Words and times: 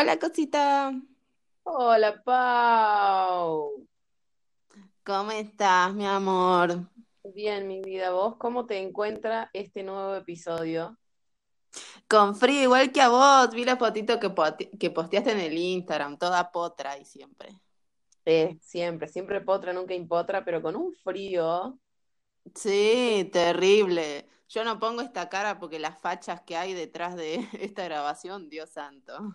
Hola, 0.00 0.16
cosita. 0.16 0.92
Hola, 1.64 2.22
Pau. 2.22 3.84
¿Cómo 5.02 5.32
estás, 5.32 5.92
mi 5.92 6.06
amor? 6.06 6.88
Bien, 7.34 7.66
mi 7.66 7.80
vida. 7.80 8.12
¿Vos 8.12 8.36
cómo 8.36 8.64
te 8.64 8.78
encuentra 8.78 9.50
este 9.52 9.82
nuevo 9.82 10.14
episodio? 10.14 10.96
Con 12.06 12.36
frío, 12.36 12.62
igual 12.62 12.92
que 12.92 13.00
a 13.00 13.08
vos. 13.08 13.50
Vi 13.50 13.64
la 13.64 13.76
fotito 13.76 14.20
que, 14.20 14.32
que 14.78 14.90
posteaste 14.90 15.32
en 15.32 15.40
el 15.40 15.58
Instagram, 15.58 16.16
toda 16.16 16.52
potra 16.52 16.96
y 16.96 17.04
siempre. 17.04 17.48
Eh, 18.24 18.56
siempre, 18.60 19.08
siempre 19.08 19.40
potra, 19.40 19.72
nunca 19.72 19.94
impotra, 19.94 20.44
pero 20.44 20.62
con 20.62 20.76
un 20.76 20.94
frío. 20.94 21.76
Sí, 22.54 23.28
terrible. 23.32 24.28
Yo 24.48 24.62
no 24.62 24.78
pongo 24.78 25.02
esta 25.02 25.28
cara 25.28 25.58
porque 25.58 25.80
las 25.80 25.98
fachas 26.00 26.40
que 26.42 26.56
hay 26.56 26.72
detrás 26.72 27.16
de 27.16 27.40
esta 27.60 27.82
grabación, 27.82 28.48
Dios 28.48 28.70
santo. 28.70 29.34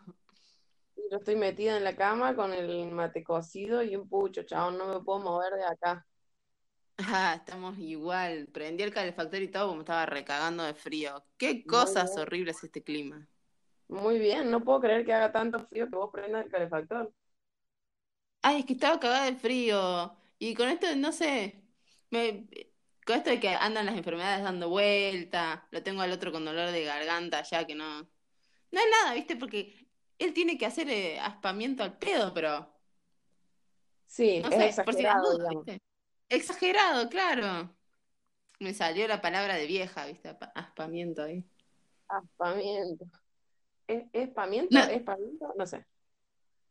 Yo 1.11 1.17
estoy 1.17 1.35
metida 1.35 1.77
en 1.77 1.83
la 1.83 1.95
cama 1.95 2.35
con 2.35 2.53
el 2.53 2.91
mate 2.91 3.23
cocido 3.23 3.83
y 3.83 3.95
un 3.95 4.09
pucho, 4.09 4.43
chabón, 4.43 4.77
no 4.77 4.87
me 4.87 4.99
puedo 5.03 5.19
mover 5.19 5.53
de 5.53 5.63
acá. 5.65 6.05
Ah, 6.97 7.35
estamos 7.37 7.77
igual. 7.79 8.47
Prendí 8.53 8.83
el 8.83 8.93
calefactor 8.93 9.41
y 9.41 9.47
todo 9.49 9.67
como 9.69 9.81
estaba 9.81 10.05
recagando 10.05 10.63
de 10.63 10.73
frío. 10.75 11.23
Qué 11.37 11.65
cosas 11.65 12.15
horribles 12.17 12.63
este 12.63 12.83
clima. 12.83 13.27
Muy 13.87 14.19
bien, 14.19 14.49
no 14.51 14.63
puedo 14.63 14.81
creer 14.81 15.05
que 15.05 15.13
haga 15.13 15.31
tanto 15.31 15.59
frío 15.67 15.89
que 15.89 15.95
vos 15.95 16.09
prendas 16.11 16.45
el 16.45 16.51
calefactor. 16.51 17.13
Ay, 18.41 18.59
es 18.59 18.65
que 18.65 18.73
estaba 18.73 18.99
cagada 18.99 19.25
de 19.25 19.35
frío. 19.35 20.15
Y 20.39 20.53
con 20.55 20.67
esto, 20.69 20.87
no 20.95 21.11
sé, 21.11 21.63
me, 22.09 22.47
con 23.05 23.17
esto 23.17 23.29
de 23.29 23.39
que 23.39 23.49
andan 23.49 23.85
las 23.85 23.95
enfermedades 23.95 24.43
dando 24.43 24.69
vuelta, 24.69 25.67
lo 25.71 25.83
tengo 25.83 26.01
al 26.01 26.11
otro 26.11 26.31
con 26.31 26.45
dolor 26.45 26.71
de 26.71 26.83
garganta 26.83 27.43
ya 27.43 27.65
que 27.65 27.75
no. 27.75 28.01
No 28.71 28.79
es 28.79 28.85
nada, 29.03 29.13
¿viste? 29.15 29.35
Porque 29.35 29.82
él 30.19 30.33
tiene 30.33 30.57
que 30.57 30.65
hacer 30.65 30.89
eh, 30.89 31.19
aspamiento 31.19 31.83
al 31.83 31.97
pedo, 31.97 32.33
pero 32.33 32.69
Sí, 34.05 34.41
no 34.41 34.49
es 34.49 34.55
sé, 34.55 34.77
por 34.83 34.93
si 34.95 35.05
las 35.05 35.19
exagerado, 35.19 35.23
dudas, 35.23 35.49
digamos. 35.49 35.65
¿viste? 35.65 35.81
Exagerado, 36.29 37.09
claro. 37.09 37.75
Me 38.59 38.73
salió 38.73 39.07
la 39.07 39.21
palabra 39.21 39.55
de 39.55 39.67
vieja, 39.67 40.05
¿viste? 40.07 40.35
Aspamiento 40.55 41.23
ahí. 41.23 41.45
Aspamiento. 42.07 43.05
¿Es 43.87 44.05
espamiento? 44.13 44.79
No, 44.79 44.87
¿Espamiento? 44.87 45.53
No 45.57 45.65
sé. 45.67 45.85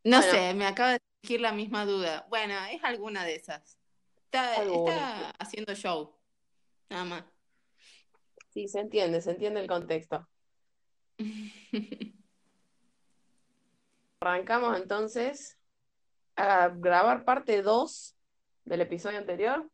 no 0.04 0.20
Bueno, 0.20 0.22
sé, 0.22 0.54
me 0.54 0.66
acaba 0.66 0.92
de 0.92 1.00
surgir 1.22 1.40
la 1.40 1.52
misma 1.52 1.84
duda. 1.84 2.26
Bueno, 2.28 2.54
es 2.70 2.82
alguna 2.84 3.24
de 3.24 3.36
esas. 3.36 3.78
Está, 4.26 4.64
está 4.64 5.30
haciendo 5.38 5.74
show, 5.74 6.18
nada 6.90 7.04
más. 7.04 7.24
Sí, 8.50 8.68
se 8.68 8.78
entiende, 8.80 9.20
se 9.20 9.32
entiende 9.32 9.60
el 9.60 9.66
contexto. 9.68 10.28
Arrancamos 14.22 14.76
entonces 14.76 15.58
a 16.36 16.68
grabar 16.68 17.24
parte 17.24 17.60
2 17.60 18.14
del 18.64 18.82
episodio 18.82 19.18
anterior. 19.18 19.68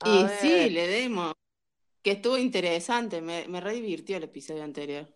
A 0.00 0.08
Y 0.08 0.28
sí, 0.40 0.70
le 0.70 0.86
demos, 0.86 1.34
que 2.02 2.12
estuvo 2.12 2.38
interesante, 2.38 3.20
me, 3.20 3.46
me 3.46 3.60
re 3.60 3.74
divirtió 3.74 4.16
el 4.16 4.24
episodio 4.24 4.64
anterior. 4.64 5.14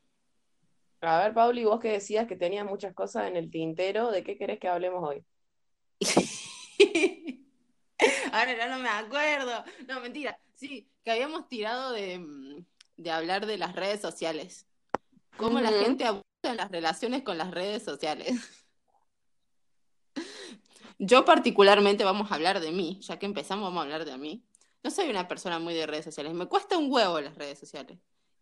a 1.00 1.22
ver, 1.22 1.32
Pauli, 1.32 1.64
vos 1.64 1.80
que 1.80 1.92
decías 1.92 2.28
que 2.28 2.36
tenías 2.36 2.66
muchas 2.66 2.92
cosas 2.92 3.28
en 3.28 3.36
el 3.36 3.50
tintero, 3.50 4.10
¿de 4.10 4.22
qué 4.22 4.36
querés 4.36 4.60
que 4.60 4.68
hablemos 4.68 5.02
hoy? 5.08 5.24
Ahora 8.30 8.54
ya 8.54 8.68
no 8.68 8.78
me 8.78 8.90
acuerdo. 8.90 9.64
No, 9.88 10.00
mentira. 10.00 10.38
Sí, 10.54 10.86
que 11.02 11.12
habíamos 11.12 11.48
tirado 11.48 11.92
de, 11.92 12.18
mm, 12.18 12.66
de 12.98 13.10
hablar 13.10 13.46
de 13.46 13.56
las 13.56 13.74
redes 13.74 14.02
sociales. 14.02 14.66
Cómo 15.38 15.60
la 15.60 15.72
gente 15.72 16.04
en 16.48 16.56
las 16.56 16.70
relaciones 16.70 17.22
con 17.22 17.38
las 17.38 17.50
redes 17.50 17.82
sociales. 17.82 18.34
Yo 20.98 21.24
particularmente 21.24 22.04
vamos 22.04 22.30
a 22.30 22.34
hablar 22.34 22.60
de 22.60 22.70
mí, 22.70 23.00
ya 23.00 23.18
que 23.18 23.26
empezamos 23.26 23.64
vamos 23.64 23.80
a 23.80 23.82
hablar 23.82 24.04
de 24.04 24.16
mí. 24.18 24.44
No 24.82 24.90
soy 24.90 25.08
una 25.10 25.28
persona 25.28 25.58
muy 25.58 25.74
de 25.74 25.86
redes 25.86 26.04
sociales, 26.04 26.34
me 26.34 26.46
cuesta 26.46 26.78
un 26.78 26.92
huevo 26.92 27.20
las 27.20 27.36
redes 27.36 27.58
sociales. 27.58 27.98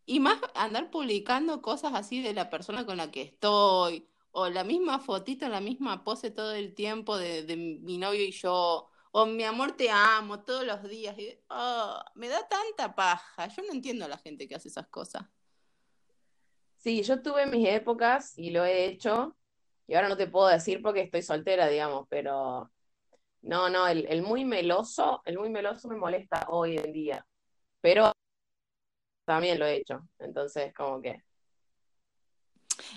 Y 0.06 0.20
más 0.20 0.38
andar 0.54 0.90
publicando 0.90 1.62
cosas 1.62 1.94
así 1.94 2.22
de 2.22 2.34
la 2.34 2.50
persona 2.50 2.84
con 2.84 2.96
la 2.96 3.10
que 3.10 3.22
estoy, 3.22 4.08
o 4.32 4.48
la 4.48 4.64
misma 4.64 5.00
fotito, 5.00 5.48
la 5.48 5.60
misma 5.60 6.04
pose 6.04 6.30
todo 6.30 6.52
el 6.52 6.74
tiempo 6.74 7.16
de, 7.16 7.42
de 7.44 7.56
mi 7.56 7.98
novio 7.98 8.22
y 8.22 8.32
yo, 8.32 8.90
o 9.12 9.26
mi 9.26 9.44
amor 9.44 9.72
te 9.72 9.90
amo 9.90 10.40
todos 10.40 10.64
los 10.64 10.82
días. 10.84 11.16
Oh, 11.48 11.98
me 12.14 12.28
da 12.28 12.46
tanta 12.48 12.94
paja. 12.94 13.48
Yo 13.48 13.62
no 13.62 13.72
entiendo 13.72 14.04
a 14.04 14.08
la 14.08 14.18
gente 14.18 14.46
que 14.48 14.54
hace 14.54 14.68
esas 14.68 14.86
cosas. 14.88 15.24
Sí, 16.80 17.02
yo 17.02 17.20
tuve 17.20 17.44
mis 17.44 17.68
épocas 17.68 18.32
y 18.38 18.50
lo 18.50 18.64
he 18.64 18.86
hecho, 18.86 19.36
y 19.86 19.94
ahora 19.94 20.08
no 20.08 20.16
te 20.16 20.26
puedo 20.28 20.48
decir 20.48 20.80
porque 20.80 21.02
estoy 21.02 21.20
soltera, 21.20 21.68
digamos, 21.68 22.06
pero 22.08 22.70
no, 23.42 23.68
no, 23.68 23.86
el, 23.86 24.06
el 24.08 24.22
muy 24.22 24.46
meloso, 24.46 25.20
el 25.26 25.38
muy 25.38 25.50
meloso 25.50 25.88
me 25.88 25.96
molesta 25.96 26.46
hoy 26.48 26.78
en 26.78 26.90
día, 26.90 27.26
pero 27.82 28.12
también 29.26 29.58
lo 29.58 29.66
he 29.66 29.76
hecho, 29.76 30.08
entonces 30.18 30.72
como 30.72 31.02
que 31.02 31.22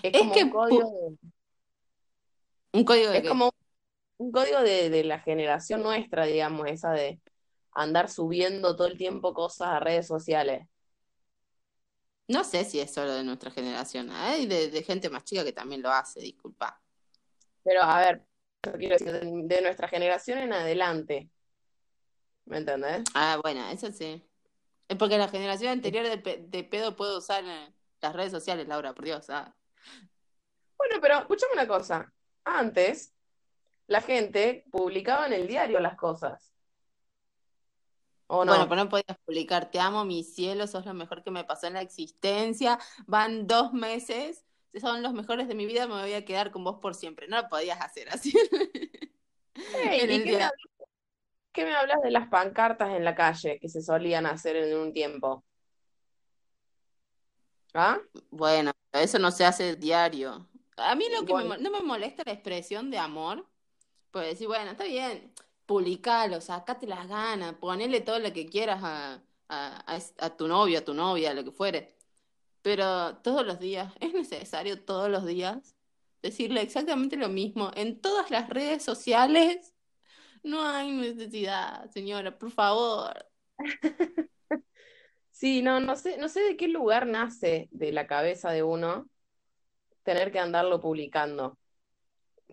es 0.02 0.12
Es 0.14 0.18
como 0.18 0.32
que 0.32 0.44
un 0.44 0.50
código 0.50 0.90
de, 0.90 1.30
un 2.72 2.84
código 2.86 3.10
de 3.10 3.18
es 3.18 3.22
qué? 3.22 3.28
como 3.28 3.50
un 4.16 4.32
código 4.32 4.60
de, 4.62 4.88
de 4.88 5.04
la 5.04 5.20
generación 5.20 5.82
nuestra, 5.82 6.24
digamos, 6.24 6.68
esa 6.68 6.92
de 6.92 7.20
andar 7.72 8.08
subiendo 8.08 8.76
todo 8.76 8.86
el 8.86 8.96
tiempo 8.96 9.34
cosas 9.34 9.68
a 9.68 9.80
redes 9.80 10.06
sociales. 10.06 10.66
No 12.28 12.42
sé 12.44 12.64
si 12.64 12.80
es 12.80 12.92
solo 12.92 13.12
de 13.12 13.24
nuestra 13.24 13.50
generación. 13.50 14.10
Hay 14.10 14.46
de, 14.46 14.70
de 14.70 14.82
gente 14.82 15.10
más 15.10 15.24
chica 15.24 15.44
que 15.44 15.52
también 15.52 15.82
lo 15.82 15.90
hace, 15.90 16.20
disculpa. 16.20 16.80
Pero 17.62 17.82
a 17.82 17.98
ver, 17.98 18.22
yo 18.62 18.72
quiero 18.72 18.96
decir, 18.96 19.20
de, 19.22 19.62
nuestra 19.62 19.88
generación 19.88 20.38
en 20.38 20.52
adelante, 20.52 21.30
¿me 22.46 22.58
entendés? 22.58 23.02
Ah, 23.14 23.38
bueno, 23.42 23.68
eso 23.68 23.90
sí. 23.92 24.22
Es 24.88 24.96
porque 24.96 25.18
la 25.18 25.28
generación 25.28 25.72
anterior 25.72 26.08
de, 26.08 26.18
pe- 26.18 26.44
de 26.46 26.64
pedo 26.64 26.96
puede 26.96 27.16
usar 27.16 27.44
eh, 27.44 27.74
las 28.00 28.14
redes 28.14 28.32
sociales, 28.32 28.68
Laura, 28.68 28.94
por 28.94 29.04
Dios. 29.04 29.28
ah. 29.30 29.54
Bueno, 30.76 30.96
pero 31.00 31.18
escúchame 31.18 31.54
una 31.54 31.66
cosa. 31.66 32.12
Antes, 32.44 33.14
la 33.86 34.00
gente 34.00 34.64
publicaba 34.70 35.26
en 35.26 35.34
el 35.34 35.46
diario 35.46 35.80
las 35.80 35.96
cosas, 35.96 36.53
¿o 38.26 38.44
Bueno, 38.44 38.64
no? 38.64 38.68
pero 38.68 38.84
no 38.84 38.88
podías 38.90 39.18
publicar, 39.24 39.70
te 39.70 39.80
amo, 39.80 40.04
mi 40.04 40.24
cielo, 40.24 40.66
sos 40.66 40.84
lo 40.86 40.94
mejor 40.94 41.22
que 41.22 41.30
me 41.30 41.44
pasó 41.44 41.66
en 41.66 41.74
la 41.74 41.82
existencia. 41.82 42.78
Van 43.06 43.46
dos 43.46 43.72
meses, 43.72 44.44
son 44.80 45.02
los 45.02 45.12
mejores 45.14 45.48
de 45.48 45.54
mi 45.54 45.66
vida, 45.66 45.86
me 45.86 46.00
voy 46.00 46.12
a 46.14 46.24
quedar 46.24 46.50
con 46.50 46.64
vos 46.64 46.78
por 46.80 46.94
siempre. 46.94 47.28
No 47.28 47.40
lo 47.40 47.48
podías 47.48 47.80
hacer 47.80 48.08
así 48.10 48.32
Ey, 49.72 50.00
en 50.00 50.10
¿y 50.10 50.22
el 50.22 50.24
qué 50.24 50.32
me, 50.32 50.42
hablas, 50.42 50.60
qué 51.52 51.64
me 51.64 51.74
hablas 51.74 52.02
de 52.02 52.10
las 52.10 52.28
pancartas 52.28 52.90
en 52.90 53.04
la 53.04 53.14
calle 53.14 53.58
que 53.60 53.68
se 53.68 53.82
solían 53.82 54.26
hacer 54.26 54.56
en 54.56 54.76
un 54.78 54.92
tiempo? 54.92 55.44
¿Ah? 57.74 58.00
Bueno, 58.30 58.72
eso 58.92 59.18
no 59.18 59.30
se 59.30 59.44
hace 59.44 59.76
diario. 59.76 60.48
A 60.76 60.94
mí 60.94 61.04
lo 61.10 61.24
que 61.24 61.34
me, 61.34 61.44
Bueno, 61.44 61.56
no 61.58 61.70
me 61.70 61.80
molesta 61.82 62.22
la 62.26 62.32
expresión 62.32 62.90
de 62.90 62.98
amor, 62.98 63.46
pues 64.10 64.26
decir, 64.28 64.46
bueno, 64.48 64.70
está 64.72 64.84
bien, 64.84 65.32
publicalo, 65.66 66.40
sacate 66.40 66.86
las 66.86 67.08
ganas, 67.08 67.54
ponele 67.54 68.00
todo 68.00 68.18
lo 68.18 68.32
que 68.32 68.46
quieras 68.48 68.80
a, 68.82 69.22
a, 69.48 69.94
a 69.96 69.98
a 70.18 70.36
tu 70.36 70.48
novio, 70.48 70.78
a 70.78 70.84
tu 70.84 70.94
novia, 70.94 71.34
lo 71.34 71.44
que 71.44 71.52
fuere. 71.52 71.96
Pero 72.62 73.18
todos 73.18 73.46
los 73.46 73.60
días, 73.60 73.92
¿es 74.00 74.14
necesario 74.14 74.84
todos 74.84 75.10
los 75.10 75.26
días 75.26 75.76
decirle 76.22 76.62
exactamente 76.62 77.16
lo 77.16 77.28
mismo 77.28 77.70
en 77.74 78.00
todas 78.00 78.30
las 78.30 78.48
redes 78.48 78.82
sociales? 78.82 79.74
No 80.42 80.62
hay 80.62 80.90
necesidad, 80.92 81.90
señora, 81.90 82.38
por 82.38 82.50
favor. 82.50 83.26
sí, 85.30 85.62
no, 85.62 85.80
no 85.80 85.96
sé, 85.96 86.18
no 86.18 86.28
sé 86.28 86.40
de 86.40 86.56
qué 86.56 86.68
lugar 86.68 87.06
nace 87.06 87.68
de 87.70 87.92
la 87.92 88.06
cabeza 88.06 88.50
de 88.50 88.62
uno 88.62 89.08
tener 90.02 90.32
que 90.32 90.38
andarlo 90.38 90.80
publicando. 90.80 91.58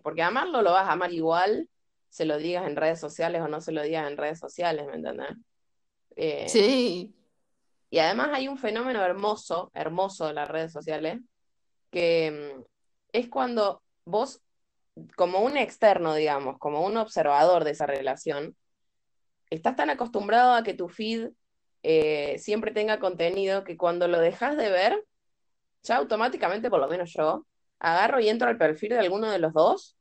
Porque 0.02 0.22
amarlo 0.22 0.62
lo 0.62 0.72
vas 0.72 0.88
a 0.88 0.92
amar 0.92 1.12
igual, 1.12 1.68
se 2.12 2.26
lo 2.26 2.36
digas 2.36 2.66
en 2.66 2.76
redes 2.76 3.00
sociales 3.00 3.40
o 3.40 3.48
no 3.48 3.62
se 3.62 3.72
lo 3.72 3.82
digas 3.82 4.06
en 4.06 4.18
redes 4.18 4.38
sociales, 4.38 4.86
¿me 4.86 4.96
entendés? 4.96 5.30
Eh, 6.14 6.46
Sí, 6.46 7.16
y 7.88 7.98
además 8.00 8.28
hay 8.34 8.48
un 8.48 8.58
fenómeno 8.58 9.02
hermoso, 9.02 9.70
hermoso 9.72 10.26
de 10.26 10.34
las 10.34 10.46
redes 10.46 10.72
sociales, 10.72 11.20
que 11.90 12.54
mm, 12.54 12.62
es 13.12 13.30
cuando 13.30 13.82
vos, 14.04 14.42
como 15.16 15.40
un 15.40 15.56
externo, 15.56 16.14
digamos, 16.14 16.58
como 16.58 16.84
un 16.84 16.98
observador 16.98 17.64
de 17.64 17.70
esa 17.70 17.86
relación, 17.86 18.54
estás 19.48 19.74
tan 19.74 19.88
acostumbrado 19.88 20.52
a 20.52 20.62
que 20.62 20.74
tu 20.74 20.90
feed 20.90 21.30
eh, 21.82 22.36
siempre 22.38 22.72
tenga 22.72 22.98
contenido 22.98 23.64
que 23.64 23.78
cuando 23.78 24.06
lo 24.06 24.20
dejas 24.20 24.58
de 24.58 24.68
ver, 24.68 25.02
ya 25.82 25.96
automáticamente, 25.96 26.68
por 26.68 26.80
lo 26.80 26.88
menos 26.88 27.10
yo, 27.14 27.46
agarro 27.78 28.20
y 28.20 28.28
entro 28.28 28.50
al 28.50 28.58
perfil 28.58 28.90
de 28.90 28.98
alguno 28.98 29.30
de 29.30 29.38
los 29.38 29.54
dos 29.54 29.96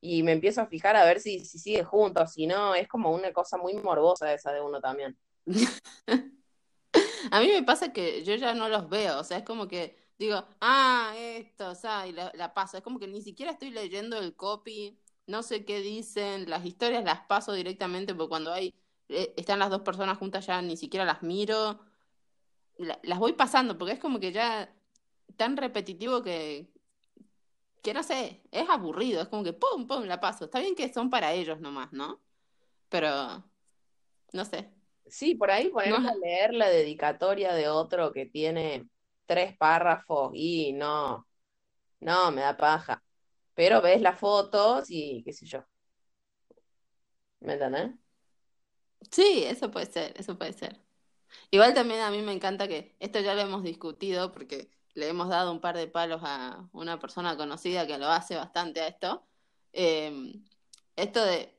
y 0.00 0.22
me 0.22 0.32
empiezo 0.32 0.60
a 0.62 0.66
fijar 0.66 0.96
a 0.96 1.04
ver 1.04 1.20
si, 1.20 1.44
si 1.44 1.58
siguen 1.58 1.84
juntos, 1.84 2.32
si 2.32 2.46
no, 2.46 2.74
es 2.74 2.88
como 2.88 3.12
una 3.12 3.32
cosa 3.32 3.56
muy 3.58 3.74
morbosa 3.74 4.32
esa 4.32 4.52
de 4.52 4.60
uno 4.60 4.80
también. 4.80 5.16
A 7.30 7.40
mí 7.40 7.48
me 7.48 7.62
pasa 7.62 7.92
que 7.92 8.24
yo 8.24 8.34
ya 8.36 8.54
no 8.54 8.68
los 8.68 8.88
veo, 8.88 9.18
o 9.20 9.24
sea, 9.24 9.38
es 9.38 9.44
como 9.44 9.68
que 9.68 9.96
digo, 10.18 10.44
ah, 10.60 11.12
esto, 11.16 11.70
o 11.70 11.74
sea, 11.74 12.06
y 12.06 12.12
la, 12.12 12.54
paso. 12.54 12.76
Es 12.76 12.82
como 12.82 12.98
que 12.98 13.06
ni 13.08 13.22
siquiera 13.22 13.52
estoy 13.52 13.70
leyendo 13.70 14.18
el 14.18 14.34
copy, 14.36 14.98
no 15.26 15.42
sé 15.42 15.64
qué 15.64 15.80
dicen, 15.80 16.48
las 16.50 16.64
historias 16.64 17.04
las 17.04 17.20
paso 17.26 17.52
directamente 17.52 18.14
porque 18.14 18.28
cuando 18.28 18.52
hay, 18.52 18.74
eh, 19.08 19.34
están 19.36 19.58
las 19.58 19.70
dos 19.70 19.82
personas 19.82 20.18
juntas 20.18 20.46
ya 20.46 20.60
ni 20.62 20.76
siquiera 20.76 21.04
las 21.04 21.22
miro, 21.22 21.80
la- 22.78 22.98
las 23.02 23.18
voy 23.18 23.32
pasando 23.34 23.78
porque 23.78 23.94
es 23.94 24.00
como 24.00 24.20
que 24.20 24.32
ya 24.32 24.72
tan 25.36 25.56
repetitivo 25.56 26.22
que, 26.22 26.70
que 27.82 27.94
no 27.94 28.02
sé, 28.02 28.42
es 28.50 28.68
aburrido, 28.68 29.22
es 29.22 29.28
como 29.28 29.44
que 29.44 29.52
pum, 29.52 29.86
pum, 29.86 30.04
la 30.04 30.20
paso. 30.20 30.44
Está 30.46 30.60
bien 30.60 30.74
que 30.74 30.92
son 30.92 31.10
para 31.10 31.32
ellos 31.32 31.60
nomás, 31.60 31.92
¿no? 31.92 32.20
Pero, 32.90 33.44
no 34.32 34.44
sé. 34.44 34.70
Sí, 35.06 35.34
por 35.34 35.50
ahí 35.50 35.70
No 35.84 35.96
ponerme 35.96 36.08
a 36.10 36.14
es- 36.14 36.18
leer 36.22 36.52
la 36.54 36.68
dedicatoria 36.68 37.54
de 37.54 37.68
otro 37.68 38.12
que 38.12 38.26
tiene 38.26 38.88
tres 39.26 39.56
párrafos 39.56 40.32
y 40.34 40.72
no, 40.74 41.26
no, 42.00 42.32
me 42.32 42.42
da 42.42 42.56
paja. 42.56 43.02
Pero 43.54 43.82
ves 43.82 44.00
las 44.02 44.18
fotos 44.20 44.86
y 44.90 45.22
qué 45.24 45.32
sé 45.32 45.46
yo, 45.46 45.64
¿me 47.40 47.54
entendés? 47.54 47.92
Sí, 49.10 49.44
eso 49.44 49.70
puede 49.70 49.86
ser, 49.86 50.14
eso 50.18 50.36
puede 50.38 50.52
ser. 50.52 50.80
Igual 51.50 51.74
también 51.74 52.00
a 52.02 52.10
mí 52.10 52.22
me 52.22 52.32
encanta 52.32 52.68
que 52.68 52.96
esto 53.00 53.20
ya 53.20 53.34
lo 53.34 53.42
hemos 53.42 53.62
discutido 53.64 54.32
porque 54.32 54.70
le 54.94 55.08
hemos 55.08 55.28
dado 55.28 55.52
un 55.52 55.60
par 55.60 55.76
de 55.76 55.86
palos 55.86 56.20
a 56.24 56.68
una 56.72 56.98
persona 56.98 57.36
conocida 57.36 57.86
que 57.86 57.98
lo 57.98 58.08
hace 58.08 58.36
bastante 58.36 58.80
a 58.80 58.88
esto. 58.88 59.24
Eh, 59.72 60.32
esto 60.96 61.24
de, 61.24 61.56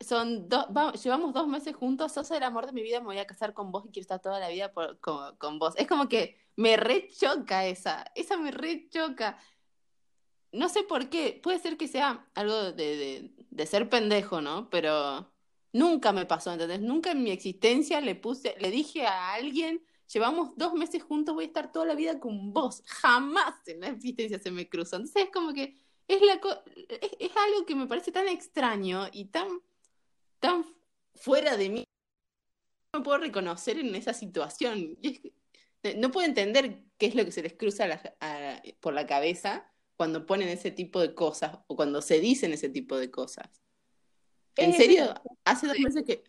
son 0.00 0.48
dos, 0.48 0.66
va- 0.66 0.92
llevamos 0.92 1.32
dos 1.34 1.46
meses 1.48 1.74
juntos, 1.74 2.12
sos 2.12 2.30
el 2.30 2.42
amor 2.42 2.66
de 2.66 2.72
mi 2.72 2.82
vida, 2.82 3.00
me 3.00 3.06
voy 3.06 3.18
a 3.18 3.26
casar 3.26 3.52
con 3.54 3.72
vos 3.72 3.84
y 3.86 3.90
quiero 3.90 4.02
estar 4.04 4.20
toda 4.20 4.38
la 4.38 4.48
vida 4.48 4.72
con, 4.72 4.98
con 5.38 5.58
vos. 5.58 5.74
Es 5.76 5.86
como 5.86 6.08
que 6.08 6.38
me 6.56 6.76
rechoca 6.76 7.66
esa, 7.66 8.04
esa 8.14 8.36
me 8.36 8.50
rechoca. 8.50 9.38
No 10.52 10.68
sé 10.68 10.82
por 10.82 11.08
qué, 11.10 11.38
puede 11.42 11.58
ser 11.60 11.76
que 11.76 11.86
sea 11.88 12.26
algo 12.34 12.72
de, 12.72 12.96
de, 12.96 13.34
de 13.50 13.66
ser 13.66 13.88
pendejo, 13.88 14.40
¿no? 14.40 14.68
Pero 14.68 15.32
nunca 15.72 16.12
me 16.12 16.26
pasó, 16.26 16.52
¿entendés? 16.52 16.80
Nunca 16.80 17.12
en 17.12 17.22
mi 17.22 17.30
existencia 17.30 18.00
le 18.00 18.16
puse, 18.16 18.56
le 18.58 18.70
dije 18.70 19.06
a 19.06 19.34
alguien, 19.34 19.84
llevamos 20.12 20.56
dos 20.56 20.74
meses 20.74 21.02
juntos, 21.02 21.34
voy 21.34 21.44
a 21.44 21.46
estar 21.48 21.72
toda 21.72 21.86
la 21.86 21.94
vida 21.94 22.18
con 22.18 22.52
vos. 22.52 22.82
Jamás 22.86 23.54
en 23.66 23.80
la 23.80 23.88
existencia 23.88 24.38
se 24.38 24.50
me 24.50 24.68
cruzó. 24.68 24.96
Entonces 24.96 25.24
es 25.24 25.30
como 25.30 25.52
que 25.52 25.76
es, 26.08 26.20
la 26.22 26.40
co- 26.40 26.62
es, 26.88 27.10
es 27.18 27.30
algo 27.36 27.64
que 27.66 27.74
me 27.74 27.86
parece 27.86 28.12
tan 28.12 28.28
extraño 28.28 29.06
y 29.12 29.26
tan, 29.26 29.48
tan 30.40 30.64
fuera 31.14 31.56
de 31.56 31.68
mí. 31.68 31.84
No 32.92 33.00
me 33.00 33.04
puedo 33.04 33.18
reconocer 33.18 33.78
en 33.78 33.94
esa 33.94 34.12
situación. 34.12 34.96
Y 35.00 35.08
es 35.08 35.20
que- 35.20 35.32
no 35.96 36.10
puedo 36.10 36.26
entender 36.26 36.82
qué 36.98 37.06
es 37.06 37.14
lo 37.14 37.24
que 37.24 37.32
se 37.32 37.42
les 37.42 37.54
cruza 37.54 37.84
a 37.84 37.88
la- 37.88 38.16
a- 38.20 38.62
por 38.80 38.92
la 38.92 39.06
cabeza 39.06 39.66
cuando 39.96 40.26
ponen 40.26 40.48
ese 40.48 40.70
tipo 40.70 41.00
de 41.00 41.14
cosas 41.14 41.58
o 41.66 41.76
cuando 41.76 42.02
se 42.02 42.20
dicen 42.20 42.52
ese 42.52 42.68
tipo 42.68 42.96
de 42.98 43.10
cosas. 43.10 43.62
¿En 44.56 44.72
serio? 44.74 45.14
Hace 45.44 45.68
dos 45.68 45.78
meses 45.78 46.02
que... 46.04 46.22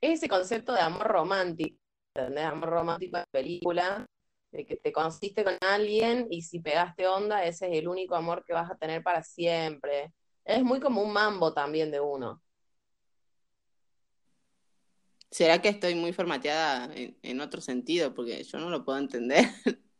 es 0.00 0.18
ese 0.18 0.28
concepto 0.28 0.72
de 0.72 0.80
amor 0.80 1.06
romántico, 1.06 1.78
¿entendés? 2.20 2.44
Amor 2.44 2.70
romántico 2.70 3.18
de 3.18 3.24
película, 3.30 4.06
de 4.52 4.66
que 4.66 4.76
te 4.76 4.92
conociste 4.92 5.44
con 5.44 5.56
alguien 5.60 6.26
y 6.30 6.42
si 6.42 6.60
pegaste 6.60 7.06
onda, 7.06 7.44
ese 7.44 7.66
es 7.66 7.78
el 7.78 7.88
único 7.88 8.14
amor 8.16 8.44
que 8.44 8.52
vas 8.52 8.70
a 8.70 8.76
tener 8.76 9.02
para 9.02 9.22
siempre. 9.22 10.12
Es 10.44 10.62
muy 10.62 10.80
como 10.80 11.02
un 11.02 11.12
mambo 11.12 11.52
también 11.52 11.90
de 11.90 12.00
uno. 12.00 12.42
¿Será 15.30 15.62
que 15.62 15.68
estoy 15.68 15.94
muy 15.94 16.12
formateada 16.12 16.92
en, 16.94 17.16
en 17.22 17.40
otro 17.40 17.60
sentido? 17.60 18.12
Porque 18.14 18.42
yo 18.42 18.58
no 18.58 18.68
lo 18.68 18.84
puedo 18.84 18.98
entender. 18.98 19.44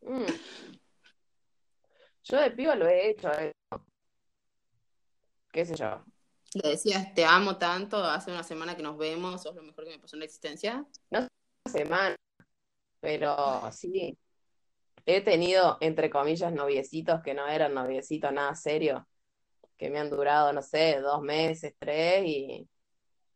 Mm. 0.02 0.25
Yo 2.25 2.40
de 2.40 2.50
piba 2.52 2.75
lo 2.75 2.88
he 2.88 3.11
hecho, 3.11 3.31
eh, 3.32 3.52
qué 5.52 5.64
sé 5.64 5.75
yo. 5.76 6.05
Le 6.55 6.70
decías, 6.70 7.14
te 7.14 7.25
amo 7.25 7.58
tanto, 7.58 8.02
hace 8.02 8.31
una 8.32 8.43
semana 8.43 8.76
que 8.76 8.82
nos 8.82 8.96
vemos, 8.96 9.43
sos 9.43 9.55
lo 9.55 9.62
mejor 9.62 9.84
que 9.84 9.90
me 9.90 9.99
pasó 9.99 10.17
en 10.17 10.20
la 10.20 10.25
existencia. 10.25 10.84
No 11.11 11.28
semana, 11.70 12.17
pero 13.00 13.70
sí. 13.72 14.19
He 15.06 15.22
tenido, 15.22 15.78
entre 15.81 16.11
comillas, 16.11 16.52
noviecitos 16.52 17.22
que 17.22 17.34
no 17.34 17.46
eran 17.49 17.75
noviecitos 17.75 18.32
nada 18.32 18.55
serio, 18.55 19.08
que 19.78 19.90
me 19.90 19.99
han 19.99 20.11
durado, 20.11 20.52
no 20.52 20.62
sé, 20.62 21.00
dos 21.00 21.22
meses, 21.22 21.75
tres, 21.78 22.25
y 22.26 22.69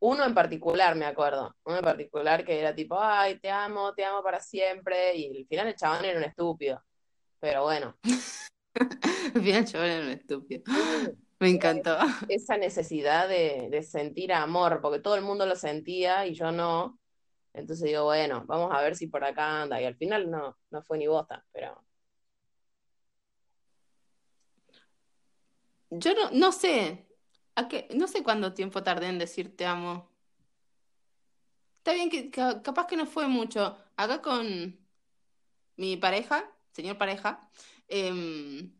uno 0.01 0.25
en 0.25 0.35
particular, 0.35 0.95
me 0.97 1.07
acuerdo, 1.07 1.57
uno 1.65 1.79
en 1.79 1.85
particular 1.85 2.45
que 2.45 2.61
era 2.61 2.75
tipo, 2.75 2.99
ay, 3.01 3.39
te 3.41 3.51
amo, 3.51 3.95
te 3.95 4.05
amo 4.05 4.23
para 4.23 4.41
siempre, 4.41 5.17
y 5.17 5.39
al 5.39 5.47
final 5.47 5.69
el 5.69 5.77
chabón 5.77 6.05
era 6.05 6.19
un 6.19 6.25
estúpido, 6.25 6.83
pero 7.41 7.63
bueno, 7.65 7.97
Al 9.35 9.43
final 9.43 9.67
yo 9.67 9.83
era 9.83 10.03
un 10.03 10.11
estúpido. 10.11 10.63
Me 11.41 11.51
encantó. 11.51 11.97
esa 12.29 12.57
necesidad 12.57 13.29
de, 13.29 13.69
de 13.71 13.83
sentir 13.83 14.33
amor, 14.33 14.81
porque 14.81 15.01
todo 15.01 15.17
el 15.17 15.23
mundo 15.23 15.47
lo 15.47 15.57
sentía 15.57 16.27
y 16.27 16.35
yo 16.35 16.53
no, 16.53 16.99
entonces 17.55 17.87
digo, 17.87 18.05
bueno, 18.05 18.45
vamos 18.47 18.73
a 18.75 18.83
ver 18.83 18.97
si 18.97 19.07
por 19.09 19.25
acá 19.25 19.63
anda, 19.63 19.81
y 19.81 19.85
al 19.87 19.97
final 19.97 20.31
no, 20.31 20.59
no 20.71 20.83
fue 20.83 20.99
ni 20.99 21.07
bosta, 21.07 21.45
pero... 21.53 21.83
Yo 25.91 26.15
no, 26.15 26.31
no 26.33 26.53
sé, 26.53 27.07
a 27.55 27.69
qué, 27.69 27.89
no 27.95 28.09
sé 28.09 28.23
cuánto 28.23 28.53
tiempo 28.55 28.83
tardé 28.83 29.07
en 29.09 29.19
decir 29.19 29.57
te 29.57 29.67
amo. 29.67 30.11
Está 31.79 31.93
bien 31.95 32.11
que 32.11 32.31
ca- 32.31 32.63
capaz 32.63 32.87
que 32.87 32.97
no 32.97 33.07
fue 33.07 33.29
mucho. 33.29 33.77
Acá 33.97 34.23
con 34.23 34.79
mi 35.77 35.97
pareja, 35.97 36.51
señor 36.73 36.99
pareja, 36.99 37.51
em, 37.89 38.73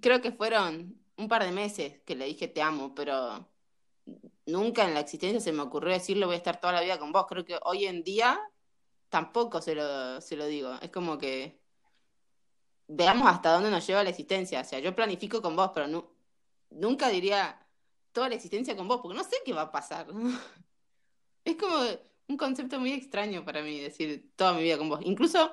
creo 0.00 0.20
que 0.22 0.32
fueron 0.32 1.00
un 1.16 1.28
par 1.28 1.44
de 1.44 1.52
meses 1.52 2.00
que 2.06 2.16
le 2.16 2.26
dije 2.26 2.48
te 2.48 2.62
amo, 2.62 2.94
pero 2.94 3.48
nunca 4.46 4.84
en 4.86 4.94
la 4.94 5.00
existencia 5.00 5.40
se 5.40 5.52
me 5.52 5.62
ocurrió 5.62 5.92
decirle 5.92 6.26
voy 6.26 6.34
a 6.34 6.38
estar 6.38 6.60
toda 6.60 6.72
la 6.74 6.80
vida 6.80 6.98
con 6.98 7.12
vos. 7.12 7.26
Creo 7.28 7.44
que 7.44 7.58
hoy 7.64 7.86
en 7.86 8.02
día 8.04 8.38
tampoco 9.08 9.60
se 9.62 9.74
lo, 9.74 10.20
se 10.20 10.36
lo 10.36 10.46
digo. 10.46 10.74
Es 10.82 10.90
como 10.90 11.18
que 11.18 11.60
veamos 12.88 13.28
hasta 13.28 13.52
dónde 13.52 13.70
nos 13.70 13.86
lleva 13.86 14.02
la 14.04 14.10
existencia. 14.10 14.60
O 14.60 14.64
sea, 14.64 14.78
yo 14.78 14.94
planifico 14.94 15.42
con 15.42 15.56
vos, 15.56 15.70
pero 15.74 15.86
nu- 15.88 16.08
nunca 16.70 17.08
diría 17.08 17.66
toda 18.12 18.28
la 18.28 18.34
existencia 18.36 18.76
con 18.76 18.88
vos, 18.88 19.00
porque 19.02 19.16
no 19.18 19.24
sé 19.24 19.36
qué 19.44 19.52
va 19.52 19.62
a 19.62 19.72
pasar. 19.72 20.06
Es 21.44 21.56
como 21.56 21.76
un 22.28 22.36
concepto 22.36 22.80
muy 22.80 22.92
extraño 22.92 23.44
para 23.44 23.62
mí 23.62 23.78
decir 23.78 24.32
toda 24.36 24.52
mi 24.52 24.62
vida 24.62 24.76
con 24.78 24.88
vos. 24.88 25.00
Incluso 25.04 25.52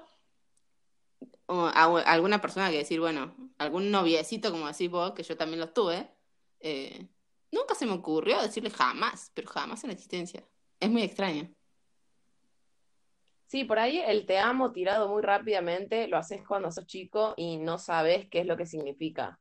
alguna 1.47 2.41
persona 2.41 2.71
que 2.71 2.77
decir, 2.77 2.99
bueno, 2.99 3.35
algún 3.57 3.91
noviecito, 3.91 4.51
como 4.51 4.67
decís 4.67 4.89
vos, 4.89 5.11
que 5.13 5.23
yo 5.23 5.37
también 5.37 5.59
los 5.59 5.73
tuve, 5.73 6.09
eh, 6.59 7.09
nunca 7.53 7.75
se 7.75 7.85
me 7.85 7.93
ocurrió 7.93 8.41
decirle 8.41 8.69
jamás, 8.69 9.31
pero 9.33 9.47
jamás 9.49 9.83
en 9.83 9.89
la 9.89 9.93
existencia. 9.93 10.43
Es 10.79 10.89
muy 10.89 11.03
extraño. 11.03 11.49
Sí, 13.47 13.63
por 13.65 13.77
ahí 13.77 13.99
el 13.99 14.25
te 14.25 14.39
amo 14.39 14.71
tirado 14.71 15.07
muy 15.09 15.21
rápidamente 15.21 16.07
lo 16.07 16.17
haces 16.17 16.41
cuando 16.47 16.71
sos 16.71 16.87
chico 16.87 17.33
y 17.37 17.57
no 17.57 17.77
sabes 17.77 18.27
qué 18.29 18.39
es 18.39 18.47
lo 18.47 18.57
que 18.57 18.65
significa. 18.65 19.39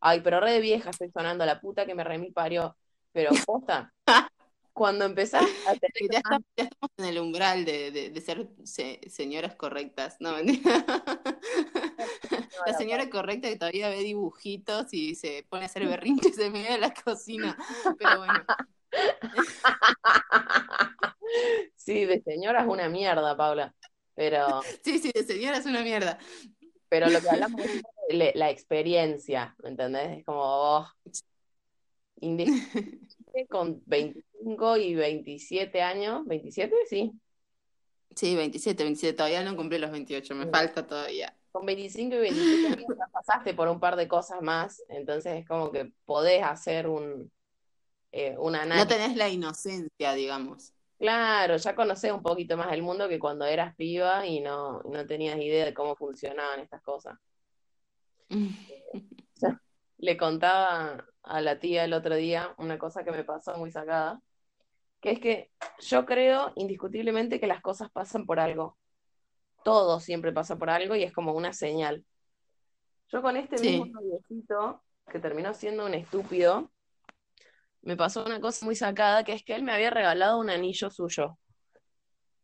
Ay, 0.00 0.20
pero 0.20 0.40
re 0.40 0.52
de 0.52 0.60
vieja 0.60 0.90
estoy 0.90 1.10
sonando 1.10 1.44
la 1.44 1.60
puta 1.60 1.84
que 1.84 1.94
me 1.94 2.04
remil 2.04 2.32
parió. 2.32 2.76
Pero 3.12 3.30
posta, 3.46 3.92
cuando 4.72 5.04
empezás 5.04 5.42
a 5.66 5.74
tener 5.80 6.10
Ya, 6.12 6.20
más 6.24 6.38
está- 6.38 6.46
ya 6.56 6.64
estamos 6.64 6.90
en 6.98 7.04
el 7.04 7.18
umbral 7.18 7.64
de, 7.64 7.90
de- 7.90 8.10
de 8.10 8.20
ser 8.20 8.48
se- 8.64 9.00
señoras 9.10 9.56
correctas. 9.56 10.16
No, 10.20 10.32
mentira. 10.36 10.84
La 12.66 12.74
señora 12.74 13.08
correcta 13.08 13.48
que 13.48 13.56
todavía 13.56 13.88
ve 13.88 14.00
dibujitos 14.00 14.92
y 14.92 15.14
se 15.14 15.46
pone 15.48 15.64
a 15.64 15.66
hacer 15.66 15.86
berrinches 15.86 16.38
en 16.38 16.52
medio 16.52 16.72
de 16.72 16.78
la 16.78 16.92
cocina. 16.92 17.56
Pero 17.98 18.18
bueno, 18.18 18.44
Sí, 21.76 22.04
de 22.04 22.22
señora 22.22 22.62
es 22.62 22.68
una 22.68 22.88
mierda, 22.88 23.36
Paula. 23.36 23.74
Pero, 24.14 24.62
sí, 24.82 24.98
sí, 24.98 25.10
de 25.12 25.24
señora 25.24 25.58
es 25.58 25.66
una 25.66 25.82
mierda. 25.82 26.18
pero 26.88 27.08
lo 27.08 27.20
que 27.20 27.30
hablamos 27.30 27.60
es 27.64 27.82
de 28.08 28.32
la 28.34 28.50
experiencia, 28.50 29.56
¿me 29.62 29.70
entendés? 29.70 30.18
Es 30.18 30.24
como 30.24 30.40
oh, 30.42 30.86
con 33.48 33.82
25 33.86 34.76
y 34.76 34.94
27 34.94 35.82
años, 35.82 36.24
¿27? 36.26 36.72
Sí. 36.88 37.12
Sí, 38.14 38.36
27, 38.36 38.84
27, 38.84 39.16
todavía 39.16 39.42
no 39.42 39.56
cumplí 39.56 39.78
los 39.78 39.90
28, 39.90 40.34
me 40.34 40.46
falta 40.46 40.86
todavía. 40.86 41.34
Con 41.52 41.66
25 41.66 42.16
y 42.16 42.18
27 42.18 42.66
años 42.68 42.96
ya 42.98 43.06
pasaste 43.12 43.54
por 43.54 43.68
un 43.68 43.78
par 43.78 43.96
de 43.96 44.08
cosas 44.08 44.40
más, 44.40 44.82
entonces 44.88 45.34
es 45.40 45.46
como 45.46 45.70
que 45.70 45.92
podés 46.06 46.42
hacer 46.42 46.88
un, 46.88 47.30
eh, 48.10 48.36
un 48.38 48.52
No 48.54 48.60
análisis. 48.60 48.88
tenés 48.88 49.16
la 49.16 49.28
inocencia, 49.28 50.14
digamos. 50.14 50.72
Claro, 50.98 51.56
ya 51.56 51.74
conocés 51.74 52.12
un 52.12 52.22
poquito 52.22 52.56
más 52.56 52.72
el 52.72 52.82
mundo 52.82 53.08
que 53.08 53.18
cuando 53.18 53.44
eras 53.44 53.74
piba 53.76 54.24
y 54.26 54.40
no, 54.40 54.82
no 54.84 55.06
tenías 55.06 55.36
idea 55.36 55.64
de 55.64 55.74
cómo 55.74 55.96
funcionaban 55.96 56.60
estas 56.60 56.80
cosas. 56.82 57.18
Le 59.98 60.16
contaba 60.16 61.04
a 61.22 61.40
la 61.40 61.58
tía 61.58 61.84
el 61.84 61.92
otro 61.92 62.14
día 62.16 62.54
una 62.58 62.78
cosa 62.78 63.04
que 63.04 63.12
me 63.12 63.24
pasó 63.24 63.56
muy 63.58 63.70
sacada, 63.70 64.20
que 65.00 65.10
es 65.12 65.20
que 65.20 65.50
yo 65.80 66.06
creo 66.06 66.52
indiscutiblemente 66.56 67.40
que 67.40 67.46
las 67.46 67.60
cosas 67.60 67.90
pasan 67.90 68.24
por 68.26 68.40
algo. 68.40 68.78
Todo 69.62 70.00
siempre 70.00 70.32
pasa 70.32 70.56
por 70.56 70.70
algo 70.70 70.94
y 70.96 71.02
es 71.02 71.12
como 71.12 71.32
una 71.34 71.52
señal. 71.52 72.04
Yo 73.08 73.22
con 73.22 73.36
este 73.36 73.58
Sí. 73.58 73.78
mismo 73.78 73.86
noviecito, 73.86 74.82
que 75.10 75.18
terminó 75.18 75.52
siendo 75.54 75.84
un 75.86 75.94
estúpido, 75.94 76.70
me 77.82 77.96
pasó 77.96 78.24
una 78.24 78.40
cosa 78.40 78.64
muy 78.64 78.76
sacada, 78.76 79.24
que 79.24 79.32
es 79.32 79.44
que 79.44 79.54
él 79.54 79.62
me 79.64 79.72
había 79.72 79.90
regalado 79.90 80.38
un 80.38 80.50
anillo 80.50 80.88
suyo. 80.90 81.38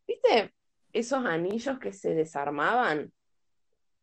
¿Viste 0.07 0.53
esos 0.93 1.25
anillos 1.25 1.79
que 1.79 1.93
se 1.93 2.13
desarmaban? 2.13 3.13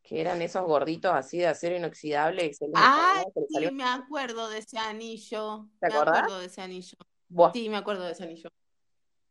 Que 0.01 0.21
eran 0.21 0.41
esos 0.41 0.63
gorditos 0.63 1.13
así 1.13 1.37
de 1.37 1.47
acero 1.47 1.75
inoxidable 1.75 2.45
y 2.45 2.53
se 2.53 2.65
les 2.67 2.73
sí, 3.49 3.53
salió- 3.53 3.71
me 3.73 3.83
acuerdo 3.83 4.49
de 4.49 4.59
ese 4.59 4.77
anillo. 4.79 5.67
¿Te 5.79 5.87
Me 5.87 5.95
acordás? 5.95 6.19
acuerdo 6.19 6.39
de 6.39 6.45
ese 6.47 6.61
anillo. 6.61 6.97
Sí, 7.53 7.69
me 7.69 7.77
acuerdo 7.77 8.03
de 8.05 8.11
ese 8.13 8.23
anillo. 8.23 8.49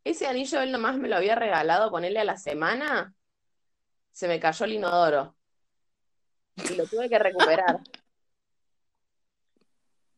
ese 0.05 0.27
anillo 0.27 0.61
él 0.61 0.71
nomás 0.71 0.99
me 0.99 1.09
lo 1.09 1.17
había 1.17 1.35
regalado 1.35 1.91
ponerle 1.91 2.21
a 2.21 2.25
la 2.25 2.37
semana, 2.37 3.15
se 4.17 4.29
me 4.29 4.41
cayó 4.41 4.65
el 4.65 4.73
inodoro 4.73 5.37
y 6.57 6.75
lo 6.75 6.87
tuve 6.87 7.07
que 7.07 7.19
recuperar. 7.19 7.81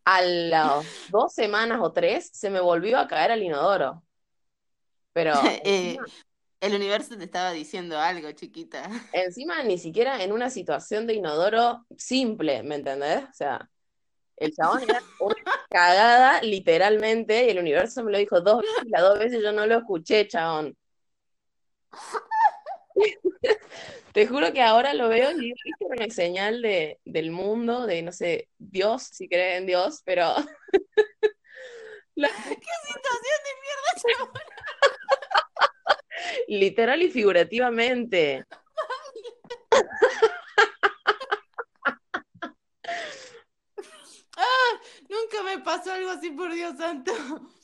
A 0.04 0.22
las 0.22 0.86
dos 1.10 1.34
semanas 1.34 1.80
o 1.82 1.92
tres 1.92 2.30
se 2.32 2.48
me 2.48 2.60
volvió 2.60 2.96
a 2.96 3.08
caer 3.08 3.32
al 3.32 3.42
inodoro. 3.42 4.04
Pero 5.12 5.32
Eh, 5.64 5.96
encima, 5.96 6.06
el 6.60 6.74
universo 6.76 7.18
te 7.18 7.24
estaba 7.24 7.50
diciendo 7.50 7.98
algo, 7.98 8.30
chiquita. 8.30 8.88
encima 9.12 9.64
ni 9.64 9.78
siquiera 9.78 10.22
en 10.22 10.30
una 10.30 10.48
situación 10.48 11.08
de 11.08 11.14
inodoro 11.14 11.84
simple, 11.96 12.62
¿me 12.62 12.76
entendés? 12.76 13.24
O 13.24 13.32
sea, 13.32 13.68
el 14.36 14.54
chabón 14.54 14.82
era 14.84 15.02
una 15.18 15.34
cagada 15.70 16.40
literalmente 16.42 17.46
y 17.46 17.50
el 17.50 17.58
universo 17.58 18.04
me 18.04 18.12
lo 18.12 18.18
dijo 18.18 18.40
dos 18.42 18.62
veces 18.62 18.84
y 18.86 18.90
las 18.90 19.02
dos 19.02 19.18
veces 19.18 19.42
yo 19.42 19.50
no 19.50 19.66
lo 19.66 19.78
escuché, 19.78 20.28
chabón. 20.28 20.78
Te 24.12 24.26
juro 24.26 24.52
que 24.52 24.62
ahora 24.62 24.94
lo 24.94 25.08
veo 25.08 25.30
y 25.32 25.34
digo, 25.40 25.56
"Viste, 25.64 25.84
era 25.92 26.04
una 26.06 26.14
señal 26.14 26.62
de, 26.62 26.98
del 27.04 27.30
mundo, 27.30 27.86
de, 27.86 28.02
no 28.02 28.12
sé, 28.12 28.48
Dios, 28.58 29.04
si 29.04 29.28
crees 29.28 29.58
en 29.60 29.66
Dios, 29.66 30.02
pero 30.04 30.34
la- 32.14 32.28
¿Qué 32.48 32.54
situación 32.86 33.38
de 33.44 33.52
mierda, 33.62 34.32
literal 36.48 37.02
y 37.02 37.10
figurativamente. 37.10 38.44
Nunca 45.08 45.42
me 45.42 45.58
pasó 45.62 45.92
algo 45.92 46.10
así, 46.10 46.30
por 46.30 46.52
Dios 46.52 46.76
santo. 46.76 47.12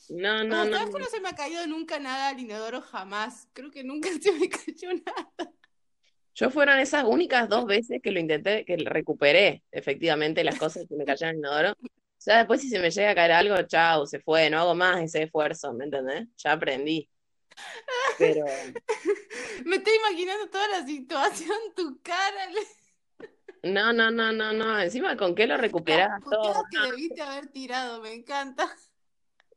No, 0.09 0.43
no, 0.43 0.43
No, 0.43 0.65
no. 0.65 0.77
¿sabes 0.77 0.93
que 0.93 1.01
no 1.01 1.07
se 1.07 1.21
me 1.21 1.29
ha 1.29 1.35
caído 1.35 1.65
nunca 1.67 1.99
nada 1.99 2.29
al 2.29 2.39
inodoro 2.39 2.81
jamás? 2.81 3.47
Creo 3.53 3.71
que 3.71 3.83
nunca 3.83 4.09
se 4.21 4.31
me 4.31 4.49
cayó 4.49 4.89
nada. 4.93 5.51
Yo 6.35 6.49
fueron 6.49 6.79
esas 6.79 7.05
únicas 7.05 7.47
dos 7.47 7.65
veces 7.65 8.01
que 8.03 8.11
lo 8.11 8.19
intenté, 8.19 8.65
que 8.65 8.75
recuperé 8.77 9.63
efectivamente 9.71 10.43
las 10.43 10.57
cosas 10.57 10.85
que 10.87 10.95
me 10.95 11.05
cayeron 11.05 11.35
el 11.35 11.39
inodoro. 11.39 11.71
O 11.71 12.25
sea, 12.25 12.37
después 12.37 12.61
si 12.61 12.69
se 12.69 12.79
me 12.79 12.89
llega 12.89 13.11
a 13.11 13.15
caer 13.15 13.31
algo, 13.31 13.55
chao, 13.63 14.05
se 14.05 14.19
fue, 14.19 14.49
no 14.49 14.59
hago 14.59 14.75
más 14.75 15.01
ese 15.01 15.23
esfuerzo, 15.23 15.73
¿me 15.73 15.85
entendés? 15.85 16.27
Ya 16.37 16.53
aprendí. 16.53 17.09
Pero 18.17 18.45
Me 19.65 19.77
estoy 19.77 19.93
imaginando 19.95 20.49
toda 20.49 20.67
la 20.67 20.85
situación, 20.85 21.57
tu 21.75 22.01
cara, 22.01 22.49
no, 23.65 23.91
no, 23.91 24.11
no, 24.11 24.31
no, 24.31 24.53
no. 24.53 24.79
Encima, 24.79 25.17
¿con 25.17 25.33
qué 25.33 25.47
lo 25.47 25.57
recuperás 25.57 26.21
todo? 26.23 26.53
puteadas 26.53 26.63
que 26.69 26.91
debiste 26.91 27.21
haber 27.23 27.47
tirado, 27.47 27.99
me 27.99 28.13
encanta. 28.13 28.71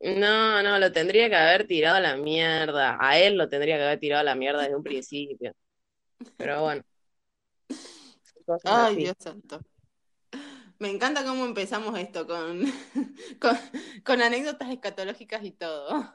No, 0.00 0.62
no, 0.62 0.78
lo 0.78 0.92
tendría 0.92 1.28
que 1.28 1.36
haber 1.36 1.66
tirado 1.66 1.96
a 1.96 2.00
la 2.00 2.16
mierda. 2.16 2.96
A 3.00 3.18
él 3.18 3.36
lo 3.36 3.48
tendría 3.48 3.76
que 3.76 3.82
haber 3.84 3.98
tirado 3.98 4.20
a 4.20 4.24
la 4.24 4.34
mierda 4.34 4.62
desde 4.62 4.76
un 4.76 4.82
principio. 4.84 5.52
Pero 6.36 6.62
bueno, 6.62 6.82
Ay, 8.64 8.94
así. 8.94 8.96
Dios 8.96 9.16
santo. 9.18 9.60
Me 10.78 10.90
encanta 10.90 11.24
cómo 11.24 11.44
empezamos 11.44 11.98
esto 11.98 12.26
con, 12.26 12.64
con, 13.40 13.58
con 14.04 14.22
anécdotas 14.22 14.70
escatológicas 14.70 15.44
y 15.44 15.50
todo. 15.50 16.14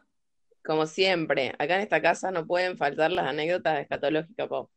Como 0.63 0.85
siempre, 0.85 1.53
acá 1.59 1.75
en 1.75 1.81
esta 1.81 2.01
casa 2.01 2.31
no 2.31 2.47
pueden 2.47 2.77
faltar 2.77 3.11
las 3.11 3.27
anécdotas 3.27 3.81
escatológicas, 3.81 4.47
Pau. 4.47 4.69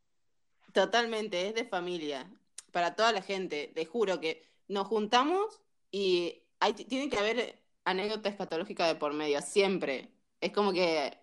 Totalmente, 0.72 1.48
es 1.48 1.54
de 1.54 1.64
familia. 1.64 2.28
Para 2.72 2.96
toda 2.96 3.12
la 3.12 3.22
gente, 3.22 3.70
te 3.75 3.86
juro 3.86 4.20
que 4.20 4.42
nos 4.66 4.88
juntamos 4.88 5.62
y 5.92 6.42
hay, 6.58 6.75
tiene 6.75 7.08
que 7.08 7.18
haber 7.18 7.62
anécdota 7.86 8.28
escatológica 8.28 8.86
de 8.86 8.96
por 8.96 9.14
medio, 9.14 9.40
siempre. 9.40 10.12
Es 10.40 10.52
como 10.52 10.72
que 10.72 11.18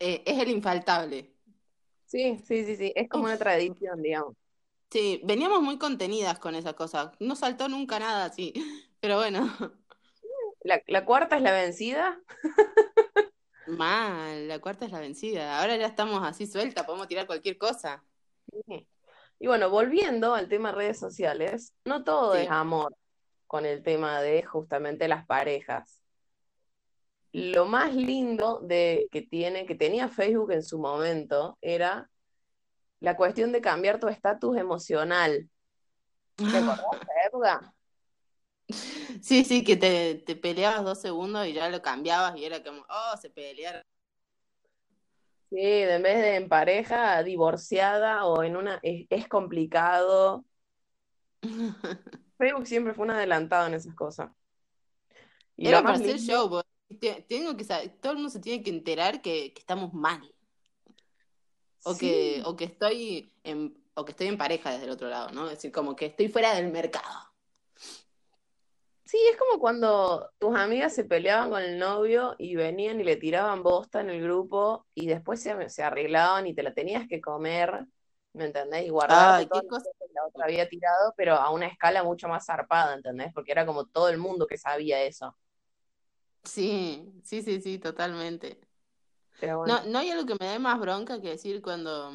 eh, 0.00 0.22
es 0.26 0.38
el 0.38 0.48
infaltable. 0.50 1.32
Sí, 2.06 2.38
sí, 2.46 2.64
sí, 2.64 2.76
sí. 2.76 2.92
Es 2.96 3.08
como 3.08 3.24
una 3.24 3.36
tradición, 3.38 4.02
digamos. 4.02 4.34
Sí, 4.90 5.20
veníamos 5.24 5.62
muy 5.62 5.78
contenidas 5.78 6.38
con 6.38 6.54
esa 6.54 6.74
cosa. 6.74 7.12
No 7.20 7.36
saltó 7.36 7.68
nunca 7.68 7.98
nada 7.98 8.24
así. 8.26 8.52
Pero 9.00 9.16
bueno, 9.16 9.54
La, 10.62 10.82
la 10.86 11.04
cuarta 11.04 11.36
es 11.36 11.42
la 11.42 11.52
vencida. 11.52 12.20
mal, 13.66 14.48
la 14.48 14.60
cuarta 14.60 14.86
es 14.86 14.92
la 14.92 15.00
vencida. 15.00 15.60
Ahora 15.60 15.76
ya 15.76 15.86
estamos 15.86 16.22
así 16.24 16.46
suelta, 16.46 16.86
podemos 16.86 17.08
tirar 17.08 17.26
cualquier 17.26 17.58
cosa. 17.58 18.04
Sí. 18.66 18.88
Y 19.38 19.46
bueno, 19.48 19.68
volviendo 19.70 20.34
al 20.34 20.48
tema 20.48 20.72
redes 20.72 20.98
sociales, 20.98 21.74
no 21.84 22.04
todo 22.04 22.34
Sí. 22.34 22.40
es 22.42 22.50
amor 22.50 22.96
con 23.46 23.66
el 23.66 23.82
tema 23.82 24.20
de 24.20 24.42
justamente 24.42 25.08
las 25.08 25.26
parejas. 25.26 26.00
Lo 27.32 27.66
más 27.66 27.94
lindo 27.94 28.60
de 28.60 29.08
que 29.10 29.22
tiene, 29.22 29.66
que 29.66 29.74
tenía 29.74 30.08
Facebook 30.08 30.52
en 30.52 30.62
su 30.62 30.78
momento, 30.78 31.58
era 31.60 32.08
la 33.00 33.16
cuestión 33.16 33.52
de 33.52 33.60
cambiar 33.60 34.00
tu 34.00 34.08
estatus 34.08 34.56
emocional. 34.56 35.48
¿Te 36.36 36.44
acordás 36.44 37.00
de 37.00 37.06
época? 37.26 37.74
Sí, 39.22 39.44
sí, 39.44 39.62
que 39.62 39.76
te, 39.76 40.16
te 40.26 40.34
peleabas 40.34 40.84
dos 40.84 41.00
segundos 41.00 41.46
y 41.46 41.52
ya 41.52 41.68
lo 41.68 41.82
cambiabas 41.82 42.36
y 42.36 42.44
era 42.44 42.62
como, 42.62 42.82
oh, 42.88 43.16
se 43.20 43.30
pelearon. 43.30 43.82
Sí, 45.50 45.56
de 45.56 45.94
en 45.94 46.02
vez 46.02 46.16
de 46.16 46.36
en 46.36 46.48
pareja, 46.48 47.22
divorciada 47.22 48.26
o 48.26 48.42
en 48.42 48.56
una, 48.56 48.80
es, 48.82 49.06
es 49.10 49.28
complicado. 49.28 50.44
Facebook 52.36 52.66
siempre 52.66 52.94
fue 52.94 53.04
un 53.04 53.10
adelantado 53.12 53.66
en 53.66 53.74
esas 53.74 53.94
cosas. 53.94 54.30
Y 55.56 55.66
Era 55.68 55.82
para 55.82 55.94
hacer 55.94 56.18
show, 56.18 56.48
porque 56.50 56.68
te- 57.00 57.22
tengo 57.28 57.56
que 57.56 57.64
saber, 57.64 57.90
todo 58.00 58.12
el 58.12 58.18
mundo 58.18 58.30
se 58.30 58.40
tiene 58.40 58.62
que 58.62 58.70
enterar 58.70 59.22
que, 59.22 59.52
que 59.54 59.60
estamos 59.60 59.92
mal. 59.94 60.20
O 61.84 61.96
que, 61.96 62.42
o 62.44 62.56
que 62.56 62.64
estoy 62.64 63.32
en, 63.44 63.76
o 63.94 64.04
que 64.04 64.10
estoy 64.10 64.26
en 64.26 64.36
pareja 64.36 64.72
desde 64.72 64.84
el 64.86 64.90
otro 64.90 65.08
lado, 65.08 65.30
¿no? 65.30 65.44
Es 65.46 65.52
decir, 65.52 65.70
como 65.72 65.94
que 65.94 66.06
estoy 66.06 66.28
fuera 66.28 66.54
del 66.54 66.70
mercado. 66.72 67.20
sí, 69.04 69.18
es 69.30 69.36
como 69.38 69.60
cuando 69.60 70.28
tus 70.38 70.56
amigas 70.56 70.92
se 70.94 71.04
peleaban 71.04 71.48
con 71.50 71.62
el 71.62 71.78
novio 71.78 72.34
y 72.38 72.56
venían 72.56 73.00
y 73.00 73.04
le 73.04 73.14
tiraban 73.16 73.62
bosta 73.62 74.00
en 74.00 74.10
el 74.10 74.20
grupo 74.20 74.84
y 74.94 75.06
después 75.06 75.40
se, 75.40 75.68
se 75.70 75.82
arreglaban 75.84 76.46
y 76.48 76.54
te 76.54 76.64
la 76.64 76.74
tenías 76.74 77.06
que 77.06 77.20
comer, 77.20 77.86
¿me 78.36 78.46
entendés? 78.46 78.86
Y 78.86 78.90
guardarte 78.90 79.44
Ay, 79.44 79.48
todas 79.48 79.64
qué 79.64 79.66
cosa. 79.66 79.90
que 79.98 80.06
la 80.14 80.26
otra 80.26 80.44
había 80.46 80.68
tirado, 80.68 81.14
pero 81.16 81.34
a 81.36 81.50
una 81.50 81.66
escala 81.66 82.04
mucho 82.04 82.28
más 82.28 82.46
zarpada, 82.46 82.94
¿entendés? 82.94 83.32
Porque 83.34 83.52
era 83.52 83.66
como 83.66 83.86
todo 83.86 84.08
el 84.10 84.18
mundo 84.18 84.46
que 84.46 84.58
sabía 84.58 85.02
eso. 85.04 85.36
Sí, 86.44 87.12
sí, 87.24 87.42
sí, 87.42 87.60
sí, 87.60 87.78
totalmente. 87.78 88.58
Pero 89.38 89.58
bueno, 89.58 89.78
No, 89.78 89.84
no 89.84 89.98
hay 89.98 90.10
algo 90.10 90.26
que 90.26 90.36
me 90.40 90.50
dé 90.50 90.58
más 90.58 90.78
bronca 90.80 91.20
que 91.20 91.28
decir 91.30 91.60
cuando, 91.62 92.12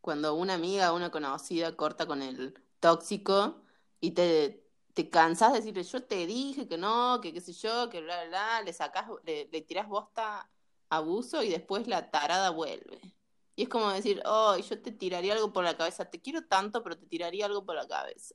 cuando 0.00 0.34
una 0.34 0.54
amiga 0.54 0.92
una 0.92 1.10
conocida 1.10 1.76
corta 1.76 2.06
con 2.06 2.22
el 2.22 2.54
tóxico 2.80 3.62
y 4.00 4.12
te, 4.12 4.66
te 4.94 5.10
cansás 5.10 5.52
de 5.52 5.58
decirle, 5.60 5.82
yo 5.84 6.04
te 6.04 6.26
dije 6.26 6.68
que 6.68 6.78
no, 6.78 7.20
que 7.20 7.32
qué 7.32 7.40
sé 7.40 7.52
yo, 7.52 7.90
que 7.90 8.00
bla, 8.00 8.20
bla, 8.24 8.28
bla, 8.28 8.62
le 8.62 8.72
sacás, 8.72 9.06
le, 9.24 9.48
le 9.52 9.60
tirás 9.62 9.88
bosta 9.88 10.50
abuso 10.88 11.42
y 11.42 11.50
después 11.50 11.86
la 11.88 12.10
tarada 12.10 12.50
vuelve. 12.50 13.00
Y 13.60 13.64
es 13.64 13.68
como 13.68 13.92
decir, 13.92 14.22
oh, 14.24 14.56
yo 14.56 14.80
te 14.80 14.90
tiraría 14.90 15.34
algo 15.34 15.52
por 15.52 15.64
la 15.64 15.76
cabeza, 15.76 16.06
te 16.10 16.18
quiero 16.22 16.46
tanto, 16.46 16.82
pero 16.82 16.96
te 16.98 17.04
tiraría 17.06 17.44
algo 17.44 17.66
por 17.66 17.74
la 17.76 17.86
cabeza. 17.86 18.34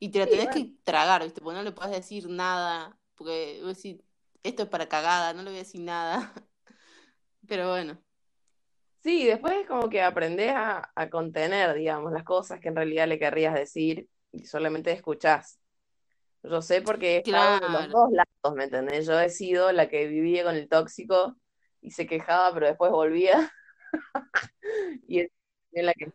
Y 0.00 0.10
te 0.10 0.18
la 0.18 0.26
sí, 0.26 0.30
tenés 0.30 0.48
bueno. 0.48 0.52
que 0.52 0.74
tragar, 0.84 1.22
¿viste? 1.22 1.40
Porque 1.40 1.56
no 1.58 1.62
le 1.62 1.72
puedes 1.72 1.92
decir 1.92 2.28
nada, 2.28 2.98
porque 3.14 3.60
vos 3.62 3.76
decís, 3.76 4.02
esto 4.42 4.64
es 4.64 4.68
para 4.68 4.88
cagada, 4.88 5.32
no 5.32 5.42
le 5.42 5.50
voy 5.50 5.58
a 5.58 5.62
decir 5.62 5.80
nada. 5.80 6.34
Pero 7.48 7.70
bueno, 7.70 7.98
Sí, 9.02 9.26
después 9.26 9.54
es 9.60 9.66
como 9.68 9.88
que 9.90 10.00
aprendes 10.02 10.52
a, 10.52 10.90
a 10.94 11.10
contener, 11.10 11.74
digamos, 11.74 12.12
las 12.12 12.24
cosas 12.24 12.58
que 12.60 12.68
en 12.68 12.76
realidad 12.76 13.06
le 13.06 13.18
querrías 13.18 13.54
decir 13.54 14.08
y 14.32 14.46
solamente 14.46 14.92
escuchás. 14.92 15.60
Yo 16.42 16.62
sé 16.62 16.82
porque 16.82 17.16
he 17.16 17.18
estado 17.18 17.60
de 17.60 17.68
los 17.68 17.86
claro. 17.86 17.92
dos 17.92 18.10
lados, 18.12 18.56
¿me 18.56 18.64
entendés? 18.64 19.06
Yo 19.06 19.18
he 19.20 19.30
sido 19.30 19.72
la 19.72 19.88
que 19.88 20.06
vivía 20.06 20.44
con 20.44 20.56
el 20.56 20.68
tóxico 20.68 21.36
y 21.82 21.90
se 21.92 22.06
quejaba, 22.06 22.52
pero 22.54 22.66
después 22.66 22.90
volvía. 22.92 23.52
Y 25.08 25.20
es 25.20 25.30
la 25.72 25.92
que... 25.94 26.12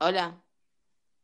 Hola. 0.00 0.42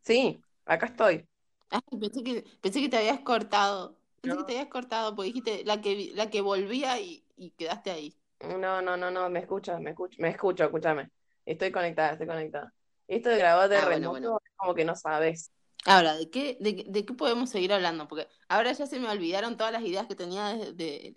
Sí, 0.03 0.43
acá 0.65 0.87
estoy. 0.87 1.29
Ay, 1.71 1.81
pensé 2.01 2.23
que, 2.25 2.35
pensé 2.63 2.81
que 2.81 2.89
te 2.89 2.97
habías 2.99 3.21
cortado. 3.21 3.99
Pensé 4.21 4.37
que 4.39 4.45
te 4.45 4.53
habías 4.53 4.69
cortado 4.69 5.15
porque 5.15 5.29
dijiste 5.29 5.65
la 5.65 5.81
que, 5.81 6.13
la 6.15 6.31
que 6.31 6.41
volvía 6.41 7.01
y, 7.01 7.25
y 7.37 7.51
quedaste 7.53 7.91
ahí. 7.91 8.17
no, 8.41 8.81
no, 8.83 8.97
no, 8.97 9.11
no, 9.11 9.29
me 9.31 9.41
escucho, 9.41 9.79
me 9.81 9.91
escucho, 9.91 10.17
me 10.21 10.29
escucho, 10.31 10.65
escúchame. 10.65 11.11
Estoy 11.45 11.73
conectada, 11.73 12.13
estoy 12.13 12.27
conectada. 12.27 12.73
Esto 13.07 13.31
de 13.31 13.39
grabar 13.39 13.69
de 13.69 13.81
Ah, 13.81 13.89
bueno, 13.89 14.11
remoto 14.11 14.11
bueno. 14.11 14.41
es 14.45 14.53
como 14.57 14.75
que 14.75 14.85
no 14.85 14.95
sabes. 14.97 15.53
Ahora, 15.87 16.17
¿de 16.17 16.29
qué, 16.31 16.57
de, 16.61 16.77
qué- 16.77 16.85
de 16.89 17.05
qué 17.07 17.15
podemos 17.15 17.51
seguir 17.51 17.73
hablando? 17.73 18.09
Porque 18.09 18.29
ahora 18.49 18.73
ya 18.73 18.87
se 18.87 19.01
me 19.01 19.09
olvidaron 19.09 19.57
todas 19.57 19.73
las 19.73 19.83
ideas 19.83 20.07
que 20.07 20.15
tenía 20.17 20.49
de, 20.57 20.73
de 20.75 21.15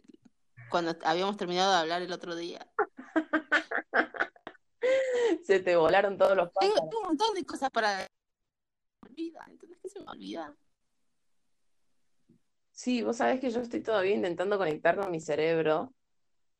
cuando 0.70 0.96
habíamos 1.06 1.38
terminado 1.38 1.72
de 1.74 1.80
hablar 1.80 2.02
el 2.04 2.14
otro 2.14 2.36
día. 2.36 2.72
Se 5.44 5.60
te 5.60 5.76
volaron 5.76 6.18
todos 6.18 6.36
los 6.36 6.52
Tengo, 6.60 6.74
pájaros. 6.74 6.90
tengo 6.90 7.00
un 7.02 7.08
montón 7.10 7.36
de 7.36 7.46
cosas 7.46 7.70
para... 7.70 8.08
Olvida, 9.06 9.46
¿entendés 9.50 9.80
que 9.80 9.90
se 9.90 10.00
me 10.00 10.10
olvida? 10.12 10.56
Sí, 12.72 13.04
vos 13.04 13.18
sabés 13.18 13.40
que 13.40 13.52
yo 13.52 13.62
estoy 13.62 13.82
todavía 13.84 14.16
intentando 14.16 14.58
conectar 14.58 14.96
con 14.98 15.12
mi 15.12 15.20
cerebro, 15.20 15.94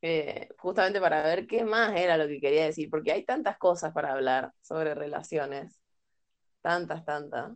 eh, 0.02 0.48
justamente 0.58 1.00
para 1.00 1.22
ver 1.22 1.46
qué 1.46 1.64
más 1.64 1.96
era 1.96 2.16
lo 2.16 2.28
que 2.28 2.40
quería 2.40 2.64
decir, 2.66 2.90
porque 2.90 3.12
hay 3.12 3.24
tantas 3.24 3.58
cosas 3.58 3.92
para 3.92 4.12
hablar 4.12 4.52
sobre 4.62 4.94
relaciones. 4.94 5.80
Tantas, 6.60 7.04
tantas. 7.04 7.52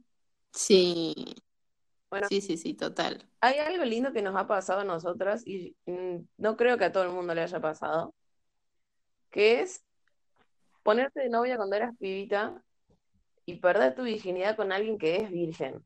Sí, 0.52 1.14
Bueno, 2.10 2.28
sí, 2.28 2.40
sí, 2.40 2.56
sí, 2.56 2.74
total. 2.74 3.28
hay 3.40 3.58
algo 3.58 3.84
lindo 3.84 4.12
que 4.12 4.22
nos 4.22 4.36
ha 4.36 4.46
pasado 4.46 4.80
a 4.80 4.84
nosotras 4.84 5.46
y 5.46 5.76
mm, 5.86 6.18
no 6.38 6.56
creo 6.56 6.78
que 6.78 6.84
a 6.86 6.92
todo 6.92 7.04
el 7.04 7.10
mundo 7.12 7.34
le 7.34 7.42
haya 7.42 7.60
pasado, 7.60 8.14
que 9.30 9.60
es 9.60 9.84
ponerte 10.86 11.20
de 11.20 11.28
novia 11.28 11.56
cuando 11.56 11.74
eras 11.74 11.96
pibita 11.98 12.62
y 13.44 13.56
perder 13.56 13.96
tu 13.96 14.04
virginidad 14.04 14.54
con 14.54 14.70
alguien 14.70 14.98
que 14.98 15.16
es 15.16 15.30
virgen. 15.30 15.84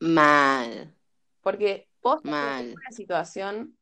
Mal, 0.00 0.92
Porque 1.40 1.88
vos 2.02 2.24
mal. 2.24 2.74
una 2.76 2.90
situación 2.90 3.78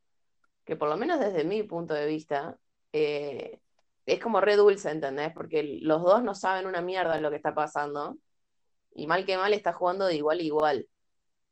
que 0.65 0.77
por 0.77 0.91
lo 0.91 0.99
menos 0.99 1.19
desde 1.19 1.45
mi 1.45 1.63
punto 1.63 1.95
de 1.95 2.07
vista 2.07 2.59
eh, 2.93 3.61
es 4.05 4.21
como 4.21 4.43
re 4.43 4.57
dulce, 4.57 4.91
¿entendés? 4.91 5.33
Porque 5.33 5.79
los 5.81 6.03
dos 6.03 6.23
no 6.23 6.35
saben 6.35 6.67
una 6.67 6.83
mierda 6.83 7.19
lo 7.19 7.31
que 7.31 7.37
está 7.37 7.55
pasando 7.55 8.19
y 8.95 9.07
mal 9.07 9.25
que 9.25 9.39
mal 9.39 9.55
está 9.55 9.73
jugando 9.73 10.05
de 10.05 10.17
igual 10.17 10.39
a 10.39 10.43
igual. 10.43 10.89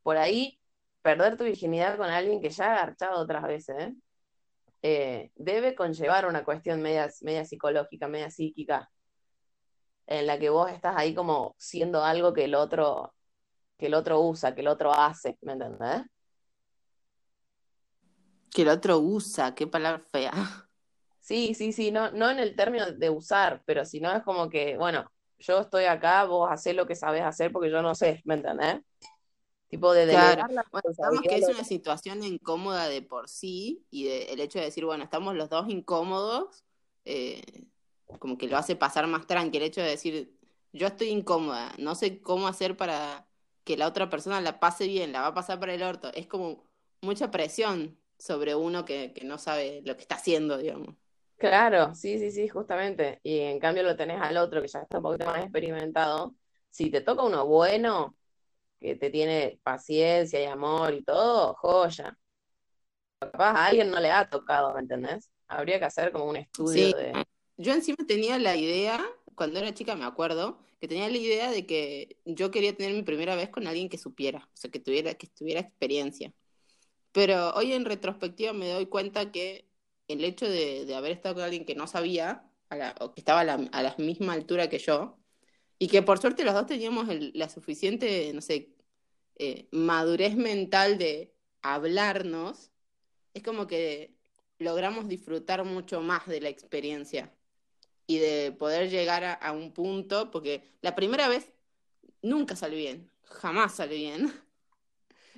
Por 0.02 0.18
ahí, 0.18 0.60
perder 1.00 1.38
tu 1.38 1.44
virginidad 1.44 1.96
con 1.96 2.10
alguien 2.10 2.42
que 2.42 2.50
ya 2.50 2.72
ha 2.72 2.76
garchado 2.76 3.20
otras 3.20 3.44
veces, 3.44 3.76
eh, 3.78 3.94
debe 4.82 5.75
conllevar 5.75 6.26
una 6.26 6.44
cuestión 6.44 6.80
media, 6.82 7.08
media 7.23 7.44
psicológica, 7.44 8.08
media 8.08 8.30
psíquica, 8.30 8.90
en 10.06 10.26
la 10.26 10.38
que 10.38 10.50
vos 10.50 10.70
estás 10.70 10.94
ahí 10.97 11.14
como 11.14 11.54
siendo 11.58 12.02
algo 12.02 12.32
que 12.32 12.44
el 12.44 12.54
otro, 12.54 13.14
que 13.76 13.87
el 13.87 13.94
otro 13.94 14.20
usa, 14.20 14.54
que 14.54 14.62
el 14.62 14.68
otro 14.68 14.92
hace, 14.92 15.38
¿me 15.42 15.52
entendés? 15.52 16.02
Que 18.50 18.62
el 18.62 18.68
otro 18.68 18.99
usa, 18.99 19.54
qué 19.54 19.66
palabra 19.66 20.02
fea. 20.11 20.32
Sí, 21.20 21.52
sí, 21.52 21.75
sí, 21.75 21.90
no, 21.90 22.11
no 22.12 22.30
en 22.30 22.38
el 22.38 22.56
término 22.56 22.90
de 22.90 23.11
usar, 23.11 23.62
pero 23.66 23.85
si 23.85 24.00
no 24.00 24.11
es 24.16 24.23
como 24.23 24.49
que, 24.49 24.78
bueno, 24.78 25.12
yo 25.38 25.61
estoy 25.61 25.85
acá, 25.85 26.25
vos 26.25 26.49
hacés 26.50 26.75
lo 26.75 26.87
que 26.87 26.94
sabés 26.94 27.23
hacer 27.23 27.52
porque 27.52 27.70
yo 27.70 27.82
no 27.82 27.94
sé, 27.94 28.23
¿me 28.25 28.32
entendés? 28.32 28.80
Tipo 29.70 29.92
de 29.92 30.06
Claro. 30.06 30.46
Bueno, 30.72 31.22
que 31.22 31.37
es 31.37 31.48
una 31.48 31.64
situación 31.64 32.22
incómoda 32.25 32.88
de 32.88 33.02
por 33.02 33.28
sí 33.28 33.84
y 33.90 34.04
de- 34.04 34.32
el 34.32 34.40
hecho 34.40 34.58
de 34.58 34.66
decir, 34.66 34.84
bueno, 34.84 35.04
estamos 35.04 35.34
los 35.34 35.48
dos 35.50 35.68
incómodos, 35.68 36.64
eh, 37.04 37.42
como 38.18 38.38
que 38.38 38.48
lo 38.48 38.56
hace 38.56 38.76
pasar 38.76 39.06
más 39.06 39.26
tranqui. 39.26 39.58
El 39.58 39.64
hecho 39.64 39.80
de 39.82 39.88
decir, 39.90 40.34
yo 40.72 40.87
estoy 40.87 41.08
incómoda, 41.08 41.75
no 41.78 41.94
sé 41.94 42.20
cómo 42.20 42.48
hacer 42.48 42.76
para 42.76 43.26
que 43.64 43.76
la 43.76 43.87
otra 43.87 44.08
persona 44.08 44.40
la 44.40 44.60
pase 44.60 44.87
bien, 44.87 45.12
la 45.12 45.20
va 45.20 45.26
a 45.28 45.34
pasar 45.34 45.60
para 45.60 45.75
el 45.75 45.82
orto. 45.82 46.10
Es 46.14 46.26
como 46.26 46.64
mucha 47.02 47.30
presión 47.30 47.98
sobre 48.18 48.54
uno 48.54 48.84
que, 48.84 49.12
que 49.14 49.25
no 49.25 49.38
sabe 49.38 49.82
lo 49.84 49.94
que 49.96 50.02
está 50.02 50.16
haciendo, 50.16 50.56
digamos. 50.58 50.94
Claro, 51.37 51.94
sí, 51.94 52.18
sí, 52.18 52.32
sí, 52.32 52.48
justamente. 52.48 53.20
Y 53.22 53.38
en 53.40 53.60
cambio 53.60 53.84
lo 53.84 53.94
tenés 53.96 54.20
al 54.20 54.37
otro 54.38 54.60
que 54.60 54.68
ya 54.68 54.80
está 54.80 54.96
un 54.98 55.04
poquito 55.04 55.26
más 55.26 55.42
experimentado. 55.42 56.34
Si 56.70 56.90
te 56.90 57.00
toca 57.00 57.22
uno 57.22 57.46
bueno, 57.46 58.16
que 58.80 58.96
te 58.96 59.10
tiene 59.10 59.60
paciencia 59.62 60.40
y 60.42 60.46
amor 60.46 60.94
y 60.94 61.02
todo, 61.04 61.54
joya. 61.54 62.16
Capaz 63.20 63.52
a 63.56 63.66
alguien 63.66 63.90
no 63.90 64.00
le 64.00 64.10
ha 64.10 64.28
tocado, 64.28 64.74
¿me 64.74 64.80
entendés? 64.80 65.30
Habría 65.48 65.78
que 65.78 65.84
hacer 65.86 66.12
como 66.12 66.24
un 66.26 66.36
estudio 66.36 66.90
Sí, 66.90 66.94
de... 66.94 67.20
yo 67.56 67.72
encima 67.72 67.96
tenía 68.06 68.38
la 68.38 68.56
idea, 68.56 69.00
cuando 69.34 69.58
era 69.58 69.74
chica 69.74 69.94
me 69.96 70.04
acuerdo, 70.04 70.58
que 70.80 70.88
tenía 70.88 71.08
la 71.08 71.16
idea 71.18 71.50
de 71.50 71.66
que 71.66 72.18
yo 72.24 72.50
quería 72.50 72.76
tener 72.76 72.94
mi 72.94 73.02
primera 73.02 73.36
vez 73.36 73.50
con 73.50 73.66
alguien 73.66 73.88
que 73.88 73.98
supiera, 73.98 74.48
o 74.52 74.56
sea, 74.56 74.70
que 74.70 74.80
tuviera, 74.80 75.14
que 75.14 75.26
tuviera 75.28 75.60
experiencia. 75.60 76.32
Pero 77.12 77.52
hoy 77.54 77.72
en 77.74 77.86
retrospectiva 77.86 78.52
me 78.54 78.70
doy 78.70 78.86
cuenta 78.86 79.32
que 79.32 79.68
el 80.08 80.24
hecho 80.24 80.48
de, 80.48 80.86
de 80.86 80.96
haber 80.96 81.12
estado 81.12 81.36
con 81.36 81.44
alguien 81.44 81.66
que 81.66 81.76
no 81.76 81.86
sabía, 81.88 82.44
a 82.70 82.76
la- 82.76 82.96
o 83.00 83.14
que 83.14 83.20
estaba 83.22 83.40
a 83.42 83.44
la, 83.44 83.54
a 83.72 83.82
la 83.82 83.96
misma 83.98 84.34
altura 84.34 84.68
que 84.70 84.78
yo, 84.80 85.17
y 85.78 85.88
que 85.88 86.02
por 86.02 86.18
suerte 86.18 86.44
los 86.44 86.54
dos 86.54 86.66
teníamos 86.66 87.08
la 87.34 87.48
suficiente, 87.48 88.32
no 88.34 88.40
sé, 88.40 88.74
eh, 89.36 89.68
madurez 89.72 90.36
mental 90.36 90.98
de 90.98 91.34
hablarnos, 91.62 92.70
es 93.34 93.42
como 93.42 93.66
que 93.66 94.16
logramos 94.58 95.08
disfrutar 95.08 95.64
mucho 95.64 96.00
más 96.02 96.26
de 96.26 96.40
la 96.40 96.48
experiencia 96.48 97.32
y 98.06 98.18
de 98.18 98.52
poder 98.52 98.90
llegar 98.90 99.24
a, 99.40 99.52
un 99.52 99.72
punto, 99.72 100.30
porque 100.30 100.62
la 100.82 100.96
primera 100.96 101.28
vez 101.28 101.52
nunca 102.22 102.56
sale 102.56 102.76
bien, 102.76 103.10
jamás 103.22 103.76
sale 103.76 103.96
bien. 103.96 104.32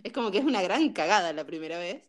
Es 0.02 0.12
como 0.12 0.30
que 0.30 0.38
es 0.38 0.44
una 0.44 0.62
gran 0.62 0.92
cagada 0.94 1.32
la 1.34 1.44
primera 1.46 1.78
vez, 1.78 2.08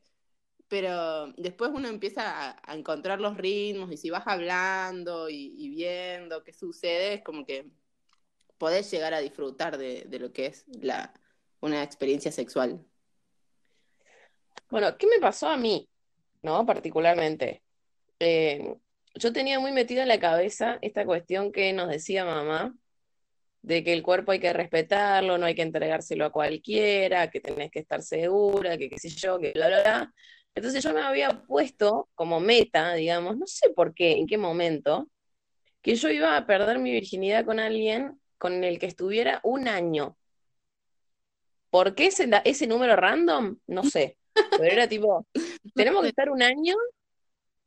pero 0.70 1.34
después 1.34 1.72
uno 1.74 1.90
empieza 1.90 2.52
a, 2.52 2.62
a 2.64 2.76
encontrar 2.76 3.20
los 3.20 3.38
ritmos 3.38 3.92
y 3.92 3.98
si 3.98 4.10
vas 4.10 4.26
hablando 4.28 5.30
y, 5.30 5.54
y 5.58 5.70
viendo 5.70 6.44
qué 6.44 6.54
sucede, 6.54 7.16
es 7.16 7.24
como 7.24 7.46
que 7.46 7.70
podés 8.62 8.92
llegar 8.92 9.12
a 9.16 9.22
disfrutar 9.22 9.80
de, 9.80 10.04
de 10.08 10.20
lo 10.20 10.32
que 10.32 10.46
es 10.46 10.66
la, 10.68 11.12
una 11.62 11.82
experiencia 11.82 12.32
sexual. 12.32 12.86
Bueno, 14.70 14.96
¿qué 15.00 15.08
me 15.08 15.20
pasó 15.20 15.48
a 15.48 15.58
mí? 15.58 15.90
¿No? 16.44 16.64
Particularmente. 16.64 17.64
Eh, 18.20 18.76
yo 19.16 19.34
tenía 19.34 19.60
muy 19.60 19.72
metido 19.72 20.04
en 20.04 20.10
la 20.10 20.20
cabeza 20.20 20.78
esta 20.84 21.08
cuestión 21.08 21.52
que 21.52 21.74
nos 21.74 21.90
decía 21.90 22.24
mamá, 22.24 22.76
de 23.64 23.84
que 23.84 23.94
el 23.94 24.04
cuerpo 24.04 24.32
hay 24.32 24.40
que 24.40 24.54
respetarlo, 24.54 25.40
no 25.40 25.48
hay 25.48 25.56
que 25.56 25.64
entregárselo 25.64 26.26
a 26.26 26.32
cualquiera, 26.32 27.32
que 27.32 27.40
tenés 27.40 27.72
que 27.72 27.80
estar 27.80 28.04
segura, 28.04 28.78
que 28.78 28.92
qué 28.92 29.00
sé 29.00 29.10
yo, 29.10 29.40
que 29.40 29.54
bla, 29.54 29.70
bla, 29.70 29.82
bla. 29.82 30.14
Entonces 30.54 30.84
yo 30.84 30.94
me 30.94 31.02
había 31.02 31.42
puesto 31.48 32.10
como 32.14 32.40
meta, 32.40 32.94
digamos, 32.94 33.40
no 33.40 33.48
sé 33.48 33.72
por 33.72 33.96
qué, 33.96 34.12
en 34.20 34.28
qué 34.28 34.38
momento, 34.38 35.10
que 35.82 35.96
yo 35.96 36.10
iba 36.10 36.38
a 36.38 36.46
perder 36.46 36.78
mi 36.78 36.92
virginidad 36.92 37.44
con 37.44 37.60
alguien 37.60 38.21
con 38.42 38.64
el 38.64 38.80
que 38.80 38.88
estuviera 38.88 39.40
un 39.44 39.68
año. 39.68 40.18
¿Por 41.70 41.94
qué 41.94 42.08
ese, 42.08 42.28
ese 42.44 42.66
número 42.66 42.96
random? 42.96 43.58
No 43.68 43.84
sé. 43.84 44.18
Pero 44.34 44.64
era 44.64 44.88
tipo, 44.88 45.28
tenemos 45.76 46.02
que 46.02 46.10
estar 46.10 46.32
un 46.32 46.42
año 46.42 46.76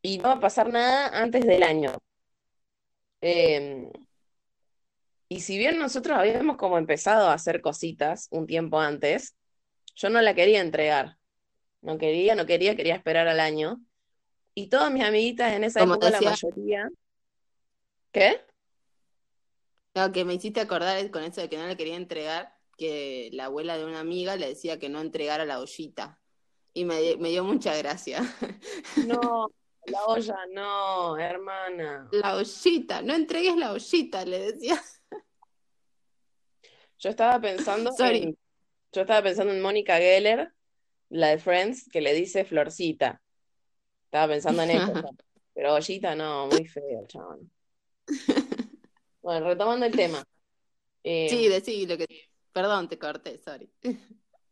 y 0.02 0.18
no 0.18 0.24
va 0.24 0.32
a 0.32 0.40
pasar 0.40 0.72
nada 0.72 1.16
antes 1.16 1.46
del 1.46 1.62
año. 1.62 1.92
Eh, 3.20 3.88
y 5.28 5.40
si 5.42 5.58
bien 5.58 5.78
nosotros 5.78 6.18
habíamos 6.18 6.56
como 6.56 6.76
empezado 6.76 7.28
a 7.28 7.34
hacer 7.34 7.60
cositas 7.60 8.26
un 8.32 8.48
tiempo 8.48 8.80
antes, 8.80 9.36
yo 9.94 10.10
no 10.10 10.20
la 10.22 10.34
quería 10.34 10.60
entregar. 10.60 11.18
No 11.82 11.98
quería, 11.98 12.34
no 12.34 12.46
quería, 12.46 12.74
quería 12.74 12.96
esperar 12.96 13.28
al 13.28 13.38
año. 13.38 13.80
Y 14.54 14.68
todas 14.70 14.90
mis 14.90 15.04
amiguitas 15.04 15.52
en 15.52 15.62
esa 15.62 15.80
Como 15.80 15.94
época, 15.94 16.10
la 16.10 16.20
mayoría. 16.20 16.88
¿Qué? 18.10 18.40
Lo 19.94 20.12
que 20.12 20.24
me 20.24 20.34
hiciste 20.34 20.60
acordar 20.60 20.98
es 20.98 21.10
con 21.10 21.22
eso 21.22 21.40
de 21.40 21.48
que 21.48 21.56
no 21.56 21.66
le 21.66 21.76
quería 21.76 21.96
entregar, 21.96 22.54
que 22.76 23.30
la 23.32 23.46
abuela 23.46 23.78
de 23.78 23.84
una 23.84 24.00
amiga 24.00 24.36
le 24.36 24.48
decía 24.48 24.78
que 24.78 24.88
no 24.88 25.00
entregara 25.00 25.44
la 25.44 25.60
ollita. 25.60 26.20
Y 26.72 26.84
me, 26.84 27.16
me 27.16 27.30
dio 27.30 27.44
mucha 27.44 27.76
gracia. 27.76 28.20
No, 29.06 29.52
la 29.86 30.04
olla, 30.06 30.38
no, 30.52 31.16
hermana. 31.18 32.08
La 32.10 32.36
ollita, 32.36 33.02
no 33.02 33.14
entregues 33.14 33.56
la 33.56 33.72
ollita, 33.72 34.24
le 34.24 34.52
decía. 34.52 34.82
Yo 36.98 37.10
estaba 37.10 37.40
pensando 37.40 37.92
Sorry. 37.92 38.22
en, 38.22 38.38
yo 38.92 39.02
estaba 39.02 39.22
pensando 39.22 39.52
en 39.52 39.60
Mónica 39.60 39.98
Geller, 39.98 40.52
la 41.10 41.28
de 41.28 41.38
Friends, 41.38 41.88
que 41.90 42.00
le 42.00 42.14
dice 42.14 42.44
Florcita. 42.44 43.20
Estaba 44.06 44.32
pensando 44.32 44.62
en 44.62 44.70
eso, 44.70 44.92
pero 45.54 45.74
Ollita 45.74 46.14
no, 46.14 46.46
muy 46.46 46.66
feo, 46.66 47.06
chabón. 47.06 47.50
Bueno, 49.24 49.46
retomando 49.46 49.86
el 49.86 49.96
tema. 49.96 50.22
Eh, 51.02 51.28
Sí, 51.30 51.48
decí 51.48 51.86
lo 51.86 51.96
que... 51.96 52.06
Perdón, 52.52 52.90
te 52.90 52.98
corté, 52.98 53.38
sorry. 53.38 53.72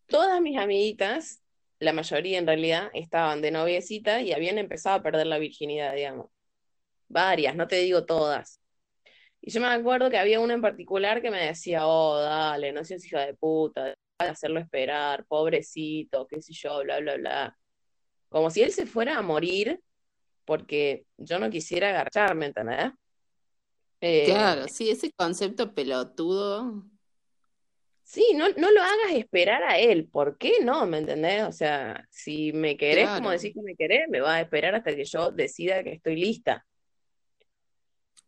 todas 0.06 0.40
mis 0.40 0.56
amiguitas, 0.58 1.42
la 1.78 1.92
mayoría 1.92 2.38
en 2.38 2.46
realidad, 2.46 2.90
estaban 2.94 3.42
de 3.42 3.50
noviecita 3.50 4.22
y 4.22 4.32
habían 4.32 4.56
empezado 4.56 4.96
a 4.96 5.02
perder 5.02 5.26
la 5.26 5.36
virginidad, 5.36 5.94
digamos. 5.94 6.28
Varias, 7.08 7.54
no 7.54 7.68
te 7.68 7.76
digo 7.76 8.06
todas. 8.06 8.60
Y 9.42 9.50
yo 9.50 9.60
me 9.60 9.66
acuerdo 9.66 10.08
que 10.08 10.16
había 10.16 10.40
una 10.40 10.54
en 10.54 10.62
particular 10.62 11.20
que 11.20 11.30
me 11.30 11.44
decía, 11.44 11.86
oh, 11.86 12.18
dale, 12.18 12.72
no 12.72 12.82
seas 12.82 13.04
hija 13.04 13.20
de 13.20 13.34
puta, 13.34 13.84
de 13.84 13.94
hacerlo 14.18 14.58
esperar, 14.58 15.26
pobrecito, 15.26 16.26
qué 16.26 16.40
sé 16.40 16.54
yo, 16.54 16.82
bla, 16.82 16.98
bla, 17.00 17.16
bla. 17.16 17.58
Como 18.30 18.48
si 18.48 18.62
él 18.62 18.72
se 18.72 18.86
fuera 18.86 19.18
a 19.18 19.22
morir 19.22 19.80
porque 20.46 21.04
yo 21.18 21.38
no 21.38 21.50
quisiera 21.50 21.90
agacharme, 21.90 22.46
¿entendés? 22.46 22.90
Eh, 24.02 24.24
Claro, 24.26 24.66
sí, 24.66 24.90
ese 24.90 25.12
concepto 25.12 25.74
pelotudo. 25.74 26.84
Sí, 28.02 28.34
no, 28.34 28.48
no 28.58 28.70
lo 28.72 28.82
hagas 28.82 29.12
esperar 29.14 29.62
a 29.62 29.78
él. 29.78 30.06
¿Por 30.06 30.36
qué 30.36 30.54
no? 30.62 30.84
¿Me 30.86 30.98
entendés? 30.98 31.44
O 31.44 31.52
sea, 31.52 32.06
si 32.10 32.52
me 32.52 32.76
querés 32.76 33.08
como 33.08 33.30
decís 33.30 33.54
que 33.54 33.62
me 33.62 33.76
querés, 33.76 34.08
me 34.08 34.20
vas 34.20 34.36
a 34.36 34.40
esperar 34.42 34.74
hasta 34.74 34.94
que 34.94 35.04
yo 35.04 35.30
decida 35.30 35.82
que 35.82 35.92
estoy 35.92 36.16
lista. 36.16 36.66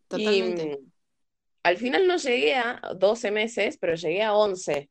Totalmente. 0.08 0.78
mm, 0.80 0.92
al 1.64 1.76
final 1.76 2.06
no 2.06 2.16
llegué 2.16 2.54
a 2.54 2.80
12 2.96 3.30
meses, 3.32 3.76
pero 3.78 3.94
llegué 3.94 4.22
a 4.22 4.34
11. 4.34 4.88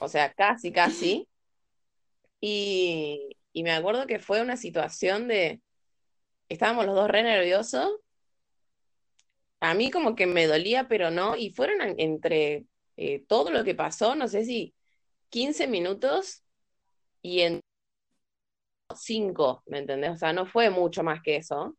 O 0.00 0.08
sea, 0.08 0.32
casi, 0.34 0.72
casi. 0.72 1.28
Y, 2.40 3.36
y 3.52 3.62
me 3.62 3.72
acuerdo 3.72 4.06
que 4.06 4.18
fue 4.18 4.42
una 4.42 4.56
situación 4.56 5.28
de, 5.28 5.62
estábamos 6.48 6.84
los 6.84 6.94
dos 6.94 7.08
re 7.08 7.22
nerviosos. 7.22 7.90
A 9.60 9.74
mí 9.74 9.90
como 9.90 10.14
que 10.14 10.26
me 10.26 10.46
dolía, 10.46 10.88
pero 10.88 11.10
no. 11.10 11.36
Y 11.36 11.50
fueron 11.50 11.80
en- 11.82 12.00
entre 12.00 12.66
eh, 12.96 13.24
todo 13.28 13.50
lo 13.50 13.64
que 13.64 13.74
pasó, 13.74 14.14
no 14.14 14.28
sé 14.28 14.44
si 14.44 14.74
15 15.30 15.66
minutos 15.68 16.44
y 17.22 17.40
en 17.42 17.60
5, 18.94 19.62
¿me 19.66 19.78
entendés? 19.78 20.10
O 20.12 20.16
sea, 20.16 20.32
no 20.32 20.46
fue 20.46 20.70
mucho 20.70 21.02
más 21.02 21.20
que 21.22 21.36
eso. 21.36 21.76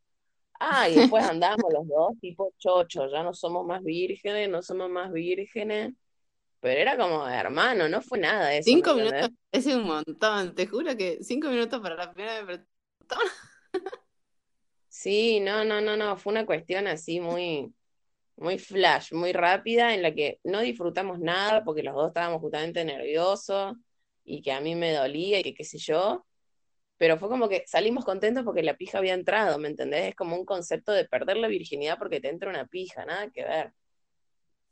Ah, 0.60 0.90
y 0.90 0.96
después 0.98 1.24
andamos 1.30 1.72
los 1.74 1.88
dos 1.88 2.14
tipo 2.22 2.54
chocho, 2.60 3.08
ya 3.12 3.24
no 3.24 3.34
somos 3.34 3.66
más 3.66 3.84
vírgenes, 3.84 4.50
no 4.50 4.62
somos 4.64 4.90
más 4.90 5.12
vírgenes. 5.12 5.94
Pero 6.62 6.82
era 6.82 6.98
como, 6.98 7.28
hermano, 7.28 7.90
no 7.90 8.02
fue 8.02 8.20
nada 8.20 8.54
eso, 8.56 8.78
¿me 8.80 8.84
Cinco 8.84 8.94
minutos 8.96 9.30
es 9.52 9.66
un 9.68 9.84
montón, 9.86 10.54
te 10.56 10.68
juro 10.68 10.96
que 10.98 11.20
cinco 11.24 11.50
minutos 11.50 11.80
para 11.82 11.96
la 11.96 12.14
primera 12.14 12.44
vez. 12.44 12.62
Sí, 14.98 15.40
no, 15.42 15.64
no, 15.64 15.80
no, 15.80 15.96
no, 15.96 16.18
fue 16.18 16.32
una 16.32 16.48
cuestión 16.48 16.88
así 16.88 17.20
muy, 17.20 17.72
muy 18.36 18.58
flash, 18.58 19.14
muy 19.14 19.32
rápida, 19.32 19.94
en 19.94 20.02
la 20.02 20.12
que 20.12 20.40
no 20.44 20.60
disfrutamos 20.62 21.20
nada 21.20 21.64
porque 21.64 21.84
los 21.84 21.94
dos 21.94 22.08
estábamos 22.08 22.42
justamente 22.42 22.84
nerviosos 22.84 23.76
y 24.24 24.42
que 24.42 24.52
a 24.52 24.60
mí 24.60 24.74
me 24.74 24.92
dolía 24.94 25.40
y 25.40 25.44
que 25.44 25.54
qué 25.54 25.64
sé 25.66 25.78
yo, 25.78 26.26
pero 26.98 27.20
fue 27.20 27.30
como 27.30 27.48
que 27.48 27.64
salimos 27.68 28.06
contentos 28.06 28.44
porque 28.44 28.64
la 28.64 28.76
pija 28.76 28.98
había 28.98 29.14
entrado, 29.14 29.60
¿me 29.60 29.68
entendés? 29.68 30.08
Es 30.10 30.16
como 30.16 30.36
un 30.36 30.46
concepto 30.46 30.92
de 30.94 31.06
perder 31.06 31.38
la 31.38 31.48
virginidad 31.48 32.00
porque 32.00 32.20
te 32.20 32.30
entra 32.30 32.50
una 32.50 32.66
pija, 32.66 33.06
nada 33.06 33.30
que 33.30 33.44
ver. 33.44 33.74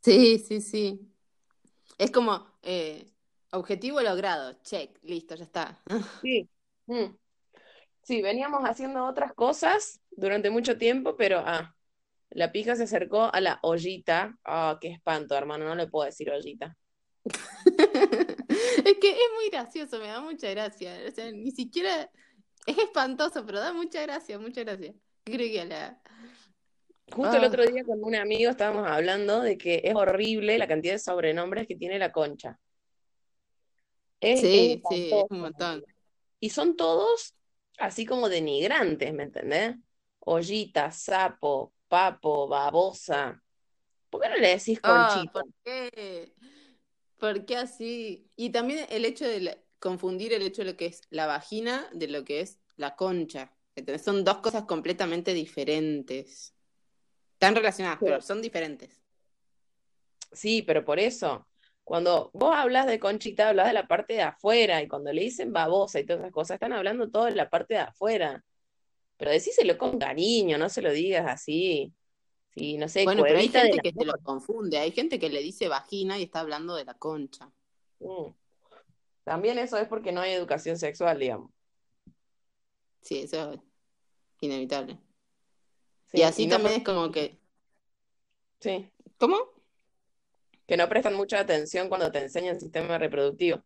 Sí, 0.02 0.40
sí, 0.40 0.60
sí. 0.60 1.02
Es 2.00 2.10
como 2.10 2.48
eh, 2.64 3.12
objetivo 3.52 4.02
logrado, 4.02 4.54
check, 4.64 4.98
listo, 5.04 5.36
ya 5.36 5.44
está. 5.44 5.80
Sí. 6.24 6.50
Mm. 6.88 7.16
Sí, 8.06 8.22
veníamos 8.22 8.62
haciendo 8.64 9.06
otras 9.06 9.34
cosas 9.34 10.00
durante 10.16 10.50
mucho 10.50 10.78
tiempo, 10.78 11.16
pero 11.16 11.44
ah, 11.46 11.76
la 12.30 12.52
pija 12.52 12.76
se 12.76 12.84
acercó 12.84 13.34
a 13.34 13.42
la 13.42 13.60
ollita. 13.62 14.38
Ah, 14.44 14.78
qué 14.82 14.90
espanto, 14.90 15.36
hermano, 15.36 15.66
no 15.66 15.76
le 15.76 15.88
puedo 15.88 16.06
decir 16.06 16.30
ollita. 16.30 16.76
Es 18.86 18.98
que 19.00 19.10
es 19.10 19.30
muy 19.36 19.50
gracioso, 19.50 20.00
me 20.00 20.08
da 20.08 20.22
mucha 20.22 20.50
gracia. 20.52 20.96
O 21.08 21.12
sea, 21.12 21.32
ni 21.32 21.52
siquiera 21.52 22.10
es 22.66 22.78
espantoso, 22.78 23.46
pero 23.46 23.60
da 23.60 23.74
mucha 23.74 24.02
gracia, 24.02 24.38
mucha 24.38 24.64
gracia. 24.64 24.94
Creo 25.24 25.38
que 25.38 25.62
a 25.62 25.66
la. 25.66 26.02
Justo 27.12 27.38
el 27.38 27.44
Ah, 27.44 27.48
otro 27.48 27.66
día 27.66 27.84
con 27.84 28.04
un 28.04 28.16
amigo 28.16 28.50
estábamos 28.50 28.88
hablando 28.88 29.42
de 29.42 29.58
que 29.58 29.82
es 29.84 29.96
horrible 29.96 30.58
la 30.58 30.68
cantidad 30.68 30.94
de 30.94 31.00
sobrenombres 31.00 31.68
que 31.68 31.76
tiene 31.76 32.00
la 32.00 32.12
concha. 32.12 32.60
Es, 34.20 34.42
sí, 34.42 34.82
sí, 34.90 35.10
es 35.12 35.26
un 35.30 35.40
montón. 35.40 35.84
Y 36.40 36.50
son 36.50 36.76
todos 36.76 37.36
así 37.78 38.06
como 38.06 38.30
denigrantes, 38.30 39.14
¿me 39.14 39.24
entendés? 39.24 39.76
Ollita, 40.26 40.92
sapo, 40.92 41.74
papo, 41.88 42.48
babosa. 42.48 43.42
¿Por 44.10 44.22
qué 44.22 44.30
no 44.30 44.36
le 44.38 44.50
decís 44.50 44.80
Ah, 44.84 45.08
conchita? 45.08 45.32
¿por 45.34 45.46
qué? 45.64 46.34
¿Por 47.18 47.46
qué 47.46 47.58
así? 47.58 48.28
Y 48.36 48.50
también 48.50 48.86
el 48.90 49.06
hecho 49.06 49.26
de 49.28 49.40
la- 49.42 49.58
confundir 49.80 50.34
el 50.34 50.42
hecho 50.42 50.64
de 50.64 50.72
lo 50.72 50.78
que 50.78 50.88
es 50.88 51.02
la 51.10 51.28
vagina 51.28 51.88
de 51.94 52.08
lo 52.08 52.24
que 52.26 52.42
es 52.42 52.60
la 52.76 52.96
concha. 52.96 53.52
¿Entendés? 53.76 54.04
Son 54.04 54.24
dos 54.24 54.38
cosas 54.40 54.64
completamente 54.66 55.34
diferentes. 55.34 56.56
Están 57.34 57.56
relacionadas, 57.56 58.00
pero 58.02 58.22
son 58.22 58.42
diferentes. 58.42 59.02
Sí, 60.32 60.62
pero 60.64 60.84
por 60.84 61.00
eso, 61.00 61.48
cuando 61.84 62.32
vos 62.34 62.54
hablas 62.56 62.88
de 62.88 63.00
conchita, 63.00 63.50
hablas 63.50 63.68
de 63.68 63.74
la 63.74 63.88
parte 63.88 64.14
de 64.14 64.22
afuera, 64.24 64.82
y 64.82 64.88
cuando 64.88 65.14
le 65.14 65.22
dicen 65.22 65.54
babosa 65.54 66.00
y 66.00 66.06
todas 66.06 66.22
esas 66.22 66.32
cosas, 66.34 66.56
están 66.56 66.74
hablando 66.74 67.10
todo 67.10 67.26
de 67.26 67.32
la 67.36 67.50
parte 67.50 67.76
de 67.76 67.82
afuera. 67.82 68.44
Pero 69.18 69.32
decíselo 69.32 69.78
con 69.78 69.98
cariño, 69.98 70.58
no 70.58 70.70
se 70.70 70.82
lo 70.82 70.92
digas 70.92 71.26
así. 71.28 71.94
Sí, 72.56 72.78
no 72.78 72.88
sé, 72.88 73.04
Bueno, 73.04 73.24
pero 73.24 73.38
hay 73.38 73.50
gente 73.50 73.80
que 73.80 73.92
te 73.92 74.06
lo 74.06 74.14
confunde. 74.24 74.78
Hay 74.78 74.92
gente 74.92 75.20
que 75.20 75.30
le 75.30 75.42
dice 75.42 75.68
vagina 75.68 76.18
y 76.18 76.24
está 76.24 76.40
hablando 76.40 76.76
de 76.76 76.86
la 76.86 76.94
concha. 76.94 77.52
Mm. 78.00 78.28
También 79.24 79.60
eso 79.60 79.78
es 79.78 79.88
porque 79.88 80.12
no 80.12 80.22
hay 80.22 80.32
educación 80.32 80.78
sexual, 80.78 81.20
digamos. 81.20 81.52
Sí, 83.02 83.20
eso 83.20 83.54
es 83.54 83.60
inevitable. 84.40 84.98
Sí, 86.08 86.20
Y 86.20 86.22
así 86.24 86.44
y 86.44 86.48
no 86.48 86.56
también 86.56 86.76
es 86.76 86.84
como 86.84 87.12
que. 87.12 87.40
sí, 88.60 88.90
¿Cómo? 89.18 89.56
que 90.68 90.78
no 90.78 90.90
prestan 90.90 91.16
mucha 91.16 91.40
atención 91.40 91.90
cuando 91.90 92.12
te 92.12 92.20
enseñan 92.20 92.60
sistema 92.60 92.98
reproductivo 92.98 93.64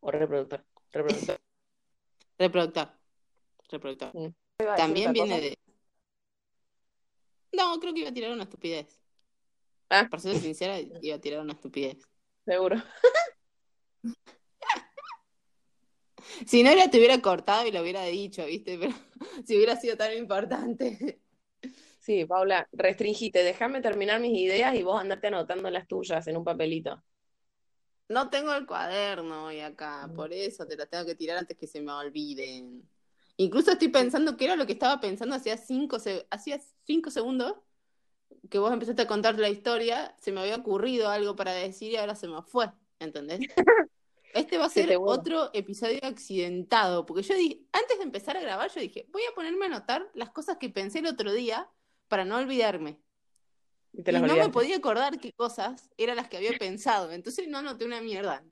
o 0.00 0.10
reproductor. 0.10 0.64
Reproductor. 0.92 1.40
Reproductor. 2.38 2.88
Reproductor. 3.70 4.14
Mm. 4.14 4.34
También 4.56 5.12
viene 5.12 5.40
de. 5.40 5.58
No, 7.52 7.78
creo 7.80 7.94
que 7.94 8.00
iba 8.00 8.10
a 8.10 8.14
tirar 8.14 8.32
una 8.32 8.44
estupidez. 8.44 9.00
Ah, 9.90 10.08
Para 10.10 10.22
ser 10.22 10.38
sincera, 10.38 10.78
iba 10.80 11.16
a 11.16 11.20
tirar 11.20 11.40
una 11.40 11.52
estupidez. 11.52 11.98
seguro. 12.44 12.76
Si 16.46 16.62
no 16.62 16.70
era, 16.70 16.90
te 16.90 16.98
hubiera 16.98 17.20
cortado 17.20 17.66
y 17.66 17.72
lo 17.72 17.80
hubiera 17.82 18.02
dicho, 18.04 18.44
¿viste? 18.46 18.78
Pero 18.78 18.92
si 19.46 19.56
hubiera 19.56 19.76
sido 19.76 19.96
tan 19.96 20.16
importante. 20.16 21.20
Sí, 22.00 22.24
Paula, 22.24 22.68
restringite, 22.72 23.42
déjame 23.42 23.80
terminar 23.80 24.20
mis 24.20 24.38
ideas 24.38 24.74
y 24.74 24.82
vos 24.82 25.00
andate 25.00 25.28
anotando 25.28 25.70
las 25.70 25.86
tuyas 25.86 26.26
en 26.26 26.36
un 26.36 26.44
papelito. 26.44 27.02
No 28.08 28.28
tengo 28.28 28.52
el 28.52 28.66
cuaderno 28.66 29.46
hoy 29.46 29.60
acá, 29.60 30.10
por 30.14 30.32
eso 30.32 30.66
te 30.66 30.76
lo 30.76 30.86
tengo 30.86 31.06
que 31.06 31.14
tirar 31.14 31.38
antes 31.38 31.56
que 31.56 31.66
se 31.66 31.80
me 31.80 31.92
olviden. 31.92 32.86
Incluso 33.36 33.72
estoy 33.72 33.88
pensando 33.88 34.36
que 34.36 34.44
era 34.44 34.56
lo 34.56 34.66
que 34.66 34.72
estaba 34.74 35.00
pensando 35.00 35.34
hacía 35.34 35.56
cinco, 35.56 35.98
se- 35.98 36.26
hacía 36.30 36.60
cinco 36.84 37.10
segundos 37.10 37.54
que 38.50 38.58
vos 38.58 38.72
empezaste 38.72 39.02
a 39.02 39.06
contar 39.06 39.38
la 39.38 39.48
historia, 39.48 40.14
se 40.20 40.32
me 40.32 40.40
había 40.40 40.56
ocurrido 40.56 41.08
algo 41.08 41.34
para 41.36 41.52
decir 41.52 41.92
y 41.92 41.96
ahora 41.96 42.14
se 42.14 42.28
me 42.28 42.42
fue, 42.42 42.70
¿entendés? 42.98 43.40
Este 44.34 44.58
va 44.58 44.66
a 44.66 44.68
Se 44.68 44.82
ser 44.82 44.98
otro 45.04 45.50
episodio 45.54 46.00
accidentado, 46.02 47.06
porque 47.06 47.22
yo 47.22 47.36
dije, 47.36 47.60
antes 47.72 47.98
de 47.98 48.04
empezar 48.04 48.36
a 48.36 48.40
grabar, 48.40 48.68
yo 48.74 48.80
dije, 48.80 49.06
voy 49.12 49.22
a 49.30 49.34
ponerme 49.34 49.66
a 49.66 49.68
anotar 49.68 50.10
las 50.14 50.30
cosas 50.30 50.56
que 50.58 50.68
pensé 50.70 50.98
el 50.98 51.06
otro 51.06 51.32
día 51.32 51.70
para 52.08 52.24
no 52.24 52.36
olvidarme. 52.36 53.00
Y 53.92 54.02
te 54.02 54.10
Y 54.10 54.14
las 54.14 54.22
no 54.22 54.36
me 54.36 54.48
podía 54.48 54.76
acordar 54.76 55.20
qué 55.20 55.32
cosas 55.32 55.88
eran 55.96 56.16
las 56.16 56.28
que 56.28 56.36
había 56.36 56.58
pensado, 56.58 57.12
entonces 57.12 57.46
no 57.46 57.58
anoté 57.58 57.84
una 57.84 58.00
mierda. 58.00 58.42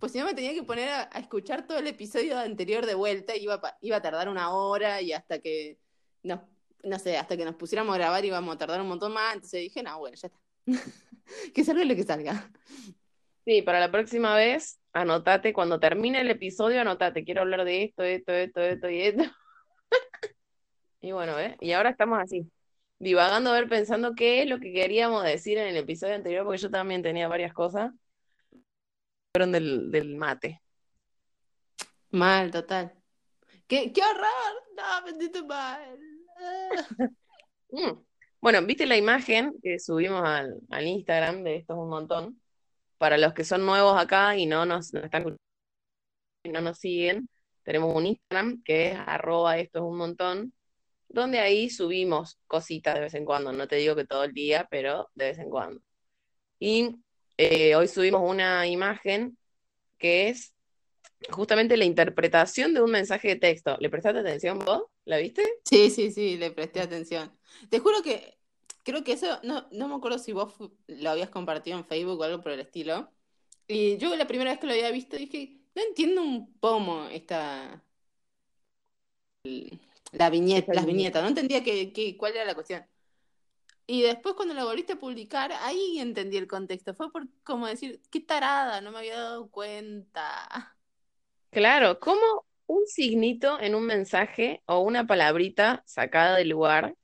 Pues 0.00 0.12
si 0.12 0.18
no 0.18 0.24
me 0.24 0.34
tenía 0.34 0.54
que 0.54 0.62
poner 0.62 0.88
a, 0.88 1.02
escuchar 1.18 1.66
todo 1.66 1.78
el 1.78 1.86
episodio 1.86 2.38
anterior 2.38 2.86
de 2.86 2.94
vuelta, 2.94 3.36
iba, 3.36 3.60
iba 3.82 3.96
a 3.98 4.02
tardar 4.02 4.30
una 4.30 4.50
hora 4.50 5.02
y 5.02 5.12
hasta 5.12 5.40
que, 5.40 5.78
no, 6.22 6.48
no 6.82 6.98
sé, 6.98 7.18
hasta 7.18 7.36
que 7.36 7.44
nos 7.44 7.54
pusiéramos 7.54 7.94
a 7.94 7.98
grabar 7.98 8.24
íbamos 8.24 8.54
a 8.54 8.58
tardar 8.58 8.80
un 8.80 8.88
montón 8.88 9.12
más, 9.12 9.34
entonces 9.34 9.60
dije, 9.60 9.82
no, 9.82 9.98
bueno, 9.98 10.16
ya 10.16 10.28
está. 10.28 10.40
que 11.54 11.64
salga 11.64 11.84
lo 11.84 11.94
que 11.94 12.02
salga. 12.02 12.50
Sí, 13.44 13.60
para 13.60 13.78
la 13.78 13.90
próxima 13.90 14.34
vez, 14.34 14.80
anotate, 14.94 15.52
cuando 15.52 15.78
termine 15.78 16.22
el 16.22 16.30
episodio, 16.30 16.80
anotate, 16.80 17.24
quiero 17.24 17.42
hablar 17.42 17.64
de 17.64 17.84
esto, 17.84 18.02
esto, 18.02 18.32
esto, 18.32 18.60
esto 18.60 18.90
y 18.90 19.02
esto. 19.02 19.24
Y 21.02 21.12
bueno, 21.12 21.38
¿eh? 21.38 21.56
Y 21.60 21.72
ahora 21.72 21.88
estamos 21.88 22.18
así, 22.20 22.50
divagando, 22.98 23.50
a 23.50 23.54
ver, 23.54 23.70
pensando 23.70 24.14
qué 24.14 24.42
es 24.42 24.48
lo 24.48 24.60
que 24.60 24.70
queríamos 24.70 25.24
decir 25.24 25.56
en 25.56 25.68
el 25.68 25.76
episodio 25.78 26.14
anterior, 26.14 26.44
porque 26.44 26.60
yo 26.60 26.70
también 26.70 27.02
tenía 27.02 27.26
varias 27.26 27.54
cosas. 27.54 27.90
Fueron 29.32 29.52
del, 29.52 29.90
del 29.90 30.16
mate. 30.16 30.60
Mal, 32.10 32.50
total. 32.50 32.92
¡Qué, 33.66 33.92
qué 33.92 34.00
horror! 34.02 34.62
No, 34.76 35.04
bendito 35.04 35.46
mal. 35.46 35.98
Mm. 37.72 38.02
Bueno, 38.40 38.66
¿viste 38.66 38.84
la 38.84 38.96
imagen 38.96 39.54
que 39.62 39.78
subimos 39.78 40.24
al, 40.24 40.58
al 40.70 40.86
Instagram 40.88 41.44
de 41.44 41.54
esto 41.54 41.74
es 41.74 41.78
un 41.78 41.88
montón? 41.88 42.42
Para 42.98 43.16
los 43.16 43.32
que 43.32 43.44
son 43.44 43.64
nuevos 43.64 43.96
acá 43.96 44.36
y 44.36 44.46
no 44.46 44.66
nos, 44.66 44.92
no 44.92 44.98
están 44.98 45.36
no 46.44 46.60
nos 46.60 46.78
siguen, 46.78 47.28
tenemos 47.62 47.94
un 47.94 48.06
Instagram 48.06 48.62
que 48.64 48.92
es 48.92 48.98
arroba 49.06 49.58
esto 49.58 49.78
es 49.78 49.84
un 49.84 49.98
montón, 49.98 50.52
donde 51.08 51.38
ahí 51.38 51.70
subimos 51.70 52.38
cositas 52.46 52.94
de 52.94 53.00
vez 53.02 53.14
en 53.14 53.24
cuando. 53.24 53.52
No 53.52 53.68
te 53.68 53.76
digo 53.76 53.94
que 53.96 54.06
todo 54.06 54.24
el 54.24 54.32
día, 54.32 54.66
pero 54.70 55.10
de 55.14 55.26
vez 55.26 55.38
en 55.38 55.50
cuando. 55.50 55.80
Y 56.58 56.96
eh, 57.42 57.74
hoy 57.74 57.88
subimos 57.88 58.20
una 58.28 58.66
imagen 58.66 59.38
que 59.96 60.28
es 60.28 60.54
justamente 61.30 61.78
la 61.78 61.86
interpretación 61.86 62.74
de 62.74 62.82
un 62.82 62.90
mensaje 62.90 63.28
de 63.28 63.36
texto. 63.36 63.78
¿Le 63.80 63.88
prestaste 63.88 64.20
atención 64.20 64.58
vos? 64.58 64.82
¿La 65.06 65.16
viste? 65.16 65.42
Sí, 65.64 65.88
sí, 65.88 66.12
sí, 66.12 66.36
le 66.36 66.50
presté 66.50 66.80
atención. 66.80 67.32
Te 67.70 67.78
juro 67.78 68.02
que 68.02 68.36
creo 68.82 69.02
que 69.04 69.12
eso, 69.12 69.40
no, 69.42 69.66
no 69.72 69.88
me 69.88 69.94
acuerdo 69.94 70.18
si 70.18 70.32
vos 70.32 70.52
lo 70.86 71.10
habías 71.10 71.30
compartido 71.30 71.78
en 71.78 71.86
Facebook 71.86 72.20
o 72.20 72.24
algo 72.24 72.42
por 72.42 72.52
el 72.52 72.60
estilo. 72.60 73.10
Y 73.66 73.96
yo 73.96 74.14
la 74.16 74.26
primera 74.26 74.50
vez 74.50 74.60
que 74.60 74.66
lo 74.66 74.74
había 74.74 74.90
visto 74.90 75.16
dije, 75.16 75.60
no 75.74 75.82
entiendo 75.82 76.22
un 76.22 76.52
pomo 76.58 77.06
esta 77.08 77.82
la 80.12 80.28
viñeta, 80.28 80.74
las 80.74 80.84
viñetas, 80.84 81.22
no 81.22 81.28
entendía 81.28 81.64
que, 81.64 82.16
cuál 82.18 82.34
era 82.34 82.44
la 82.44 82.54
cuestión. 82.54 82.84
Y 83.92 84.02
después 84.02 84.36
cuando 84.36 84.54
lo 84.54 84.66
volviste 84.66 84.92
a 84.92 85.00
publicar, 85.00 85.50
ahí 85.62 85.98
entendí 85.98 86.36
el 86.36 86.46
contexto. 86.46 86.94
Fue 86.94 87.10
por 87.10 87.26
como 87.42 87.66
decir, 87.66 88.00
qué 88.08 88.20
tarada, 88.20 88.80
no 88.80 88.92
me 88.92 88.98
había 88.98 89.16
dado 89.16 89.50
cuenta. 89.50 90.76
Claro, 91.50 91.98
como 91.98 92.46
un 92.66 92.86
signito 92.86 93.60
en 93.60 93.74
un 93.74 93.84
mensaje 93.84 94.62
o 94.66 94.78
una 94.78 95.08
palabrita 95.08 95.82
sacada 95.86 96.36
del 96.36 96.50
lugar 96.50 96.94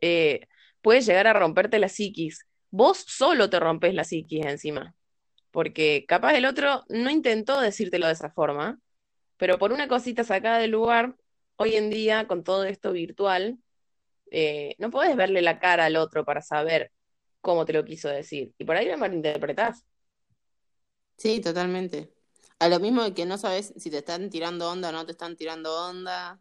eh, 0.00 0.48
puede 0.80 1.02
llegar 1.02 1.28
a 1.28 1.32
romperte 1.32 1.78
la 1.78 1.88
psiquis. 1.88 2.44
Vos 2.72 2.98
solo 3.06 3.48
te 3.48 3.60
rompes 3.60 3.94
la 3.94 4.02
psiquis 4.02 4.44
encima, 4.44 4.96
porque 5.52 6.04
capaz 6.08 6.34
el 6.34 6.46
otro 6.46 6.82
no 6.88 7.08
intentó 7.10 7.60
decírtelo 7.60 8.08
de 8.08 8.14
esa 8.14 8.32
forma, 8.32 8.80
pero 9.36 9.60
por 9.60 9.72
una 9.72 9.86
cosita 9.86 10.24
sacada 10.24 10.58
del 10.58 10.72
lugar, 10.72 11.14
hoy 11.54 11.76
en 11.76 11.88
día 11.88 12.26
con 12.26 12.42
todo 12.42 12.64
esto 12.64 12.90
virtual, 12.90 13.61
eh, 14.34 14.74
no 14.78 14.90
puedes 14.90 15.14
verle 15.14 15.42
la 15.42 15.58
cara 15.58 15.84
al 15.84 15.96
otro 15.96 16.24
para 16.24 16.40
saber 16.40 16.90
cómo 17.42 17.66
te 17.66 17.74
lo 17.74 17.84
quiso 17.84 18.08
decir. 18.08 18.54
Y 18.56 18.64
por 18.64 18.76
ahí 18.76 18.88
lo 18.88 18.96
malinterpretás. 18.96 19.84
Sí, 21.18 21.40
totalmente. 21.40 22.10
A 22.58 22.68
lo 22.68 22.80
mismo 22.80 23.02
de 23.02 23.12
que 23.12 23.26
no 23.26 23.36
sabes 23.36 23.74
si 23.76 23.90
te 23.90 23.98
están 23.98 24.30
tirando 24.30 24.70
onda 24.70 24.88
o 24.88 24.92
no 24.92 25.04
te 25.04 25.12
están 25.12 25.36
tirando 25.36 25.86
onda, 25.86 26.40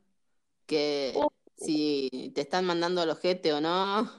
que 0.65 1.13
si 1.57 2.31
te 2.33 2.41
están 2.41 2.63
mandando 2.65 3.01
al 3.01 3.09
ojete 3.09 3.51
o 3.51 3.59
no. 3.59 4.09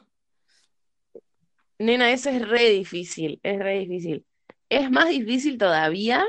Nena, 1.79 2.13
eso 2.13 2.29
es 2.29 2.47
re 2.47 2.69
difícil, 2.69 3.41
es 3.43 3.59
re 3.59 3.79
difícil. 3.79 4.27
Es 4.69 4.91
más 4.91 5.09
difícil 5.09 5.57
todavía 5.57 6.27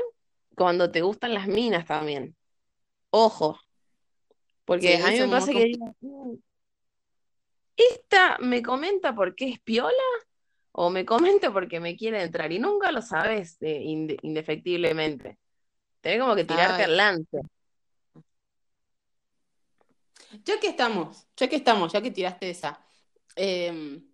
cuando 0.56 0.90
te 0.90 1.02
gustan 1.02 1.34
las 1.34 1.46
minas 1.46 1.84
también. 1.84 2.34
Ojo. 3.10 3.60
Porque 4.64 4.96
a 4.96 5.10
mí 5.10 5.20
me 5.20 5.28
pasa 5.28 5.52
que 5.52 5.76
esta 7.76 8.38
me 8.38 8.62
comenta 8.62 9.14
porque 9.14 9.48
es 9.48 9.60
piola 9.60 9.92
o 10.72 10.90
me 10.90 11.04
comenta 11.04 11.52
porque 11.52 11.80
me 11.80 11.96
quiere 11.96 12.22
entrar 12.22 12.50
y 12.52 12.58
nunca 12.58 12.90
lo 12.90 13.02
sabes 13.02 13.58
eh, 13.60 13.82
indefectiblemente. 14.22 15.38
Tenés 16.00 16.20
como 16.20 16.34
que 16.34 16.44
tirarte 16.44 16.84
al 16.84 16.96
lance. 16.96 17.40
Ya 20.44 20.58
que 20.58 20.68
estamos, 20.68 21.26
ya 21.36 21.48
que 21.48 21.56
estamos, 21.56 21.92
ya 21.92 22.02
que 22.02 22.10
tiraste 22.10 22.50
esa, 22.50 22.84
em, 23.36 24.04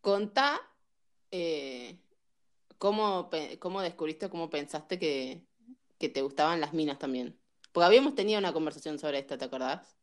contá 0.00 0.60
eh, 1.30 1.98
cómo, 2.78 3.28
cómo 3.58 3.82
descubriste, 3.82 4.30
cómo 4.30 4.48
pensaste 4.48 4.98
que, 4.98 5.44
que 5.98 6.08
te 6.08 6.22
gustaban 6.22 6.60
las 6.60 6.72
minas 6.72 6.98
también. 6.98 7.38
Porque 7.72 7.86
habíamos 7.86 8.14
tenido 8.14 8.38
una 8.38 8.52
conversación 8.52 8.98
sobre 8.98 9.18
esto, 9.18 9.36
¿te 9.38 9.44
acordás? 9.44 9.96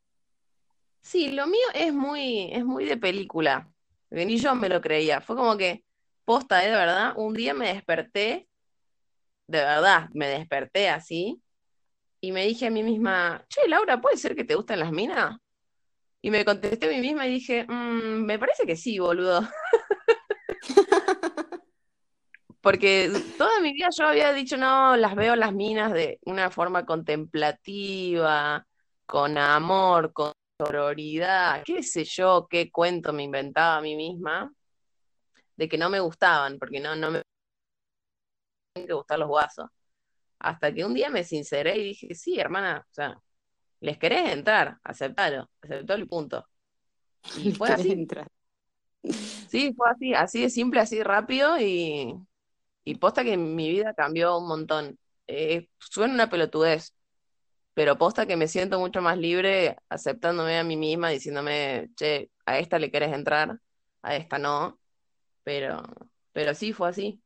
Sí, 1.01 1.31
lo 1.31 1.47
mío 1.47 1.65
es 1.73 1.93
muy, 1.93 2.51
es 2.51 2.65
muy 2.65 2.85
de 2.85 2.97
película, 2.97 3.69
ni 4.09 4.37
yo 4.37 4.55
me 4.55 4.69
lo 4.69 4.81
creía. 4.81 5.21
Fue 5.21 5.35
como 5.35 5.57
que, 5.57 5.83
posta, 6.25 6.63
¿eh? 6.63 6.69
de 6.69 6.75
verdad, 6.75 7.13
un 7.15 7.33
día 7.33 7.53
me 7.53 7.73
desperté, 7.73 8.47
de 9.47 9.59
verdad, 9.59 10.09
me 10.13 10.27
desperté 10.27 10.89
así, 10.89 11.41
y 12.21 12.31
me 12.31 12.45
dije 12.45 12.67
a 12.67 12.71
mí 12.71 12.83
misma, 12.83 13.45
che, 13.49 13.67
Laura, 13.67 14.01
¿puede 14.01 14.17
ser 14.17 14.35
que 14.35 14.43
te 14.43 14.55
gusten 14.55 14.79
las 14.79 14.91
minas? 14.91 15.37
Y 16.21 16.31
me 16.31 16.43
contesté 16.45 16.87
a 16.87 16.89
mí 16.89 16.99
misma 16.99 17.27
y 17.27 17.31
dije, 17.31 17.65
mm, 17.67 18.25
me 18.25 18.37
parece 18.37 18.65
que 18.65 18.75
sí, 18.75 18.99
boludo. 18.99 19.41
Porque 22.61 23.09
toda 23.37 23.61
mi 23.61 23.71
vida 23.73 23.87
yo 23.97 24.05
había 24.07 24.33
dicho, 24.33 24.57
no, 24.57 24.97
las 24.97 25.15
veo 25.15 25.35
las 25.35 25.53
minas 25.53 25.93
de 25.93 26.19
una 26.25 26.49
forma 26.51 26.85
contemplativa, 26.85 28.67
con 29.05 29.37
amor, 29.37 30.11
con 30.11 30.33
sororidad, 30.59 31.63
qué 31.65 31.83
sé 31.83 32.03
yo, 32.05 32.47
qué 32.49 32.71
cuento 32.71 33.13
me 33.13 33.23
inventaba 33.23 33.77
a 33.77 33.81
mí 33.81 33.95
misma, 33.95 34.51
de 35.57 35.69
que 35.69 35.77
no 35.77 35.89
me 35.89 35.99
gustaban, 35.99 36.57
porque 36.57 36.79
no, 36.79 36.95
no 36.95 37.11
me 37.11 37.21
que 38.73 38.93
gustar 38.93 39.19
los 39.19 39.27
guasos. 39.27 39.67
Hasta 40.39 40.73
que 40.73 40.85
un 40.85 40.93
día 40.93 41.09
me 41.09 41.23
sinceré 41.23 41.77
y 41.77 41.83
dije, 41.89 42.15
sí, 42.15 42.39
hermana, 42.39 42.85
o 42.89 42.93
sea, 42.93 43.17
les 43.81 43.97
querés 43.97 44.31
entrar, 44.33 44.77
aceptalo, 44.83 45.49
aceptó 45.61 45.93
el 45.95 46.07
punto. 46.07 46.45
Y 47.37 47.53
fue 47.53 47.69
así. 47.69 48.07
Sí, 49.49 49.73
fue 49.75 49.89
así, 49.89 50.13
así 50.13 50.41
de 50.41 50.49
simple, 50.49 50.79
así 50.79 50.97
de 50.97 51.03
rápido 51.03 51.59
y, 51.59 52.13
y 52.83 52.95
posta 52.95 53.23
que 53.23 53.37
mi 53.37 53.69
vida 53.69 53.93
cambió 53.93 54.37
un 54.37 54.47
montón. 54.47 54.99
Eh, 55.27 55.69
suena 55.79 56.13
una 56.13 56.29
pelotudez, 56.29 56.93
pero 57.79 57.97
posta 57.97 58.25
que 58.25 58.35
me 58.35 58.49
siento 58.49 58.77
mucho 58.77 59.01
más 59.01 59.17
libre 59.17 59.77
aceptándome 59.87 60.59
a 60.59 60.65
mí 60.65 60.75
misma, 60.75 61.11
diciéndome, 61.11 61.89
che, 61.95 62.29
a 62.45 62.59
esta 62.59 62.77
le 62.77 62.91
querés 62.91 63.13
entrar, 63.13 63.57
a 64.01 64.15
esta 64.17 64.37
no, 64.37 64.81
pero, 65.43 65.81
pero 66.33 66.53
sí, 66.53 66.73
fue 66.73 66.89
así, 66.89 67.23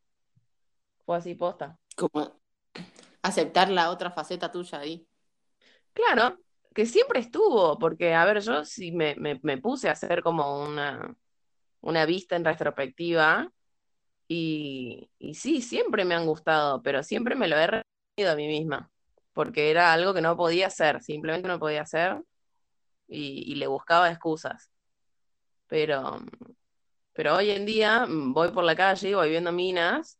fue 1.08 1.18
así 1.18 1.34
posta. 1.34 1.80
Como 1.96 2.40
aceptar 3.24 3.72
la 3.72 3.90
otra 3.90 4.12
faceta 4.12 4.52
tuya 4.52 4.78
ahí. 4.78 5.08
Claro, 5.92 6.38
que 6.76 6.86
siempre 6.86 7.20
estuvo, 7.20 7.80
porque, 7.80 8.14
a 8.14 8.24
ver, 8.24 8.40
yo 8.42 8.64
sí 8.64 8.92
me, 8.92 9.16
me, 9.16 9.58
puse 9.58 9.90
a 9.90 9.94
hacer 9.94 10.22
como 10.22 10.64
una, 10.66 11.18
una 11.82 12.06
vista 12.06 12.36
en 12.36 12.46
retrospectiva, 12.46 13.52
y, 14.28 15.10
y 15.18 15.34
sí, 15.34 15.64
siempre 15.64 16.06
me 16.06 16.14
han 16.14 16.28
gustado, 16.28 16.84
pero 16.84 17.02
siempre 17.02 17.34
me 17.34 17.48
lo 17.48 17.58
he 17.58 17.66
repetido 17.66 18.34
a 18.34 18.36
mí 18.36 18.46
misma 18.46 18.93
porque 19.34 19.72
era 19.72 19.94
algo 19.94 20.14
que 20.14 20.22
no 20.22 20.38
podía 20.38 20.68
hacer, 20.68 21.02
simplemente 21.02 21.48
no 21.48 21.60
podía 21.60 21.82
hacer 21.82 22.22
y, 23.08 23.56
le 23.56 23.68
buscaba 23.68 24.10
excusas. 24.12 24.72
Pero, 25.68 26.20
pero 27.14 27.36
hoy 27.36 27.52
en 27.52 27.66
día 27.66 28.06
mm, 28.06 28.34
voy 28.34 28.52
por 28.52 28.64
la 28.64 28.76
calle, 28.76 29.16
voy 29.16 29.30
viendo 29.30 29.52
minas 29.52 30.18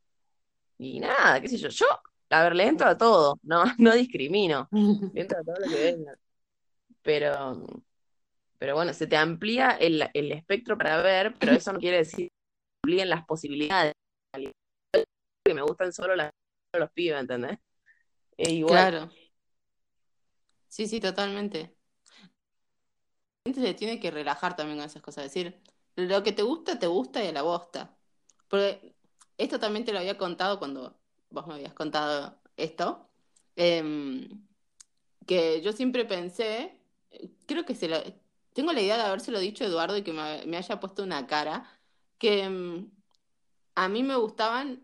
y 0.78 1.00
nada, 1.00 1.40
qué 1.42 1.48
sé 1.48 1.58
yo, 1.58 1.70
yo, 1.70 1.86
a 2.30 2.44
ver, 2.44 2.56
le 2.56 2.68
entro 2.68 2.88
a 2.88 2.98
todo, 2.98 3.40
no, 3.44 3.64
no 3.78 3.94
discrimino, 3.94 4.68
le 4.72 5.22
entro 5.22 5.40
a 5.40 5.44
todo 5.44 5.56
lo 5.60 5.68
que 5.70 5.84
venga. 5.84 6.16
Pero, 7.04 7.66
pero 8.58 8.76
bueno, 8.76 8.94
se 8.94 9.08
te 9.08 9.18
amplía 9.18 9.72
el, 9.72 10.02
espectro 10.32 10.78
para 10.78 11.02
ver, 11.02 11.36
pero 11.40 11.54
eso 11.54 11.74
no 11.74 11.80
quiere 11.80 11.98
decir 11.98 12.30
que 12.30 12.80
amplíen 12.84 13.10
las 13.10 13.26
posibilidades. 13.26 13.94
Que 15.46 15.54
me 15.54 15.62
gustan 15.62 15.92
solo 15.92 16.16
las, 16.16 16.32
los 16.74 16.90
pibes, 16.92 17.20
¿entendés? 17.20 17.60
Claro. 18.68 19.10
Sí, 20.68 20.88
sí, 20.88 21.00
totalmente. 21.00 21.76
La 23.46 23.52
gente 23.52 23.62
se 23.62 23.74
tiene 23.74 24.00
que 24.00 24.12
relajar 24.12 24.56
también 24.56 24.80
con 24.80 24.88
esas 24.88 25.02
cosas. 25.02 25.26
decir, 25.26 25.62
lo 25.96 26.24
que 26.24 26.32
te 26.32 26.44
gusta, 26.44 26.80
te 26.80 26.88
gusta 26.88 27.24
y 27.24 27.28
a 27.28 27.32
la 27.32 27.42
bosta. 27.42 27.96
Porque 28.48 28.96
esto 29.38 29.60
también 29.60 29.86
te 29.86 29.94
lo 29.94 30.00
había 30.00 30.18
contado 30.18 30.60
cuando 30.60 30.98
vos 31.30 31.48
me 31.48 31.56
habías 31.56 31.74
contado 31.74 32.40
esto. 32.58 33.10
Em, 33.56 34.30
que 35.28 35.62
yo 35.62 35.74
siempre 35.74 36.06
pensé, 36.06 36.80
creo 37.46 37.66
que 37.66 37.76
se 37.76 37.88
lo, 37.88 37.98
tengo 38.54 38.74
la 38.74 38.82
idea 38.82 38.98
de 38.98 39.04
habérselo 39.04 39.40
dicho 39.40 39.64
a 39.64 39.68
Eduardo 39.68 39.98
y 39.98 40.04
que 40.04 40.14
me, 40.14 40.58
haya 40.58 40.80
puesto 40.80 41.04
una 41.04 41.28
cara, 41.28 41.70
que 42.18 42.44
em, 42.44 42.92
a 43.76 43.90
mí 43.90 44.04
me 44.04 44.16
gustaban 44.16 44.84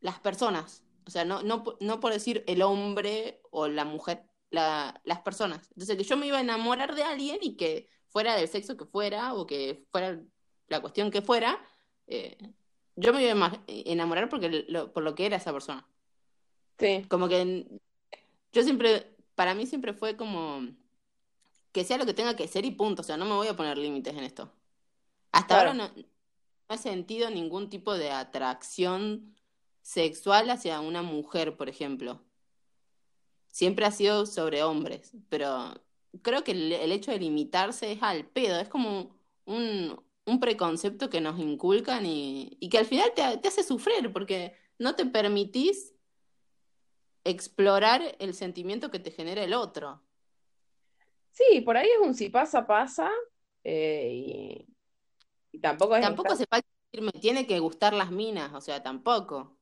las 0.00 0.18
personas. 0.20 0.82
O 1.06 1.10
sea, 1.10 1.24
no, 1.24 1.42
no, 1.42 1.64
no 1.80 2.00
por 2.00 2.12
decir 2.12 2.44
el 2.46 2.62
hombre 2.62 3.40
o 3.50 3.68
la 3.68 3.84
mujer, 3.84 4.24
la, 4.50 5.00
las 5.04 5.20
personas. 5.20 5.68
Entonces, 5.70 5.96
que 5.96 6.04
yo 6.04 6.16
me 6.16 6.26
iba 6.26 6.38
a 6.38 6.42
enamorar 6.42 6.94
de 6.94 7.02
alguien 7.02 7.38
y 7.40 7.56
que 7.56 7.88
fuera 8.08 8.36
del 8.36 8.48
sexo 8.48 8.76
que 8.76 8.84
fuera 8.84 9.34
o 9.34 9.46
que 9.46 9.86
fuera 9.90 10.20
la 10.68 10.80
cuestión 10.80 11.10
que 11.10 11.22
fuera, 11.22 11.60
eh, 12.06 12.36
yo 12.96 13.12
me 13.12 13.22
iba 13.22 13.46
a 13.46 13.62
enamorar 13.66 14.28
porque 14.28 14.66
por 14.92 15.02
lo 15.02 15.14
que 15.14 15.26
era 15.26 15.36
esa 15.36 15.52
persona. 15.52 15.86
Sí. 16.78 17.04
Como 17.08 17.28
que 17.28 17.66
yo 18.52 18.62
siempre, 18.62 19.16
para 19.34 19.54
mí 19.54 19.66
siempre 19.66 19.94
fue 19.94 20.16
como 20.16 20.66
que 21.72 21.84
sea 21.84 21.96
lo 21.96 22.06
que 22.06 22.14
tenga 22.14 22.36
que 22.36 22.48
ser 22.48 22.64
y 22.64 22.72
punto. 22.72 23.02
O 23.02 23.04
sea, 23.04 23.16
no 23.16 23.24
me 23.24 23.32
voy 23.32 23.48
a 23.48 23.56
poner 23.56 23.78
límites 23.78 24.14
en 24.14 24.24
esto. 24.24 24.52
Hasta 25.32 25.58
ahora 25.58 25.74
no, 25.74 25.88
no, 25.88 26.04
he 26.68 26.78
sentido 26.78 27.30
ningún 27.30 27.70
tipo 27.70 27.94
de 27.94 28.10
atracción 28.10 29.34
sexual 29.82 30.48
hacia 30.50 30.80
una 30.80 31.02
mujer, 31.02 31.56
por 31.56 31.68
ejemplo. 31.68 32.20
Siempre 33.48 33.84
ha 33.84 33.90
sido 33.90 34.24
sobre 34.24 34.62
hombres, 34.62 35.12
pero 35.28 35.74
creo 36.22 36.44
que 36.44 36.52
el, 36.52 36.92
hecho 36.92 37.10
de 37.10 37.18
limitarse 37.18 37.92
es 37.92 38.02
al 38.02 38.26
pedo, 38.26 38.58
es 38.58 38.68
como 38.68 39.14
un, 39.44 40.02
preconcepto 40.40 41.10
que 41.10 41.20
nos 41.20 41.38
inculcan 41.38 42.06
y, 42.06 42.56
que 42.70 42.78
al 42.78 42.86
final 42.86 43.12
te, 43.14 43.22
hace 43.22 43.62
sufrir 43.62 44.12
porque 44.12 44.54
no 44.78 44.94
te 44.94 45.04
permitís 45.04 45.94
explorar 47.24 48.16
el 48.18 48.34
sentimiento 48.34 48.90
que 48.90 48.98
te 48.98 49.10
genera 49.10 49.44
el 49.44 49.54
otro. 49.54 50.02
Sí, 51.30 51.60
por 51.60 51.76
ahí 51.76 51.88
es 51.88 52.06
un 52.06 52.14
si 52.14 52.28
pasa, 52.28 52.66
pasa. 52.66 53.10
eh, 53.64 54.10
y, 54.12 54.66
y 55.52 55.60
tampoco 55.60 55.96
es 55.96 56.02
Tampoco 56.02 56.34
estar- 56.34 56.36
se 56.36 56.62
decir, 56.92 57.12
me 57.12 57.20
tiene 57.20 57.46
que 57.46 57.58
gustar 57.58 57.94
las 57.94 58.10
minas, 58.10 58.52
o 58.54 58.60
sea, 58.60 58.82
tampoco. 58.82 59.56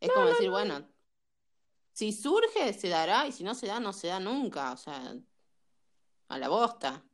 Es 0.00 0.10
como 0.10 0.26
decir, 0.26 0.50
bueno, 0.50 0.88
si 1.92 2.12
surge, 2.12 2.72
se 2.72 2.88
dará, 2.88 3.26
y 3.26 3.32
si 3.32 3.42
no 3.42 3.54
se 3.54 3.66
da, 3.66 3.80
no 3.80 3.92
se 3.92 4.06
da 4.08 4.20
nunca, 4.20 4.72
o 4.72 4.76
sea, 4.76 5.16
a 6.28 6.38
la 6.38 6.48
bosta. 6.48 7.04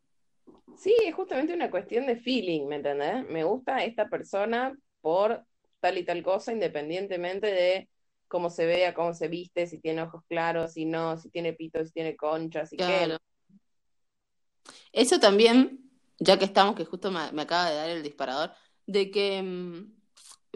Sí, 0.76 0.94
es 1.04 1.14
justamente 1.14 1.54
una 1.54 1.70
cuestión 1.70 2.06
de 2.06 2.16
feeling, 2.16 2.66
¿me 2.66 2.76
entendés? 2.76 3.26
Me 3.28 3.44
gusta 3.44 3.84
esta 3.84 4.08
persona 4.08 4.76
por 5.00 5.44
tal 5.80 5.98
y 5.98 6.04
tal 6.04 6.22
cosa, 6.22 6.52
independientemente 6.52 7.46
de 7.46 7.88
cómo 8.28 8.50
se 8.50 8.66
vea, 8.66 8.94
cómo 8.94 9.14
se 9.14 9.28
viste, 9.28 9.66
si 9.66 9.78
tiene 9.78 10.02
ojos 10.02 10.22
claros, 10.28 10.72
si 10.72 10.84
no, 10.84 11.16
si 11.16 11.30
tiene 11.30 11.52
pito, 11.52 11.84
si 11.84 11.92
tiene 11.92 12.16
concha, 12.16 12.66
si 12.66 12.76
qué. 12.76 12.84
Claro. 12.84 13.16
Eso 14.92 15.20
también, 15.20 15.90
ya 16.18 16.38
que 16.38 16.44
estamos, 16.44 16.74
que 16.74 16.84
justo 16.84 17.10
me, 17.10 17.32
me 17.32 17.42
acaba 17.42 17.70
de 17.70 17.76
dar 17.76 17.90
el 17.90 18.02
disparador, 18.02 18.52
de 18.86 19.10
que, 19.10 19.42
mm, 19.42 19.93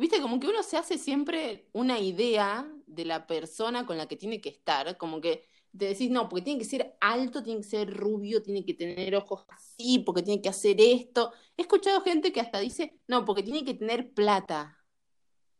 viste, 0.00 0.20
como 0.20 0.40
que 0.40 0.48
uno 0.48 0.62
se 0.62 0.76
hace 0.76 0.98
siempre 0.98 1.68
una 1.72 1.98
idea 2.00 2.70
de 2.86 3.04
la 3.04 3.26
persona 3.26 3.86
con 3.86 3.96
la 3.98 4.06
que 4.08 4.16
tiene 4.16 4.40
que 4.40 4.48
estar, 4.50 4.96
como 4.98 5.20
que 5.20 5.46
te 5.76 5.86
decís, 5.86 6.10
no, 6.10 6.28
porque 6.28 6.44
tiene 6.44 6.58
que 6.60 6.64
ser 6.66 6.96
alto, 7.00 7.42
tiene 7.42 7.60
que 7.60 7.66
ser 7.68 7.94
rubio, 7.94 8.42
tiene 8.42 8.64
que 8.64 8.74
tener 8.74 9.14
ojos 9.16 9.44
así, 9.48 10.00
porque 10.00 10.22
tiene 10.22 10.42
que 10.42 10.48
hacer 10.48 10.76
esto. 10.80 11.32
He 11.56 11.62
escuchado 11.62 12.00
gente 12.02 12.32
que 12.32 12.40
hasta 12.40 12.58
dice, 12.60 13.00
no, 13.06 13.24
porque 13.24 13.42
tiene 13.42 13.64
que 13.64 13.74
tener 13.74 14.12
plata. 14.14 14.78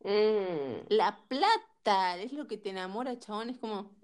Mm, 0.05 0.89
La 0.89 1.25
plata 1.29 2.19
es 2.19 2.33
lo 2.33 2.47
que 2.49 2.59
te 2.59 2.71
enamora, 2.71 3.19
chabón, 3.19 3.51
es 3.51 3.59
como... 3.59 3.97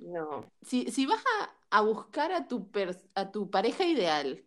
no. 0.00 0.50
Si, 0.62 0.90
si 0.90 1.06
vas 1.06 1.22
a, 1.40 1.78
a 1.78 1.82
buscar 1.82 2.32
a 2.32 2.46
tu, 2.48 2.70
per- 2.70 3.02
a 3.14 3.30
tu 3.32 3.50
pareja 3.50 3.84
ideal 3.86 4.46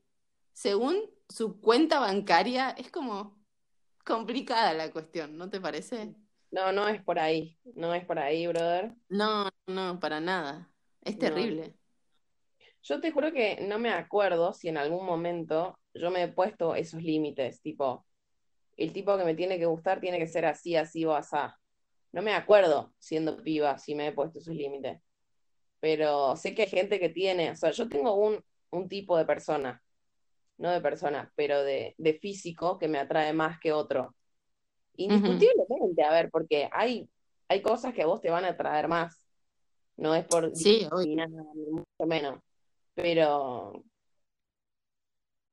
según 0.54 0.98
su 1.30 1.60
cuenta 1.62 2.00
bancaria, 2.00 2.72
es 2.72 2.92
como 2.92 3.43
complicada 4.04 4.74
la 4.74 4.92
cuestión, 4.92 5.38
¿no 5.38 5.50
te 5.50 5.60
parece? 5.62 6.16
No, 6.52 6.72
no 6.72 6.88
es 6.88 7.02
por 7.04 7.20
ahí. 7.20 7.58
No 7.76 7.94
es 7.94 8.06
por 8.06 8.20
ahí, 8.20 8.48
brother. 8.48 8.94
No, 9.10 9.50
no, 9.68 10.00
para 10.00 10.20
nada. 10.20 10.70
Es 11.02 11.18
No. 11.18 11.20
terrible. 11.20 11.78
Yo 12.84 13.00
te 13.00 13.12
juro 13.12 13.32
que 13.32 13.60
no 13.62 13.80
me 13.80 13.90
acuerdo 13.92 14.54
si 14.54 14.68
en 14.68 14.78
algún 14.78 15.06
momento 15.06 15.80
yo 15.94 16.12
me 16.12 16.24
he 16.24 16.28
puesto 16.28 16.76
esos 16.76 17.02
límites, 17.02 17.62
tipo, 17.62 18.06
el 18.78 18.94
tipo 18.94 19.18
que 19.18 19.26
me 19.26 19.36
tiene 19.36 19.60
que 19.60 19.66
gustar 19.68 20.02
tiene 20.02 20.20
que 20.20 20.28
ser 20.28 20.46
así, 20.46 20.76
así 20.76 21.06
o 21.06 21.14
asá. 21.16 21.60
No 22.14 22.22
me 22.24 22.34
acuerdo 22.34 22.94
siendo 23.00 23.44
piba 23.44 23.78
si 23.80 23.96
me 23.96 24.08
he 24.08 24.14
puesto 24.14 24.40
esos 24.40 24.56
límites. 24.56 25.02
Pero 25.82 26.36
sé 26.38 26.56
que 26.56 26.64
hay 26.64 26.70
gente 26.70 27.00
que 27.00 27.10
tiene, 27.10 27.52
o 27.52 27.58
sea, 27.58 27.72
yo 27.72 27.90
tengo 27.90 28.16
un, 28.16 28.44
un 28.72 28.90
tipo 28.90 29.18
de 29.18 29.26
persona, 29.26 29.83
no 30.64 30.72
de 30.72 30.80
persona, 30.80 31.30
pero 31.36 31.62
de, 31.62 31.94
de 31.98 32.14
físico 32.14 32.80
que 32.80 32.88
me 32.88 32.98
atrae 32.98 33.34
más 33.34 33.60
que 33.60 33.74
otro. 33.74 34.16
Indiscutiblemente, 34.96 36.04
a 36.04 36.12
ver, 36.14 36.30
porque 36.32 36.70
hay, 36.72 37.10
hay 37.50 37.62
cosas 37.62 37.94
que 37.94 38.04
a 38.04 38.06
vos 38.06 38.22
te 38.22 38.30
van 38.30 38.46
a 38.46 38.52
atraer 38.52 38.88
más. 38.88 39.28
No 39.98 40.16
es 40.16 40.26
por 40.26 40.56
Sí, 40.56 40.88
ni 41.06 41.18
mucho 41.18 42.06
menos. 42.08 42.40
Pero 42.96 43.84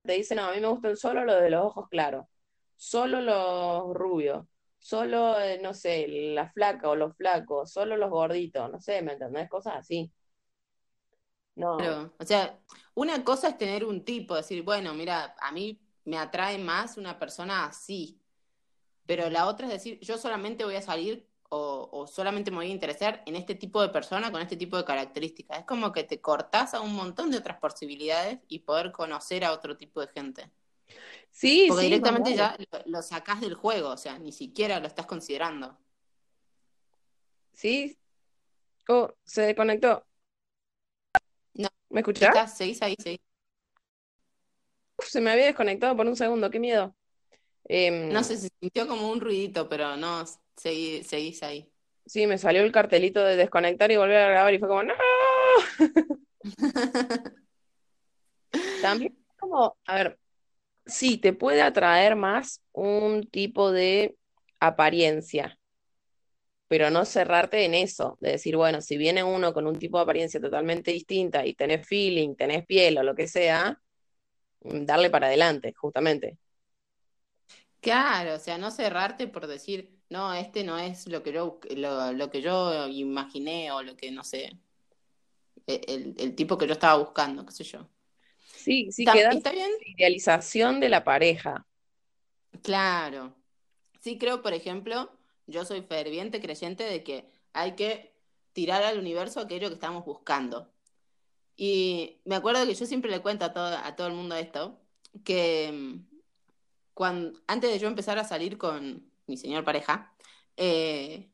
te 0.04 0.12
dicen, 0.12 0.36
no, 0.36 0.44
a 0.44 0.54
mí 0.54 0.60
me 0.60 0.68
gustan 0.68 0.96
solo 0.96 1.24
los 1.24 1.42
de 1.42 1.50
los 1.50 1.64
ojos 1.64 1.88
claros, 1.88 2.26
solo 2.76 3.20
los 3.20 3.92
rubios, 3.92 4.46
solo, 4.78 5.40
eh, 5.40 5.58
no 5.60 5.74
sé, 5.74 6.06
la 6.06 6.52
flaca 6.52 6.88
o 6.88 6.94
los 6.94 7.16
flacos, 7.16 7.72
solo 7.72 7.96
los 7.96 8.10
gorditos, 8.10 8.70
no 8.70 8.80
sé, 8.80 9.02
¿me 9.02 9.14
entendés? 9.14 9.48
Cosas 9.50 9.74
así. 9.78 10.12
No, 11.56 11.76
Claro. 11.78 12.12
O 12.16 12.24
sea, 12.24 12.58
una 13.00 13.24
cosa 13.24 13.48
es 13.48 13.56
tener 13.56 13.86
un 13.86 14.04
tipo, 14.04 14.34
decir, 14.34 14.62
bueno, 14.62 14.92
mira, 14.92 15.34
a 15.40 15.52
mí 15.52 15.80
me 16.04 16.18
atrae 16.18 16.58
más 16.58 16.98
una 16.98 17.18
persona 17.18 17.64
así, 17.64 18.20
pero 19.06 19.30
la 19.30 19.46
otra 19.46 19.68
es 19.68 19.72
decir, 19.72 19.98
yo 20.00 20.18
solamente 20.18 20.66
voy 20.66 20.76
a 20.76 20.82
salir 20.82 21.26
o, 21.48 21.88
o 21.90 22.06
solamente 22.06 22.50
me 22.50 22.58
voy 22.58 22.66
a 22.66 22.74
interesar 22.74 23.22
en 23.24 23.36
este 23.36 23.54
tipo 23.54 23.80
de 23.80 23.88
persona 23.88 24.30
con 24.30 24.42
este 24.42 24.54
tipo 24.54 24.76
de 24.76 24.84
características. 24.84 25.60
Es 25.60 25.64
como 25.64 25.92
que 25.92 26.04
te 26.04 26.20
cortás 26.20 26.74
a 26.74 26.82
un 26.82 26.94
montón 26.94 27.30
de 27.30 27.38
otras 27.38 27.58
posibilidades 27.58 28.38
y 28.48 28.58
poder 28.58 28.92
conocer 28.92 29.46
a 29.46 29.52
otro 29.52 29.78
tipo 29.78 30.02
de 30.02 30.08
gente. 30.08 30.50
sí, 31.30 31.68
Porque 31.68 31.84
sí, 31.84 31.88
directamente 31.88 32.34
ya 32.34 32.54
lo, 32.70 32.82
lo 32.84 33.02
sacás 33.02 33.40
del 33.40 33.54
juego, 33.54 33.88
o 33.88 33.96
sea, 33.96 34.18
ni 34.18 34.30
siquiera 34.30 34.78
lo 34.78 34.86
estás 34.86 35.06
considerando. 35.06 35.78
Sí. 37.54 37.96
Oh, 38.88 39.10
se 39.24 39.40
desconectó. 39.40 40.04
¿Me 41.90 42.00
escuchás? 42.00 42.30
estás, 42.30 42.56
seguís 42.56 42.82
ahí, 42.82 42.94
seguís. 42.98 43.20
Uf, 44.98 45.06
se 45.08 45.20
me 45.20 45.30
había 45.30 45.46
desconectado 45.46 45.96
por 45.96 46.06
un 46.06 46.16
segundo, 46.16 46.50
qué 46.50 46.60
miedo. 46.60 46.94
Em, 47.64 48.10
No 48.10 48.22
sé, 48.24 48.36
se 48.36 48.50
sintió 48.60 48.86
como 48.88 49.10
un 49.10 49.20
ruidito, 49.20 49.68
pero 49.68 49.96
no, 49.96 50.24
seguí- 50.56 51.02
seguís 51.04 51.42
ahí. 51.42 51.72
sí, 52.06 52.26
me 52.26 52.38
salió 52.38 52.62
el 52.62 52.72
cartelito 52.72 53.22
de 53.24 53.36
desconectar 53.36 53.90
y 53.90 53.96
volver 53.96 54.16
a 54.18 54.28
grabar 54.30 54.54
y 54.54 54.58
fue 54.58 54.68
como, 54.68 54.82
¡no! 54.82 54.94
También 58.80 59.16
como, 59.38 59.76
a 59.86 59.94
ver, 59.94 60.18
sí, 60.86 61.18
te 61.18 61.34
puede 61.34 61.62
atraer 61.62 62.16
más 62.16 62.62
un 62.72 63.24
tipo 63.30 63.72
de 63.72 64.16
apariencia, 64.60 65.59
pero 66.70 66.90
no 66.90 67.04
cerrarte 67.06 67.66
en 67.66 67.74
eso, 67.74 68.18
de 68.22 68.32
decir, 68.32 68.56
bueno, 68.56 68.82
si 68.82 68.96
viene 68.98 69.24
uno 69.24 69.54
con 69.54 69.68
un 69.68 69.78
tipo 69.78 69.98
de 69.98 70.04
apariencia 70.04 70.40
totalmente 70.40 70.92
distinta 70.92 71.46
y 71.46 71.54
tenés 71.54 71.86
feeling, 71.88 72.36
tenés 72.36 72.66
piel 72.66 72.98
o 72.98 73.04
lo 73.04 73.16
que 73.16 73.28
sea, 73.28 73.82
mm, 74.62 74.84
darle 74.86 75.10
para 75.10 75.28
adelante, 75.28 75.74
justamente. 75.74 76.38
Claro, 77.80 78.34
o 78.34 78.38
sea, 78.38 78.58
no 78.58 78.70
cerrarte 78.70 79.26
por 79.28 79.46
decir, 79.46 79.98
no, 80.10 80.34
este 80.34 80.64
no 80.64 80.78
es 80.78 81.06
lo 81.08 81.22
que 81.22 81.32
yo, 81.32 81.60
lo, 81.76 82.12
lo 82.12 82.30
que 82.30 82.42
yo 82.42 82.86
imaginé 82.88 83.72
o 83.72 83.82
lo 83.82 83.96
que, 83.96 84.10
no 84.10 84.22
sé, 84.24 84.58
e- 85.66 85.80
el, 85.88 86.14
el 86.18 86.34
tipo 86.34 86.58
que 86.58 86.66
yo 86.66 86.72
estaba 86.74 86.98
buscando, 86.98 87.44
qué 87.46 87.52
sé 87.52 87.64
yo. 87.64 87.88
Sí, 88.52 88.92
sí, 88.92 89.08
quedas 89.08 89.36
¿Está 89.36 89.52
bien? 89.52 89.70
idealización 89.84 90.80
de 90.80 90.88
la 90.88 91.02
pareja. 91.04 91.66
Claro. 92.62 93.34
Sí 94.00 94.18
creo, 94.18 94.42
por 94.42 94.52
ejemplo, 94.54 95.12
yo 95.50 95.64
soy 95.64 95.82
ferviente 95.82 96.40
creyente 96.40 96.84
de 96.84 97.02
que 97.02 97.30
hay 97.52 97.74
que 97.74 98.14
tirar 98.52 98.82
al 98.82 98.98
universo 98.98 99.40
aquello 99.40 99.68
que 99.68 99.74
estamos 99.74 100.04
buscando. 100.04 100.72
Y 101.56 102.20
me 102.24 102.36
acuerdo 102.36 102.64
que 102.66 102.74
yo 102.74 102.86
siempre 102.86 103.10
le 103.10 103.20
cuento 103.20 103.44
a 103.44 103.52
todo, 103.52 103.76
a 103.76 103.94
todo 103.96 104.06
el 104.06 104.14
mundo 104.14 104.34
esto, 104.34 104.80
que 105.24 106.00
cuando, 106.94 107.38
antes 107.46 107.70
de 107.70 107.78
yo 107.78 107.88
empezar 107.88 108.18
a 108.18 108.24
salir 108.24 108.58
con 108.58 109.10
mi 109.26 109.36
señor 109.36 109.64
pareja, 109.64 110.14
eh, 110.56 111.30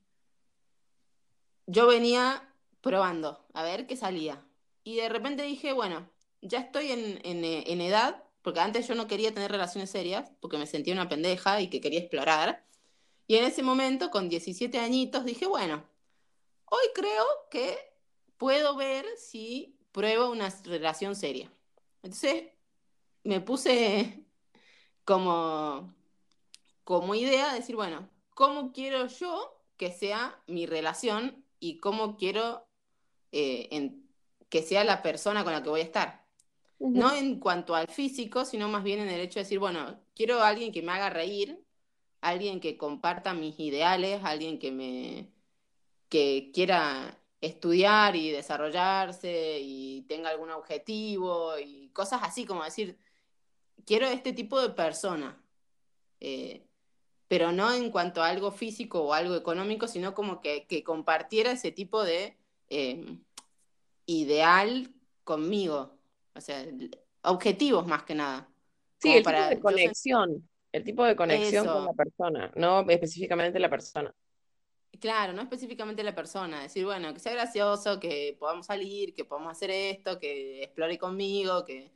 yo 1.66 1.86
venía 1.86 2.54
probando 2.80 3.46
a 3.52 3.62
ver 3.62 3.86
qué 3.86 3.96
salía. 3.96 4.44
Y 4.84 4.96
de 4.96 5.08
repente 5.08 5.42
dije, 5.42 5.72
bueno, 5.72 6.08
ya 6.42 6.60
estoy 6.60 6.92
en, 6.92 7.20
en, 7.24 7.44
en 7.44 7.80
edad, 7.80 8.22
porque 8.42 8.60
antes 8.60 8.86
yo 8.86 8.94
no 8.94 9.08
quería 9.08 9.34
tener 9.34 9.50
relaciones 9.50 9.90
serias, 9.90 10.30
porque 10.40 10.58
me 10.58 10.66
sentía 10.66 10.94
una 10.94 11.08
pendeja 11.08 11.60
y 11.60 11.68
que 11.68 11.80
quería 11.80 12.00
explorar. 12.00 12.64
Y 13.26 13.36
en 13.36 13.44
ese 13.44 13.62
momento, 13.62 14.10
con 14.10 14.28
17 14.28 14.78
añitos, 14.78 15.24
dije, 15.24 15.46
bueno, 15.46 15.84
hoy 16.66 16.84
creo 16.94 17.24
que 17.50 17.76
puedo 18.36 18.76
ver 18.76 19.06
si 19.16 19.78
pruebo 19.92 20.30
una 20.30 20.50
relación 20.64 21.16
seria. 21.16 21.52
Entonces 22.02 22.52
me 23.24 23.40
puse 23.40 24.24
como, 25.04 25.94
como 26.84 27.14
idea 27.14 27.52
de 27.52 27.60
decir, 27.60 27.76
bueno, 27.76 28.10
¿cómo 28.34 28.72
quiero 28.72 29.06
yo 29.08 29.62
que 29.76 29.92
sea 29.92 30.42
mi 30.46 30.66
relación 30.66 31.44
y 31.58 31.78
cómo 31.78 32.16
quiero 32.16 32.68
eh, 33.32 33.68
en- 33.72 34.08
que 34.48 34.62
sea 34.62 34.84
la 34.84 35.02
persona 35.02 35.44
con 35.44 35.52
la 35.52 35.62
que 35.62 35.68
voy 35.70 35.80
a 35.80 35.84
estar? 35.84 36.26
No 36.92 37.12
en 37.14 37.40
cuanto 37.40 37.74
al 37.74 37.88
físico, 37.88 38.44
sino 38.44 38.68
más 38.68 38.84
bien 38.84 39.00
en 39.00 39.08
el 39.10 39.20
hecho 39.20 39.40
de 39.40 39.44
decir, 39.44 39.58
bueno, 39.58 40.00
quiero 40.14 40.40
a 40.42 40.48
alguien 40.48 40.72
que 40.72 40.82
me 40.82 40.92
haga 40.92 41.10
reír, 41.10 41.65
alguien 42.28 42.60
que 42.60 42.76
comparta 42.76 43.34
mis 43.34 43.58
ideales, 43.58 44.20
alguien 44.24 44.58
que 44.58 44.72
me 44.72 45.30
que 46.08 46.50
quiera 46.54 47.18
estudiar 47.40 48.16
y 48.16 48.30
desarrollarse 48.30 49.58
y 49.60 50.02
tenga 50.02 50.30
algún 50.30 50.50
objetivo 50.50 51.58
y 51.58 51.88
cosas 51.88 52.20
así, 52.22 52.44
como 52.46 52.64
decir, 52.64 52.96
quiero 53.84 54.06
este 54.06 54.32
tipo 54.32 54.60
de 54.60 54.70
persona, 54.70 55.42
eh, 56.20 56.64
pero 57.28 57.50
no 57.52 57.72
en 57.72 57.90
cuanto 57.90 58.22
a 58.22 58.28
algo 58.28 58.52
físico 58.52 59.02
o 59.02 59.12
algo 59.12 59.34
económico, 59.34 59.88
sino 59.88 60.14
como 60.14 60.40
que, 60.40 60.66
que 60.66 60.84
compartiera 60.84 61.50
ese 61.52 61.72
tipo 61.72 62.04
de 62.04 62.36
eh, 62.70 63.18
ideal 64.06 64.90
conmigo, 65.24 65.92
o 66.34 66.40
sea, 66.40 66.64
objetivos 67.22 67.86
más 67.86 68.04
que 68.04 68.14
nada. 68.14 68.48
Sí, 68.98 69.08
el 69.10 69.16
tipo 69.18 69.24
para 69.24 69.48
de 69.48 69.56
yo 69.56 69.58
sen- 69.58 69.62
conexión, 69.62 70.48
el 70.76 70.84
tipo 70.84 71.04
de 71.04 71.16
conexión 71.16 71.66
con 71.66 71.84
la 71.84 71.92
persona, 71.92 72.52
no 72.54 72.88
específicamente 72.88 73.58
la 73.58 73.70
persona. 73.70 74.14
Claro, 75.00 75.32
no 75.32 75.42
específicamente 75.42 76.02
la 76.02 76.14
persona, 76.14 76.62
decir, 76.62 76.84
bueno, 76.84 77.12
que 77.12 77.20
sea 77.20 77.32
gracioso, 77.32 78.00
que 78.00 78.36
podamos 78.38 78.66
salir, 78.66 79.14
que 79.14 79.24
podamos 79.24 79.52
hacer 79.52 79.70
esto, 79.70 80.18
que 80.18 80.62
explore 80.64 80.98
conmigo, 80.98 81.64
que 81.64 81.90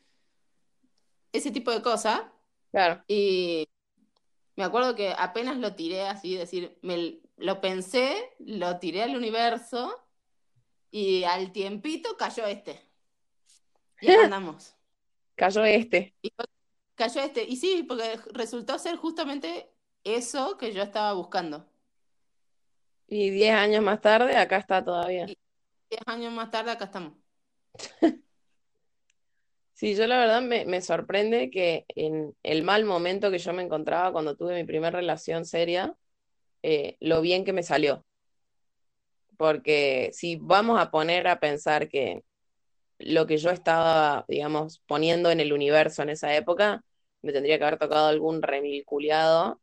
ese 1.33 1.51
tipo 1.51 1.70
de 1.70 1.83
cosas. 1.83 2.22
Claro. 2.70 3.03
Y 3.07 3.68
me 4.57 4.64
acuerdo 4.64 4.95
que 4.95 5.14
apenas 5.16 5.57
lo 5.59 5.74
tiré 5.74 6.07
así, 6.07 6.37
decir, 6.37 6.78
me 6.83 7.20
lo 7.37 7.61
pensé, 7.61 8.35
lo 8.39 8.78
tiré 8.78 9.03
al 9.03 9.16
universo 9.16 9.95
y 10.91 11.24
al 11.24 11.53
tiempito 11.53 12.16
cayó 12.16 12.47
este. 12.47 12.81
Y 14.01 14.11
andamos. 14.11 14.74
Cayó 15.37 15.64
este. 15.64 16.14
Y 16.20 16.33
cayó 17.01 17.22
este. 17.22 17.44
Y 17.44 17.57
sí, 17.57 17.84
porque 17.88 18.20
resultó 18.32 18.78
ser 18.78 18.96
justamente 18.96 19.70
eso 20.05 20.59
que 20.59 20.72
yo 20.72 20.82
estaba 20.82 21.14
buscando. 21.14 21.66
Y 23.07 23.30
diez 23.30 23.55
años 23.55 23.82
más 23.82 24.03
tarde, 24.03 24.36
acá 24.36 24.59
está 24.59 24.84
todavía. 24.84 25.24
Y 25.24 25.38
diez 25.88 26.03
años 26.07 26.32
más 26.32 26.51
tarde, 26.51 26.72
acá 26.72 26.84
estamos. 26.84 27.14
Sí, 29.72 29.94
yo 29.94 30.07
la 30.07 30.18
verdad 30.18 30.42
me, 30.42 30.66
me 30.66 30.82
sorprende 30.82 31.48
que 31.48 31.86
en 31.94 32.36
el 32.42 32.62
mal 32.64 32.84
momento 32.84 33.30
que 33.30 33.38
yo 33.38 33.55
me 33.55 33.62
encontraba 33.62 34.12
cuando 34.12 34.36
tuve 34.36 34.55
mi 34.55 34.64
primera 34.64 34.90
relación 34.90 35.46
seria, 35.46 35.96
eh, 36.62 36.98
lo 37.01 37.22
bien 37.22 37.46
que 37.46 37.55
me 37.55 37.62
salió. 37.62 38.05
Porque 39.38 40.11
si 40.12 40.36
vamos 40.36 40.78
a 40.78 40.90
poner 40.90 41.26
a 41.28 41.40
pensar 41.40 41.88
que 41.88 42.22
lo 42.98 43.26
que 43.26 43.38
yo 43.38 43.48
estaba, 43.48 44.26
digamos, 44.28 44.82
poniendo 44.86 45.30
en 45.30 45.40
el 45.40 45.55
universo 45.55 46.03
en 46.03 46.11
esa 46.11 46.36
época, 46.36 46.84
me 47.23 47.33
tendría 47.33 47.59
que 47.59 47.64
haber 47.64 47.79
tocado 47.79 48.09
algún 48.09 48.43
remilculiado. 48.43 49.61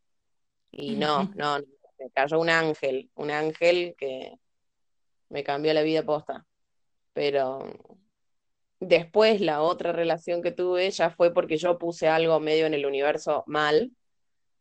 Y 0.72 0.96
no, 0.96 1.32
no, 1.36 1.60
me 2.00 2.10
cayó 2.12 2.40
un 2.40 2.50
ángel, 2.50 3.10
un 3.16 3.32
ángel 3.32 3.96
que 3.98 4.38
me 5.30 5.44
cambió 5.44 5.74
la 5.74 5.82
vida 5.82 6.04
posta. 6.04 6.46
Pero 7.14 7.66
después 8.80 9.42
la 9.42 9.62
otra 9.62 9.92
relación 9.92 10.42
que 10.42 10.52
tuve 10.52 10.92
ya 10.92 11.10
fue 11.10 11.34
porque 11.34 11.58
yo 11.58 11.78
puse 11.78 12.08
algo 12.08 12.40
medio 12.40 12.66
en 12.66 12.74
el 12.74 12.86
universo 12.86 13.44
mal. 13.48 13.92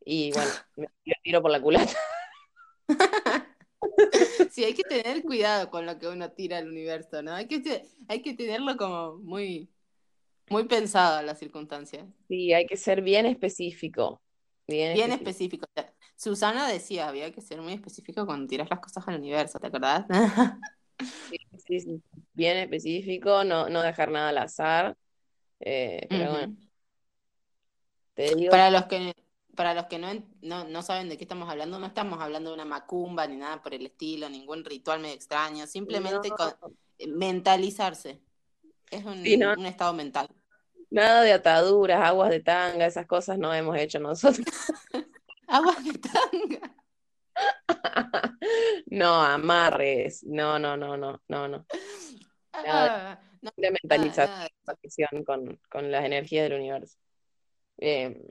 Y 0.04 0.32
bueno, 0.32 0.50
me 1.04 1.14
tiro 1.22 1.42
por 1.42 1.50
la 1.50 1.60
culata. 1.60 1.92
Sí, 4.50 4.64
hay 4.64 4.74
que 4.74 4.84
tener 4.84 5.22
cuidado 5.22 5.70
con 5.70 5.84
lo 5.84 5.98
que 5.98 6.08
uno 6.08 6.30
tira 6.32 6.58
al 6.58 6.68
universo, 6.68 7.22
¿no? 7.22 7.34
Hay 7.34 7.46
que, 7.46 7.82
hay 8.08 8.22
que 8.22 8.34
tenerlo 8.34 8.76
como 8.76 9.16
muy, 9.18 9.70
muy 10.48 10.64
pensado 10.68 11.20
en 11.20 11.26
las 11.26 11.38
circunstancias. 11.38 12.06
Sí, 12.28 12.52
hay 12.52 12.66
que 12.66 12.76
ser 12.76 13.02
bien 13.02 13.26
específico. 13.26 14.20
Bien, 14.66 14.92
Bien 14.92 15.12
específico. 15.12 15.36
específico. 15.36 15.66
Susana 16.16 16.66
decía, 16.68 17.08
había 17.08 17.30
que 17.32 17.40
ser 17.42 17.60
muy 17.62 17.74
específico 17.74 18.24
cuando 18.26 18.46
tiras 18.48 18.68
las 18.70 18.80
cosas 18.80 19.06
al 19.08 19.16
universo, 19.18 19.58
¿te 19.60 19.66
acordás? 19.68 20.06
Sí, 21.28 21.38
sí, 21.66 21.80
sí, 21.80 22.02
Bien 22.34 22.56
específico, 22.58 23.42
no, 23.44 23.68
no 23.68 23.82
dejar 23.82 24.10
nada 24.10 24.28
al 24.30 24.38
azar. 24.38 24.96
Eh, 25.60 26.08
pero 26.12 26.30
bueno, 26.32 26.48
Ujú. 26.48 26.66
te 28.14 28.34
digo, 28.34 28.50
Para 28.50 28.70
los 28.70 28.86
que, 28.86 29.14
para 29.54 29.74
los 29.74 29.86
que 29.86 29.98
no, 29.98 30.08
no, 30.42 30.64
no 30.64 30.82
saben 30.82 31.08
de 31.08 31.16
qué 31.16 31.24
estamos 31.24 31.48
hablando, 31.48 31.78
no 31.78 31.86
estamos 31.86 32.20
hablando 32.20 32.50
de 32.50 32.54
una 32.54 32.64
macumba 32.64 33.26
ni 33.26 33.36
nada 33.36 33.62
por 33.62 33.74
el 33.74 33.86
estilo, 33.86 34.28
ningún 34.28 34.64
ritual 34.64 35.00
medio 35.00 35.14
extraño, 35.14 35.66
simplemente 35.66 36.34
no, 36.38 36.52
con- 36.60 36.76
eh, 36.98 37.06
mentalizarse. 37.08 38.20
Es 38.90 39.04
un, 39.06 39.18
sí, 39.22 39.36
no, 39.36 39.54
un 39.56 39.66
estado 39.66 39.94
mental. 39.94 40.28
Nada 40.90 41.22
de 41.22 41.32
ataduras, 41.32 42.00
aguas 42.02 42.30
de 42.30 42.40
tanga, 42.40 42.86
esas 42.86 43.06
cosas 43.06 43.38
no 43.38 43.52
hemos 43.54 43.76
hecho 43.78 43.98
nosotros. 44.00 44.46
Agua 45.48 45.76
de 45.84 45.92
tanga. 45.98 46.76
No, 48.90 49.22
amarres, 49.22 50.22
no, 50.24 50.58
no, 50.58 50.76
no, 50.76 50.96
no, 50.96 51.20
no, 51.28 51.48
no. 51.48 51.66
Nada 52.52 53.10
Ah, 53.14 53.20
no, 53.42 53.50
de 53.56 53.70
nada, 53.70 53.72
mentalización, 53.82 54.28
nada. 55.10 55.24
con, 55.24 55.60
con 55.70 55.90
las 55.90 56.04
energías 56.04 56.48
del 56.48 56.58
universo. 56.60 56.96
Eh, 57.78 58.22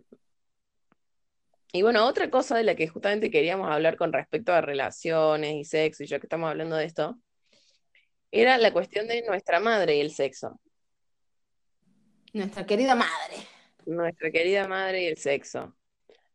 y 1.74 1.82
bueno, 1.82 2.06
otra 2.08 2.30
cosa 2.30 2.56
de 2.58 2.64
la 2.64 2.76
que 2.76 2.88
justamente 2.88 3.30
queríamos 3.30 3.70
hablar 3.70 3.98
con 3.98 4.14
respecto 4.14 4.54
a 4.54 4.62
relaciones 4.62 5.56
y 5.56 5.66
sexo, 5.66 6.04
y 6.04 6.08
ya 6.08 6.20
que 6.20 6.26
estamos 6.26 6.50
hablando 6.50 6.76
de 6.78 6.86
esto, 6.86 7.20
era 8.32 8.58
la 8.58 8.72
cuestión 8.72 9.08
de 9.08 9.24
nuestra 9.24 9.60
madre 9.60 9.98
y 9.98 10.02
el 10.02 10.12
sexo. 10.12 10.60
Nuestra 12.36 12.66
querida 12.66 12.96
madre. 12.96 13.38
Nuestra 13.86 14.30
querida 14.30 14.68
madre 14.68 15.04
y 15.04 15.06
el 15.06 15.16
sexo. 15.18 15.74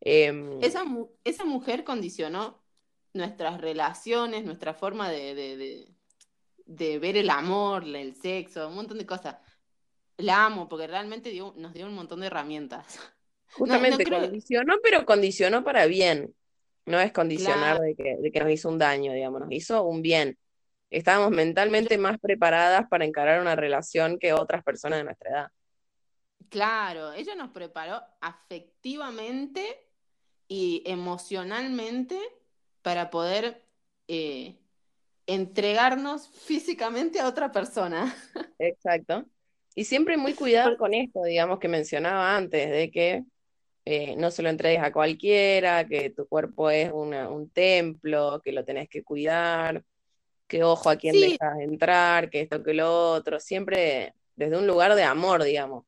Eh, 0.00 0.32
Esa, 0.62 0.82
mu- 0.84 1.10
esa 1.24 1.44
mujer 1.44 1.84
condicionó 1.84 2.64
nuestras 3.12 3.60
relaciones, 3.60 4.44
nuestra 4.46 4.72
forma 4.72 5.10
de, 5.10 5.34
de, 5.34 5.56
de, 5.58 5.88
de 6.64 6.98
ver 6.98 7.18
el 7.18 7.28
amor, 7.28 7.84
el 7.84 8.14
sexo, 8.14 8.68
un 8.68 8.76
montón 8.76 8.96
de 8.96 9.04
cosas. 9.04 9.36
La 10.16 10.46
amo 10.46 10.70
porque 10.70 10.86
realmente 10.86 11.28
dio- 11.28 11.52
nos 11.58 11.74
dio 11.74 11.86
un 11.86 11.94
montón 11.94 12.20
de 12.20 12.28
herramientas. 12.28 12.98
No, 13.58 13.66
no 13.66 13.72
justamente 13.74 14.04
creo, 14.04 14.20
condicionó, 14.20 14.74
pero 14.80 15.04
condicionó 15.04 15.64
para 15.64 15.84
bien. 15.84 16.34
No 16.86 16.98
es 17.00 17.12
condicionar 17.12 17.78
claro, 17.78 17.82
de 17.82 17.94
que, 17.96 18.16
de 18.16 18.30
que 18.32 18.40
nos 18.40 18.50
hizo 18.52 18.68
un 18.70 18.78
daño, 18.78 19.12
digamos, 19.12 19.40
nos 19.40 19.50
hizo 19.52 19.82
un 19.82 20.00
bien. 20.02 20.38
Estábamos 20.88 21.32
mentalmente 21.32 21.98
más 21.98 22.18
preparadas 22.20 22.88
para 22.88 23.04
encarar 23.04 23.40
una 23.40 23.56
relación 23.56 24.18
que 24.20 24.32
otras 24.32 24.62
personas 24.62 25.00
de 25.00 25.04
nuestra 25.04 25.30
edad. 25.30 25.48
Claro, 26.48 27.12
ella 27.12 27.34
nos 27.34 27.50
preparó 27.50 28.02
afectivamente 28.20 29.64
y 30.48 30.82
emocionalmente 30.86 32.18
para 32.82 33.10
poder 33.10 33.64
eh, 34.08 34.58
entregarnos 35.26 36.28
físicamente 36.28 37.20
a 37.20 37.28
otra 37.28 37.52
persona. 37.52 38.14
Exacto. 38.58 39.24
Y 39.74 39.84
siempre 39.84 40.16
muy 40.16 40.34
cuidado 40.34 40.76
con 40.76 40.92
esto, 40.94 41.22
digamos, 41.22 41.58
que 41.60 41.68
mencionaba 41.68 42.36
antes, 42.36 42.68
de 42.70 42.90
que 42.90 43.24
eh, 43.86 44.16
no 44.16 44.30
se 44.30 44.42
lo 44.42 44.50
entregues 44.50 44.82
a 44.82 44.92
cualquiera, 44.92 45.86
que 45.86 46.10
tu 46.10 46.26
cuerpo 46.28 46.70
es 46.70 46.90
una- 46.92 47.28
un 47.30 47.50
templo, 47.50 48.40
que 48.44 48.52
lo 48.52 48.64
tenés 48.64 48.88
que 48.88 49.02
cuidar, 49.04 49.84
que 50.48 50.64
ojo 50.64 50.90
a 50.90 50.96
quién 50.96 51.14
Sí, 51.14 51.20
dejas 51.20 51.60
entrar, 51.60 52.30
que 52.30 52.42
esto, 52.42 52.62
que 52.64 52.74
lo 52.74 53.12
otro, 53.12 53.40
siempre 53.40 54.14
desde 54.36 54.58
un 54.58 54.66
lugar 54.66 54.94
de 54.96 55.04
amor, 55.04 55.44
digamos. 55.44 55.84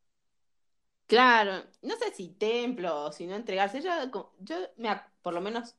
Claro, 1.06 1.64
no 1.82 1.96
sé 1.96 2.12
si 2.14 2.28
templo 2.30 3.04
o 3.04 3.12
si 3.12 3.26
no 3.26 3.34
entregarse. 3.34 3.82
Co- 4.10 4.34
yo, 4.40 4.56
me 4.76 4.88
por 5.22 5.34
lo 5.34 5.40
menos, 5.40 5.74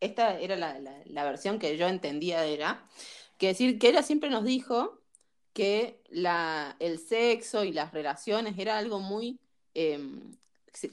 esta 0.00 0.38
era 0.38 0.56
la, 0.56 0.78
la- 0.78 1.02
la 1.06 1.24
versión 1.24 1.58
que 1.58 1.76
yo 1.76 1.88
entendía 1.88 2.40
de 2.40 2.54
ella, 2.54 2.84
que 3.38 3.48
decir 3.48 3.78
que 3.78 3.88
ella 3.88 4.02
siempre 4.02 4.30
nos 4.30 4.44
dijo 4.44 5.00
que 5.52 6.02
la, 6.10 6.76
el 6.80 6.98
sexo 6.98 7.64
y 7.64 7.72
las 7.72 7.92
relaciones 7.92 8.58
era 8.58 8.78
algo 8.78 9.00
muy, 9.00 9.38
em, 9.74 10.36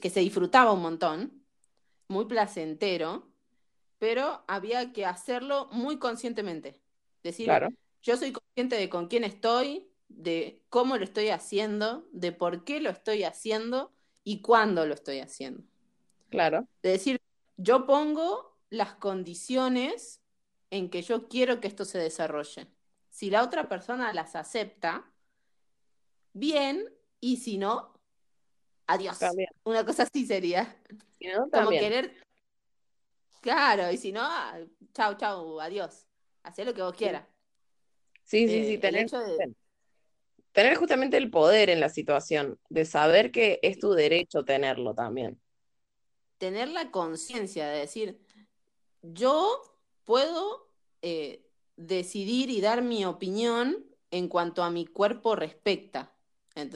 que 0.00 0.10
se 0.10 0.20
disfrutaba 0.20 0.72
un 0.72 0.82
montón, 0.82 1.44
muy 2.08 2.24
placentero, 2.26 3.28
pero 3.98 4.42
había 4.48 4.92
que 4.92 5.06
hacerlo 5.06 5.68
muy 5.72 5.98
conscientemente. 5.98 6.80
Decir, 7.22 7.46
Claro, 7.46 7.68
yo 8.02 8.16
soy 8.16 8.32
consciente 8.32 8.76
de 8.76 8.88
con 8.88 9.08
quién 9.08 9.24
estoy, 9.24 9.88
de 10.16 10.62
cómo 10.68 10.96
lo 10.96 11.04
estoy 11.04 11.28
haciendo, 11.28 12.06
de 12.12 12.32
por 12.32 12.64
qué 12.64 12.80
lo 12.80 12.90
estoy 12.90 13.24
haciendo 13.24 13.92
y 14.22 14.40
cuándo 14.40 14.86
lo 14.86 14.94
estoy 14.94 15.20
haciendo. 15.20 15.62
claro, 16.30 16.66
De 16.82 16.90
decir, 16.90 17.20
yo 17.56 17.86
pongo 17.86 18.56
las 18.70 18.94
condiciones 18.94 20.20
en 20.70 20.90
que 20.90 21.02
yo 21.02 21.28
quiero 21.28 21.60
que 21.60 21.68
esto 21.68 21.84
se 21.84 21.98
desarrolle. 21.98 22.68
Si 23.10 23.30
la 23.30 23.42
otra 23.42 23.68
persona 23.68 24.12
las 24.12 24.34
acepta, 24.34 25.12
bien, 26.32 26.92
y 27.20 27.36
si 27.36 27.58
no, 27.58 27.94
adiós. 28.86 29.18
también. 29.18 29.48
Una 29.64 29.84
cosa 29.84 30.04
así 30.04 30.26
sería. 30.26 30.76
Si 31.18 31.26
no, 31.28 31.48
Como 31.50 31.70
querer, 31.70 32.22
claro, 33.40 33.90
y 33.92 33.96
si 33.96 34.10
no, 34.12 34.20
ah, 34.22 34.58
chau, 34.92 35.16
chau, 35.16 35.60
adiós. 35.60 36.06
Hacé 36.42 36.64
lo 36.64 36.74
que 36.74 36.82
vos 36.82 36.92
Sí, 36.92 36.98
quieras. 36.98 37.26
sí, 38.24 38.48
sí, 38.48 38.64
sí, 38.64 38.74
Eh, 38.74 38.80
el 38.82 38.96
hecho 38.96 39.18
de, 39.18 39.54
tener 40.54 40.76
justamente 40.76 41.18
el 41.18 41.30
poder 41.30 41.70
en 41.70 41.80
la 41.80 41.90
situación, 41.90 42.58
de 42.70 42.86
saber 42.86 43.32
que 43.32 43.60
es 43.62 43.78
tu 43.78 43.92
derecho 43.92 44.44
tenerlo 44.46 44.94
también. 44.94 45.40
tener 46.38 46.68
la 46.68 46.90
conciencia 46.90 47.68
de 47.68 47.80
decir, 47.80 48.20
yo 49.02 49.62
puedo 50.04 50.68
eh, 51.02 51.46
decidir 51.76 52.50
y 52.50 52.60
dar 52.62 52.82
mi 52.82 53.04
opinión 53.06 53.86
en 54.12 54.28
cuanto 54.28 54.64
a 54.64 54.70
mi 54.70 54.86
cuerpo 54.86 55.36
respecta, 55.36 56.14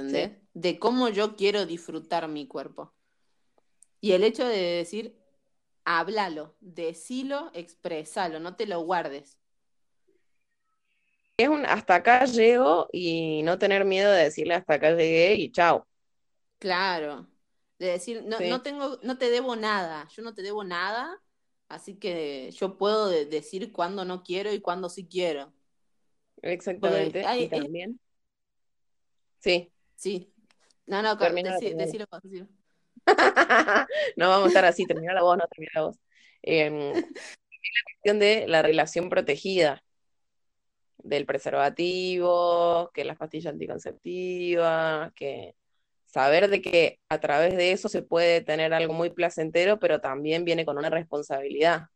Sí, 0.07 0.19
¿entendés? 0.19 0.33
De 0.55 0.79
cómo 0.81 1.11
yo 1.11 1.37
quiero 1.37 1.67
disfrutar 1.67 2.29
mi 2.29 2.49
cuerpo. 2.49 2.95
Y 4.01 4.13
el 4.13 4.25
hecho 4.25 4.47
de 4.47 4.59
decir, 4.59 5.19
háblalo, 5.85 6.57
decilo, 6.61 7.51
expresalo, 7.55 8.41
no 8.41 8.57
te 8.57 8.67
lo 8.67 8.81
guardes. 8.81 9.39
Es 11.39 11.49
un 11.49 11.65
hasta 11.65 11.95
acá 11.95 12.25
llego 12.25 12.89
y 12.93 13.43
no 13.45 13.59
tener 13.59 13.85
miedo 13.85 14.11
de 14.13 14.25
decirle 14.25 14.55
hasta 14.55 14.75
acá 14.75 14.91
llegué 14.91 15.35
y 15.35 15.51
chao. 15.53 15.87
Claro. 16.59 17.29
De 17.79 17.87
decir, 17.87 18.25
no, 18.27 18.39
Sí, 18.39 18.49
no 18.51 18.63
tengo, 18.63 18.99
no 19.03 19.19
te 19.19 19.31
debo 19.31 19.55
nada, 19.55 20.09
yo 20.15 20.23
no 20.23 20.35
te 20.35 20.43
debo 20.43 20.65
nada, 20.65 21.23
Así 21.69 21.97
que 21.97 22.51
yo 22.53 22.79
puedo 22.79 23.11
de- 23.11 23.27
decir 23.27 23.73
cuándo 23.73 24.05
no 24.07 24.23
quiero 24.23 24.51
y 24.53 24.61
cuándo 24.61 24.89
sí 24.89 25.07
quiero. 25.07 25.53
Exactamente. 26.41 27.23
y 27.37 27.45
es- 27.45 27.51
también. 27.51 28.01
Sí. 29.41 29.71
Sí. 29.95 30.33
No, 30.87 31.03
no, 31.03 31.19
decí- 31.19 31.75
vos, 32.11 32.23
decilo. 32.23 32.49
No 34.17 34.29
vamos 34.31 34.47
a 34.47 34.49
estar 34.49 34.65
así, 34.65 34.87
termina 34.87 35.13
la 35.13 35.23
voz, 35.23 35.37
no 35.37 35.47
termina 35.47 35.73
la 35.75 35.83
voz. 35.83 35.99
Em, 36.41 36.93
la 36.95 37.83
cuestión 37.85 38.19
de 38.19 38.47
la 38.49 38.63
relación 38.63 39.11
protegida, 39.11 39.85
del 40.99 41.27
preservativo, 41.27 42.91
que 42.95 43.05
las 43.05 43.17
pastillas 43.19 43.53
anticonceptivas, 43.53 45.13
que 45.15 45.55
saber 46.07 46.49
de 46.51 46.63
que 46.63 47.01
a 47.09 47.21
través 47.21 47.57
de 47.57 47.73
eso 47.73 47.89
se 47.89 48.03
puede 48.03 48.43
tener 48.43 48.75
algo 48.75 48.95
muy 48.95 49.11
placentero, 49.11 49.79
pero 49.81 50.01
también 50.01 50.45
viene 50.45 50.65
con 50.67 50.79
una 50.79 50.91
responsabilidad. 50.91 51.89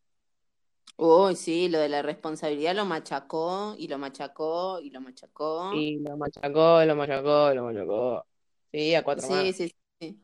Uy, 0.97 1.37
sí, 1.37 1.69
lo 1.69 1.79
de 1.81 1.89
la 1.91 2.01
responsabilidad 2.03 2.75
lo 2.75 2.85
machacó 2.87 3.75
y 3.79 3.89
lo 3.89 3.99
machacó 3.99 4.81
y 4.81 4.89
lo 4.91 5.01
machacó. 5.03 5.71
Y 5.71 5.99
lo 6.01 6.17
machacó, 6.17 6.85
lo 6.85 6.95
machacó, 6.97 7.55
lo 7.55 7.65
machacó. 7.65 8.27
Sí, 8.73 8.95
a 8.95 9.03
cuatro 9.05 9.29
Sí, 9.29 9.29
más. 9.29 9.53
sí, 9.53 9.73
sí. 10.01 10.23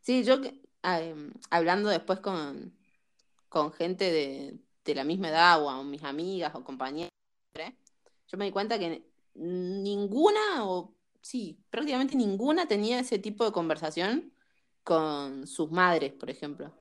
Sí, 0.00 0.24
yo 0.24 0.36
em, 0.82 1.32
hablando 1.50 1.88
después 1.88 2.20
con, 2.20 2.76
con 3.48 3.72
gente 3.72 4.12
de, 4.12 4.60
de 4.84 4.94
la 4.94 5.04
misma 5.04 5.30
edad 5.30 5.62
o 5.62 5.70
a 5.70 5.84
mis 5.84 6.04
amigas 6.04 6.54
o 6.54 6.64
compañeras, 6.64 7.10
¿eh? 7.54 7.74
yo 8.28 8.38
me 8.38 8.44
di 8.44 8.52
cuenta 8.52 8.78
que 8.78 9.02
ninguna 9.34 10.64
o 10.64 10.94
sí, 11.20 11.58
prácticamente 11.70 12.16
ninguna 12.16 12.66
tenía 12.66 13.00
ese 13.00 13.18
tipo 13.18 13.44
de 13.44 13.52
conversación 13.52 14.32
con 14.84 15.46
sus 15.46 15.70
madres, 15.70 16.12
por 16.12 16.30
ejemplo. 16.30 16.72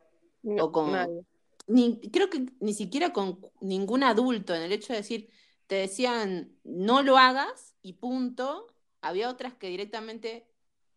No, 0.42 0.66
O 0.66 0.72
con, 0.72 1.26
ni, 1.68 2.00
creo 2.12 2.30
que 2.30 2.46
ni 2.60 2.74
siquiera 2.74 3.12
con 3.12 3.40
ningún 3.60 4.04
adulto, 4.04 4.56
en 4.56 4.62
el 4.62 4.72
hecho 4.72 4.94
de 4.94 5.00
decir, 5.00 5.30
te 5.68 5.76
decían, 5.76 6.58
no 6.64 7.04
lo 7.04 7.18
hagas 7.18 7.76
y 7.82 7.94
punto. 7.94 8.68
Había 9.02 9.30
otras 9.30 9.54
que 9.54 9.68
directamente 9.68 10.48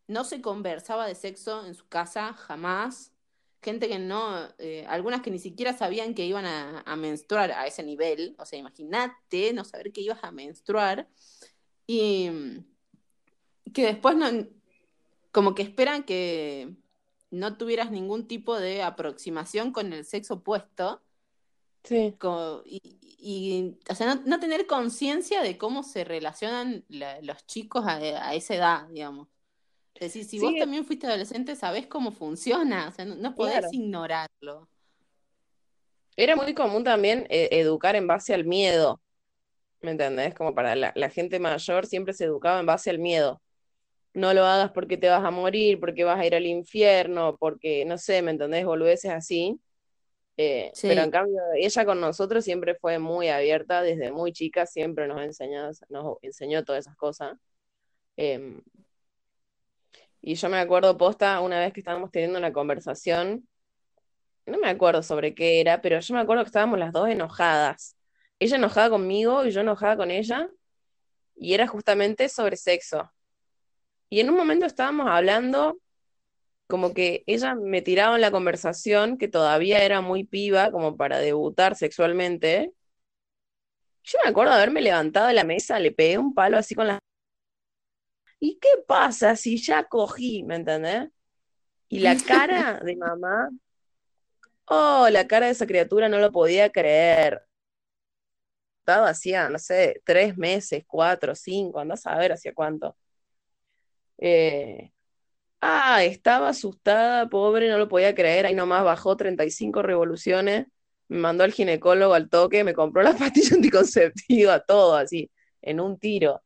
no 0.06 0.24
se 0.24 0.40
conversaba 0.40 1.06
de 1.06 1.14
sexo 1.14 1.66
en 1.66 1.74
su 1.74 1.88
casa, 1.88 2.32
jamás. 2.34 3.12
Gente 3.62 3.88
que 3.88 3.98
no, 3.98 4.48
eh, 4.58 4.84
algunas 4.88 5.22
que 5.22 5.30
ni 5.30 5.38
siquiera 5.38 5.72
sabían 5.76 6.14
que 6.14 6.26
iban 6.26 6.44
a, 6.46 6.80
a 6.80 6.96
menstruar 6.96 7.52
a 7.52 7.66
ese 7.66 7.82
nivel. 7.84 8.34
O 8.38 8.44
sea, 8.44 8.58
imagínate 8.58 9.52
no 9.52 9.64
saber 9.64 9.92
que 9.92 10.00
ibas 10.00 10.22
a 10.24 10.32
menstruar. 10.32 11.08
Y 11.86 12.28
mm, 12.30 12.64
que 13.72 13.86
después 13.86 14.16
no, 14.16 14.26
como 15.30 15.54
que 15.54 15.62
esperan 15.62 16.02
que 16.04 16.74
no 17.30 17.56
tuvieras 17.56 17.90
ningún 17.90 18.26
tipo 18.26 18.58
de 18.58 18.82
aproximación 18.82 19.72
con 19.72 19.92
el 19.92 20.04
sexo 20.04 20.34
opuesto 20.34 21.00
Sí. 21.84 22.14
y, 22.64 22.80
y, 23.18 23.78
o 23.90 23.94
sea, 23.94 24.14
no, 24.14 24.22
no 24.24 24.38
tener 24.40 24.66
conciencia 24.66 25.42
de 25.42 25.56
cómo 25.58 25.82
se 25.82 26.04
relacionan 26.04 26.84
la- 26.88 27.20
los 27.22 27.44
chicos 27.46 27.84
a, 27.86 27.96
a 27.96 28.34
esa 28.34 28.54
edad, 28.54 28.88
digamos. 28.88 29.28
Es 29.94 30.00
decir, 30.00 30.24
si 30.24 30.38
vos 30.38 30.54
también 30.58 30.84
fuiste 30.84 31.06
adolescente, 31.06 31.54
sabés 31.54 31.86
cómo 31.86 32.12
funciona, 32.12 32.88
o 32.88 32.92
sea, 32.92 33.04
no, 33.04 33.14
no 33.14 33.34
podés 33.34 33.58
claro. 33.58 33.68
ignorarlo. 33.72 34.68
Era 36.16 36.36
muy 36.36 36.54
común 36.54 36.84
también 36.84 37.26
eh, 37.30 37.48
educar 37.52 37.96
en 37.96 38.06
base 38.06 38.34
al 38.34 38.44
miedo, 38.44 39.00
¿me 39.80 39.92
entendés? 39.92 40.34
Como 40.34 40.54
para 40.54 40.74
la, 40.74 40.92
la 40.94 41.10
gente 41.10 41.38
mayor 41.38 41.86
siempre 41.86 42.14
se 42.14 42.24
educaba 42.24 42.60
en 42.60 42.66
base 42.66 42.90
al 42.90 42.98
miedo. 42.98 43.40
No 44.14 44.34
lo 44.34 44.44
hagas 44.44 44.72
porque 44.72 44.98
te 44.98 45.08
vas 45.08 45.24
a 45.24 45.30
morir, 45.30 45.80
porque 45.80 46.04
vas 46.04 46.18
a 46.18 46.26
ir 46.26 46.34
al 46.34 46.46
infierno, 46.46 47.36
porque, 47.38 47.84
no 47.84 47.96
sé, 47.96 48.20
¿me 48.22 48.32
entendés? 48.32 48.66
Boludeces 48.66 49.10
así. 49.10 49.58
Eh, 50.36 50.72
pero 50.80 51.02
en 51.02 51.10
cambio, 51.10 51.40
ella 51.56 51.84
con 51.84 52.00
nosotros 52.00 52.44
siempre 52.44 52.74
fue 52.74 52.98
muy 52.98 53.28
abierta, 53.28 53.82
desde 53.82 54.10
muy 54.10 54.32
chica 54.32 54.66
siempre 54.66 55.06
nos 55.06 55.20
enseñó, 55.22 55.70
nos 55.88 56.16
enseñó 56.22 56.64
todas 56.64 56.86
esas 56.86 56.96
cosas. 56.96 57.38
Em, 58.16 58.60
y 60.22 60.36
yo 60.36 60.48
me 60.48 60.58
acuerdo, 60.58 60.96
posta, 60.96 61.40
una 61.40 61.58
vez 61.58 61.72
que 61.72 61.80
estábamos 61.80 62.10
teniendo 62.12 62.38
una 62.38 62.52
conversación, 62.52 63.48
no 64.46 64.58
me 64.58 64.68
acuerdo 64.68 65.02
sobre 65.02 65.34
qué 65.34 65.60
era, 65.60 65.82
pero 65.82 66.00
yo 66.00 66.14
me 66.14 66.20
acuerdo 66.20 66.44
que 66.44 66.48
estábamos 66.48 66.78
las 66.78 66.92
dos 66.92 67.08
enojadas. 67.08 67.96
Ella 68.38 68.56
enojada 68.56 68.90
conmigo 68.90 69.44
y 69.44 69.50
yo 69.50 69.60
enojada 69.60 69.96
con 69.96 70.10
ella, 70.10 70.48
y 71.36 71.54
era 71.54 71.66
justamente 71.66 72.28
sobre 72.28 72.56
sexo. 72.56 73.12
Y 74.08 74.20
en 74.20 74.30
un 74.30 74.36
momento 74.36 74.66
estábamos 74.66 75.08
hablando, 75.10 75.78
como 76.68 76.94
que 76.94 77.24
ella 77.26 77.54
me 77.54 77.82
tiraba 77.82 78.14
en 78.14 78.20
la 78.20 78.30
conversación, 78.30 79.18
que 79.18 79.28
todavía 79.28 79.84
era 79.84 80.00
muy 80.02 80.24
piba, 80.24 80.70
como 80.70 80.96
para 80.96 81.18
debutar 81.18 81.76
sexualmente. 81.76 82.72
Yo 84.04 84.18
me 84.24 84.30
acuerdo 84.30 84.52
haberme 84.52 84.82
levantado 84.82 85.26
de 85.28 85.34
la 85.34 85.44
mesa, 85.44 85.78
le 85.80 85.92
pegué 85.92 86.18
un 86.18 86.34
palo 86.34 86.58
así 86.58 86.74
con 86.74 86.86
la... 86.88 86.98
¿Y 88.44 88.58
qué 88.58 88.70
pasa 88.88 89.36
si 89.36 89.56
ya 89.56 89.84
cogí? 89.84 90.42
¿Me 90.42 90.56
entendés? 90.56 91.08
Y 91.88 92.00
la 92.00 92.16
cara 92.16 92.80
de 92.84 92.96
mamá, 92.96 93.50
oh, 94.64 95.08
la 95.10 95.28
cara 95.28 95.46
de 95.46 95.52
esa 95.52 95.64
criatura 95.64 96.08
no 96.08 96.18
lo 96.18 96.32
podía 96.32 96.68
creer. 96.72 97.46
Estaba 98.80 99.10
hacía, 99.10 99.48
no 99.48 99.60
sé, 99.60 100.02
tres 100.04 100.36
meses, 100.36 100.82
cuatro, 100.88 101.36
cinco, 101.36 101.78
andás 101.78 102.04
a 102.04 102.16
ver 102.18 102.32
hacia 102.32 102.52
cuánto. 102.52 102.96
Eh, 104.18 104.90
ah, 105.60 106.02
estaba 106.04 106.48
asustada, 106.48 107.28
pobre, 107.28 107.68
no 107.68 107.78
lo 107.78 107.88
podía 107.88 108.14
creer. 108.14 108.46
Ahí 108.46 108.56
nomás 108.56 108.84
bajó 108.84 109.16
35 109.16 109.82
revoluciones, 109.82 110.66
me 111.08 111.18
mandó 111.18 111.44
al 111.44 111.52
ginecólogo 111.52 112.14
al 112.14 112.28
toque, 112.28 112.64
me 112.64 112.74
compró 112.74 113.02
la 113.04 113.14
pastilla 113.16 113.56
anticonceptiva, 113.56 114.60
todo 114.60 114.96
así, 114.96 115.30
en 115.62 115.80
un 115.80 115.98
tiro. 115.98 116.42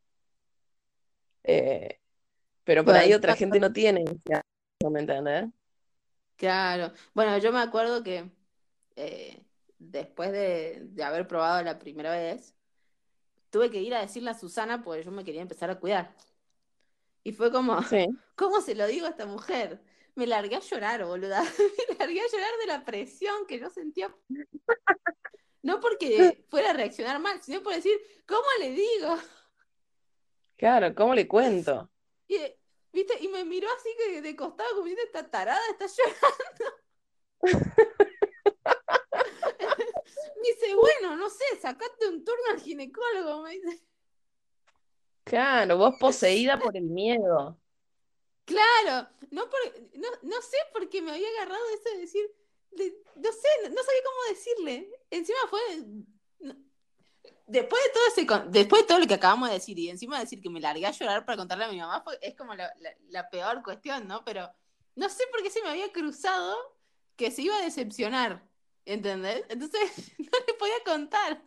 Eh, 1.47 1.99
pero 2.64 2.84
por 2.84 2.97
ahí 2.97 3.12
otra 3.12 3.36
gente 3.36 3.61
no 3.61 3.72
tiene 3.72 4.05
¿me 4.90 5.01
entendés? 5.01 5.47
claro. 6.36 6.92
Bueno, 7.14 7.38
yo 7.38 7.53
me 7.53 7.61
acuerdo 7.61 8.03
que 8.03 8.30
eh, 8.97 9.42
después 9.78 10.32
de, 10.32 10.82
de 10.84 11.05
haber 11.05 11.26
probado 11.28 11.62
la 11.62 11.78
primera 11.78 12.12
vez, 12.12 12.55
tuve 13.51 13.70
que 13.70 13.82
ir 13.82 13.94
a 13.94 14.01
decirle 14.01 14.30
a 14.30 14.34
Susana 14.34 14.82
porque 14.82 15.05
yo 15.05 15.12
me 15.12 15.24
quería 15.24 15.42
empezar 15.42 15.70
a 15.70 15.80
cuidar. 15.80 16.14
Y 17.24 17.32
fue 17.32 17.51
como, 17.51 17.78
Sí, 17.88 18.07
¿cómo 18.36 18.61
se 18.61 18.74
lo 18.74 18.86
digo 18.86 19.07
a 19.07 19.11
esta 19.11 19.26
mujer? 19.26 19.82
Me 20.14 20.26
largué 20.26 20.57
a 20.57 20.61
llorar, 20.61 21.05
boluda. 21.05 21.42
Me 21.90 21.97
largué 21.99 22.20
a 22.20 22.30
llorar 22.32 22.51
de 22.61 22.66
la 22.66 22.84
presión 22.84 23.47
que 23.47 23.59
yo 23.59 23.68
sentía. 23.70 24.14
No 25.62 25.80
porque 25.80 26.44
fuera 26.49 26.70
a 26.70 26.72
reaccionar 26.72 27.18
mal, 27.18 27.42
sino 27.42 27.62
por 27.62 27.74
decir, 27.74 27.99
¿cómo 28.26 28.47
le 28.61 28.70
digo? 28.70 29.16
Claro, 30.57 30.95
¿cómo 30.95 31.15
le 31.15 31.27
cuento? 31.29 31.91
Y, 32.29 32.39
¿viste? 32.93 33.19
y 33.21 33.29
me 33.29 33.45
miró 33.45 33.69
así 33.77 33.89
que 33.99 34.23
de 34.23 34.37
costado, 34.37 34.71
como 34.71 34.85
diciendo, 34.87 35.05
esta 35.07 35.31
tarada 35.31 35.61
está 35.71 35.87
llorando. 35.87 36.77
Me 40.41 40.49
dice, 40.49 40.75
bueno, 40.75 41.17
no 41.17 41.29
sé, 41.31 41.45
sacate 41.61 42.09
un 42.09 42.25
turno 42.25 42.43
al 42.53 42.61
ginecólogo. 42.61 43.43
Me 43.43 43.53
dice, 43.53 43.83
Claro, 45.25 45.77
vos 45.79 45.95
poseída 46.01 46.61
por 46.63 46.75
el 46.77 46.85
miedo. 46.85 47.59
claro, 48.45 49.09
no, 49.31 49.49
por, 49.51 49.61
no, 49.95 50.09
no 50.23 50.43
sé 50.43 50.57
por 50.73 50.89
qué 50.89 51.03
me 51.03 51.13
había 51.13 51.29
agarrado 51.31 51.63
eso 51.75 51.91
de 51.95 51.99
decir, 52.01 52.25
de- 52.73 53.03
no 53.17 53.33
sé, 53.33 53.49
no 53.71 53.83
sabía 53.83 54.03
cómo 54.05 54.29
decirle. 54.31 54.91
Encima 55.11 55.39
fue, 55.51 55.61
después 57.47 57.82
de 57.84 57.90
todo 57.92 58.03
ese, 58.42 58.51
después 58.51 58.82
de 58.82 58.88
todo 58.88 58.99
lo 59.01 59.07
que 59.07 59.14
acabamos 59.14 59.49
de 59.49 59.55
decir, 59.57 59.78
y 59.78 59.88
encima 59.90 60.18
decir 60.20 60.40
que 60.40 60.51
me 60.51 60.61
largué 60.61 60.86
a 60.86 60.90
llorar 60.92 61.24
para 61.24 61.36
contarle 61.38 61.64
a 61.64 61.68
mi 61.70 61.78
mamá, 61.78 62.03
fue, 62.03 62.18
es 62.22 62.34
como 62.36 62.55
la, 62.55 62.72
la- 62.80 62.94
la 63.09 63.30
peor 63.30 63.62
cuestión, 63.62 64.07
¿no? 64.09 64.24
Pero 64.24 64.51
no 64.97 65.09
sé 65.09 65.24
por 65.30 65.42
qué 65.42 65.51
se 65.51 65.62
me 65.62 65.68
había 65.70 65.92
cruzado 65.92 66.57
que 67.16 67.30
se 67.30 67.42
iba 67.42 67.57
a 67.57 67.62
decepcionar, 67.62 68.47
¿entendés? 68.84 69.44
Entonces 69.49 70.12
no 70.18 70.38
le 70.47 70.55
podía 70.55 70.82
contar. 70.84 71.42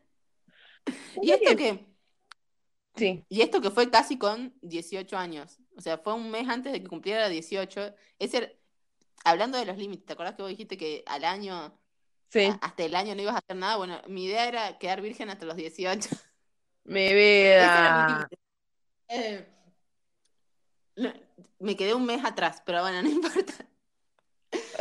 Y 1.21 1.31
esto 1.31 1.55
que, 1.55 1.85
Sí, 2.95 3.23
y 3.29 3.41
esto 3.41 3.61
que 3.61 3.71
fue 3.71 3.89
casi 3.89 4.17
con 4.17 4.53
18 4.61 5.17
años, 5.17 5.59
o 5.77 5.81
sea, 5.81 5.97
fue 5.97 6.13
un 6.13 6.29
mes 6.31 6.47
antes 6.49 6.73
de 6.73 6.81
que 6.81 6.87
cumpliera 6.89 7.29
18, 7.29 7.93
ese, 8.19 8.59
hablando 9.23 9.57
de 9.57 9.65
los 9.65 9.77
límites, 9.77 10.05
¿te 10.05 10.13
acordás 10.13 10.35
que 10.35 10.41
vos 10.41 10.49
dijiste 10.49 10.77
que 10.77 11.03
al 11.07 11.23
año, 11.23 11.79
sí, 12.30 12.49
hasta 12.61 12.84
el 12.84 12.95
año 12.95 13.15
no 13.15 13.21
ibas 13.21 13.36
a 13.36 13.39
hacer 13.39 13.55
nada? 13.55 13.77
Bueno, 13.77 14.01
mi 14.07 14.25
idea 14.25 14.47
era 14.47 14.77
quedar 14.77 15.01
virgen 15.01 15.30
hasta 15.30 15.45
los 15.45 15.55
18. 15.55 16.09
mi 16.86 17.05
Ese 17.05 17.57
era 17.57 18.07
mi 18.07 18.13
vida. 18.13 18.30
Eh, 19.09 19.47
no, 20.95 21.13
me 21.59 21.75
quedé 21.75 21.93
un 21.93 22.05
mes 22.05 22.23
atrás, 22.23 22.61
pero 22.65 22.82
bueno, 22.82 23.01
no 23.03 23.09
importa. 23.09 23.53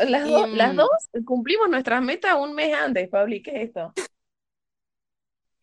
Las, 0.07 0.29
Y, 0.29 0.33
dos, 0.33 0.51
las 0.51 0.73
mm, 0.73 0.77
dos 0.77 0.89
cumplimos 1.25 1.69
nuestras 1.69 2.03
metas 2.03 2.37
un 2.37 2.55
mes 2.55 2.75
antes, 2.75 3.09
Pabli, 3.09 3.43
¿qué 3.43 3.63
es 3.63 3.69
esto? 3.69 3.93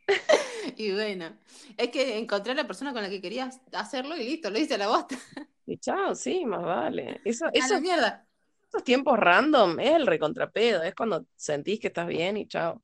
y 0.77 0.91
bueno, 0.91 1.37
es 1.77 1.89
que 1.89 2.17
encontré 2.17 2.51
a 2.51 2.55
la 2.55 2.67
persona 2.67 2.93
con 2.93 3.01
la 3.01 3.09
que 3.09 3.21
querías 3.21 3.61
hacerlo 3.71 4.15
y 4.15 4.25
listo, 4.25 4.49
lo 4.49 4.59
hice 4.59 4.75
a 4.75 4.77
la 4.77 4.87
bosta. 4.87 5.15
Y 5.65 5.77
chao, 5.77 6.13
sí, 6.13 6.45
más 6.45 6.63
vale. 6.63 7.21
Eso, 7.25 7.47
A 7.47 7.51
eso 7.53 7.73
la 7.75 7.79
mierda. 7.79 8.24
Esos 8.75 8.83
tiempos 8.83 9.17
random 9.17 9.79
es 9.79 9.91
el 9.91 10.05
recontrapedo, 10.05 10.83
es 10.83 10.93
cuando 10.93 11.25
sentís 11.37 11.79
que 11.79 11.87
estás 11.87 12.07
bien 12.07 12.35
y 12.35 12.45
chao. 12.45 12.81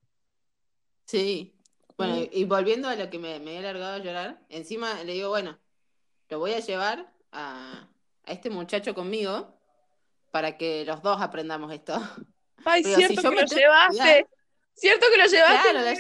Sí. 1.06 1.54
Bueno, 1.98 2.26
y 2.32 2.46
volviendo 2.46 2.88
a 2.88 2.96
lo 2.96 3.10
que 3.10 3.20
me, 3.20 3.42
me 3.42 3.58
he 3.58 3.62
largado 3.62 3.96
a 3.96 4.00
llorar, 4.00 4.42
encima 4.48 5.04
le 5.04 5.14
digo, 5.14 5.28
bueno, 5.30 5.60
lo 6.30 6.40
voy 6.40 6.54
a 6.54 6.60
llevar 6.60 7.14
a, 7.34 7.90
a 8.24 8.32
este 8.32 8.50
muchacho 8.50 8.96
conmigo 8.96 9.54
para 10.32 10.58
que 10.58 10.86
los 10.86 11.02
dos 11.02 11.22
aprendamos 11.22 11.74
esto. 11.74 11.94
Ay, 12.66 12.86
cierto 12.86 13.22
que 13.22 13.42
lo 13.42 13.46
llevaste. 13.46 14.28
Cierto 14.74 15.08
que 15.12 15.18
lo 15.18 15.26
llevaste. 15.26 15.70
Claro, 15.72 15.86
me, 15.86 15.94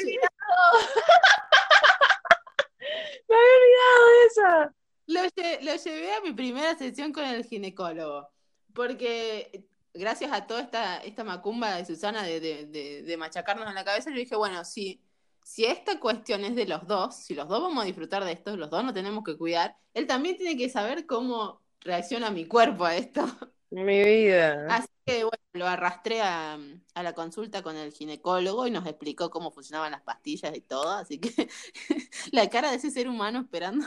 me 3.27 3.35
había 3.35 3.57
olvidado 3.57 4.05
de 4.07 4.25
esa. 4.27 4.73
Lo, 5.07 5.21
lo, 5.65 5.75
llevé 5.75 6.13
a 6.13 6.21
mi 6.21 6.31
primera 6.31 6.77
sesión 6.77 7.11
con 7.11 7.25
el 7.25 7.43
ginecólogo, 7.43 8.29
porque 8.73 9.67
gracias 9.93 10.31
a 10.31 10.47
toda 10.47 10.61
esta, 10.61 10.97
esta 10.97 11.23
macumba 11.23 11.75
de 11.75 11.85
Susana 11.85 12.23
de, 12.23 12.39
de, 12.39 13.03
de, 13.03 13.17
machacarnos 13.17 13.67
en 13.67 13.75
la 13.75 13.83
cabeza, 13.83 14.09
yo 14.09 14.17
dije, 14.17 14.35
bueno, 14.35 14.63
si, 14.63 15.01
si 15.43 15.65
esta 15.65 15.99
cuestión 15.99 16.43
es 16.45 16.55
de 16.55 16.65
los 16.65 16.87
dos, 16.87 17.15
si 17.15 17.35
los 17.35 17.47
dos 17.47 17.61
vamos 17.61 17.83
a 17.83 17.87
disfrutar 17.87 18.23
de 18.23 18.31
esto, 18.31 18.55
los 18.57 18.69
dos 18.69 18.83
nos 18.83 18.93
tenemos 18.93 19.23
que 19.23 19.37
cuidar, 19.37 19.75
él 19.93 20.07
también 20.07 20.37
tiene 20.37 20.57
que 20.57 20.69
saber 20.69 21.05
cómo 21.05 21.61
reacciona 21.81 22.31
mi 22.31 22.45
cuerpo 22.45 22.85
a 22.85 22.95
esto. 22.95 23.25
Mi 23.71 24.03
vida. 24.03 24.67
Así 24.69 24.89
que 25.05 25.23
bueno, 25.23 25.37
lo 25.53 25.65
arrastré 25.65 26.21
a, 26.21 26.59
a, 26.93 27.03
la 27.03 27.13
consulta 27.13 27.63
con 27.63 27.77
el 27.77 27.93
ginecólogo 27.93 28.67
y 28.67 28.71
nos 28.71 28.85
explicó 28.85 29.29
cómo 29.29 29.49
funcionaban 29.49 29.93
las 29.93 30.01
pastillas 30.01 30.53
y 30.53 30.59
todo, 30.59 30.89
así 30.89 31.19
que 31.19 31.47
la 32.33 32.49
cara 32.49 32.69
de 32.69 32.75
ese 32.75 32.91
ser 32.91 33.07
humano 33.07 33.39
esperando 33.39 33.85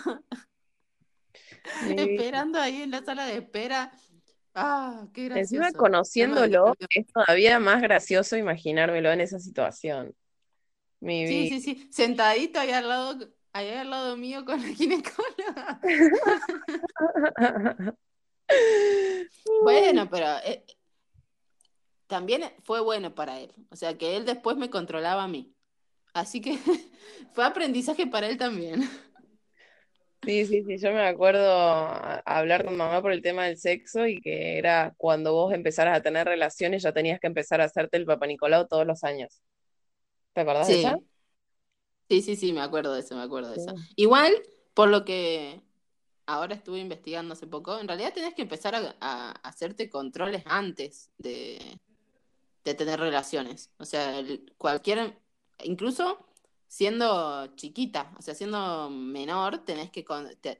esperando 1.96 2.60
ahí 2.60 2.82
en 2.82 2.90
la 2.90 3.04
sala 3.04 3.26
de 3.26 3.38
espera. 3.38 3.92
Ah, 4.54 5.06
qué 5.12 5.24
gracioso. 5.24 5.64
Encima 5.64 5.72
conociéndolo, 5.72 6.76
es 6.88 7.06
todavía 7.08 7.58
más 7.58 7.82
gracioso 7.82 8.36
imaginármelo 8.36 9.10
en 9.10 9.20
esa 9.20 9.40
situación. 9.40 10.14
Mi 11.00 11.26
sí, 11.26 11.48
sí, 11.48 11.60
sí. 11.60 11.88
Sentadito 11.90 12.60
ahí 12.60 12.70
al 12.70 12.88
lado, 12.88 13.18
ahí 13.52 13.70
al 13.70 13.90
lado 13.90 14.16
mío 14.16 14.44
con 14.44 14.62
la 14.62 14.68
ginecóloga. 14.68 15.80
bueno, 19.62 20.08
pero 20.08 20.26
eh, 20.44 20.64
también 22.06 22.44
fue 22.62 22.80
bueno 22.80 23.14
para 23.14 23.40
él. 23.40 23.52
O 23.70 23.76
sea, 23.76 23.98
que 23.98 24.16
él 24.16 24.24
después 24.24 24.56
me 24.56 24.70
controlaba 24.70 25.24
a 25.24 25.28
mí. 25.28 25.52
Así 26.12 26.40
que 26.40 26.56
fue 27.32 27.44
aprendizaje 27.44 28.06
para 28.06 28.28
él 28.28 28.38
también. 28.38 28.88
Sí, 30.24 30.46
sí, 30.46 30.64
sí, 30.64 30.78
yo 30.78 30.92
me 30.92 31.06
acuerdo 31.06 31.42
hablar 32.24 32.64
con 32.64 32.76
mamá 32.76 33.02
por 33.02 33.12
el 33.12 33.22
tema 33.22 33.44
del 33.44 33.58
sexo 33.58 34.06
y 34.06 34.20
que 34.20 34.58
era 34.58 34.94
cuando 34.96 35.32
vos 35.32 35.52
empezaras 35.52 35.98
a 35.98 36.02
tener 36.02 36.26
relaciones 36.26 36.82
ya 36.82 36.92
tenías 36.92 37.20
que 37.20 37.26
empezar 37.26 37.60
a 37.60 37.64
hacerte 37.64 37.96
el 37.96 38.06
Papa 38.06 38.26
Nicolau 38.26 38.66
todos 38.66 38.86
los 38.86 39.04
años. 39.04 39.42
¿Te 40.32 40.40
acordás 40.40 40.68
de 40.68 40.80
eso? 40.80 41.02
Sí, 42.08 42.22
sí, 42.22 42.36
sí, 42.36 42.52
me 42.52 42.60
acuerdo 42.60 42.94
de 42.94 43.00
eso, 43.00 43.16
me 43.16 43.22
acuerdo 43.22 43.50
de 43.50 43.56
eso. 43.56 43.74
Igual, 43.96 44.32
por 44.74 44.88
lo 44.88 45.04
que 45.04 45.60
ahora 46.26 46.54
estuve 46.54 46.78
investigando 46.78 47.34
hace 47.34 47.46
poco, 47.46 47.78
en 47.78 47.88
realidad 47.88 48.12
tenés 48.12 48.34
que 48.34 48.42
empezar 48.42 48.74
a, 49.00 49.30
hacerte 49.42 49.88
controles 49.88 50.42
antes 50.46 51.10
de, 51.18 51.78
de 52.64 52.74
tener 52.74 53.00
relaciones. 53.00 53.70
O 53.78 53.84
sea, 53.84 54.22
cualquier, 54.58 55.18
incluso 55.62 56.26
siendo 56.74 57.54
chiquita, 57.54 58.12
o 58.18 58.22
sea, 58.22 58.34
siendo 58.34 58.90
menor, 58.90 59.58
tenés 59.64 59.90
que 59.90 60.04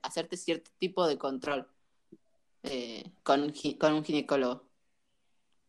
hacerte 0.01 0.37
cierto 0.37 0.71
tipo 0.79 1.05
de 1.05 1.17
control 1.17 1.67
eh, 2.63 3.03
con, 3.21 3.51
con, 3.77 3.93
un 3.93 4.05
ginecólogo. 4.05 4.63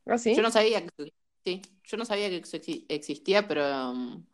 ¿Ah, 0.06 0.18
sí? 0.18 0.36
Yo 0.36 0.42
no 0.42 0.52
sabía 0.52 0.86
que, 0.86 1.12
sí, 1.44 1.62
yo 1.82 1.96
no 1.96 2.04
sabía 2.04 2.28
que 2.28 2.36
eso 2.36 2.58
existía, 2.88 3.48
pero 3.48 3.90
um, 3.90 4.24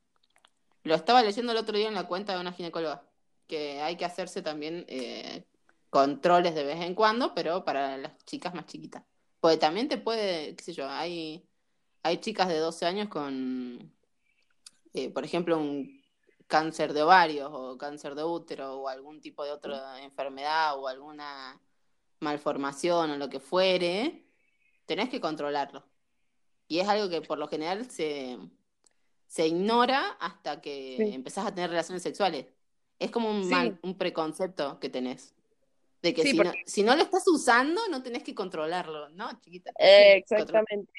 lo 0.82 0.94
estaba 0.94 1.22
leyendo 1.22 1.52
el 1.52 1.58
otro 1.58 1.78
día 1.78 1.88
en 1.88 1.94
la 1.94 2.06
cuenta 2.06 2.34
de 2.34 2.42
una 2.42 2.52
ginecóloga, 2.52 3.08
que 3.46 3.80
hay 3.80 3.96
que 3.96 4.04
hacerse 4.04 4.42
también 4.42 4.84
eh, 4.88 5.46
controles 5.88 6.54
de 6.54 6.64
vez 6.64 6.82
en 6.82 6.94
cuando, 6.94 7.34
pero 7.34 7.64
para 7.64 7.96
las 7.96 8.22
chicas 8.26 8.52
más 8.52 8.66
chiquitas. 8.66 9.02
Porque 9.40 9.56
también 9.56 9.88
te 9.88 9.96
puede, 9.96 10.56
qué 10.56 10.62
sé 10.62 10.74
yo, 10.74 10.90
hay, 10.90 11.48
hay 12.02 12.18
chicas 12.18 12.48
de 12.48 12.58
12 12.58 12.84
años 12.84 13.08
con, 13.08 13.90
eh, 14.92 15.08
por 15.08 15.24
ejemplo, 15.24 15.56
un 15.56 16.01
cáncer 16.46 16.92
de 16.92 17.02
ovarios 17.02 17.50
o 17.52 17.76
cáncer 17.78 18.14
de 18.14 18.24
útero 18.24 18.76
o 18.80 18.88
algún 18.88 19.20
tipo 19.20 19.44
de 19.44 19.52
otra 19.52 20.02
enfermedad 20.02 20.78
o 20.78 20.88
alguna 20.88 21.60
malformación 22.20 23.10
o 23.10 23.16
lo 23.16 23.28
que 23.28 23.40
fuere, 23.40 24.24
tenés 24.86 25.08
que 25.08 25.20
controlarlo. 25.20 25.84
Y 26.68 26.78
es 26.78 26.88
algo 26.88 27.08
que 27.08 27.20
por 27.20 27.38
lo 27.38 27.48
general 27.48 27.90
se, 27.90 28.38
se 29.26 29.46
ignora 29.46 30.16
hasta 30.20 30.60
que 30.60 31.14
empezás 31.14 31.46
a 31.46 31.54
tener 31.54 31.70
relaciones 31.70 32.02
sexuales. 32.02 32.46
Es 32.98 33.10
como 33.10 33.30
un, 33.30 33.48
mal, 33.48 33.78
un 33.82 33.98
preconcepto 33.98 34.78
que 34.78 34.88
tenés. 34.88 35.34
De 36.02 36.12
que 36.12 36.22
si, 36.22 36.36
no, 36.36 36.52
si, 36.66 36.82
no, 36.82 36.96
lo 36.96 37.02
estás 37.02 37.26
usando, 37.28 37.80
no 37.88 38.02
tenés 38.02 38.24
que 38.24 38.34
controlarlo, 38.34 39.08
¿no, 39.10 39.40
chiquita? 39.40 39.70
exactamente. 39.78 40.92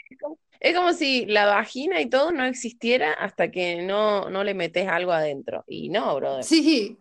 Es 0.61 0.73
como, 0.73 0.93
si 0.93 1.25
la 1.25 1.45
vagina 1.45 1.99
y 1.99 2.09
todo 2.09 2.31
no 2.31 2.45
existiera 2.45 3.11
hasta 3.11 3.51
que 3.51 3.81
no, 3.81 4.29
no 4.29 4.45
le 4.45 4.53
metes 4.53 4.87
algo 4.87 5.11
adentro. 5.11 5.65
Y 5.67 5.89
no, 5.89 6.15
brother. 6.15 6.45
Sí. 6.45 6.97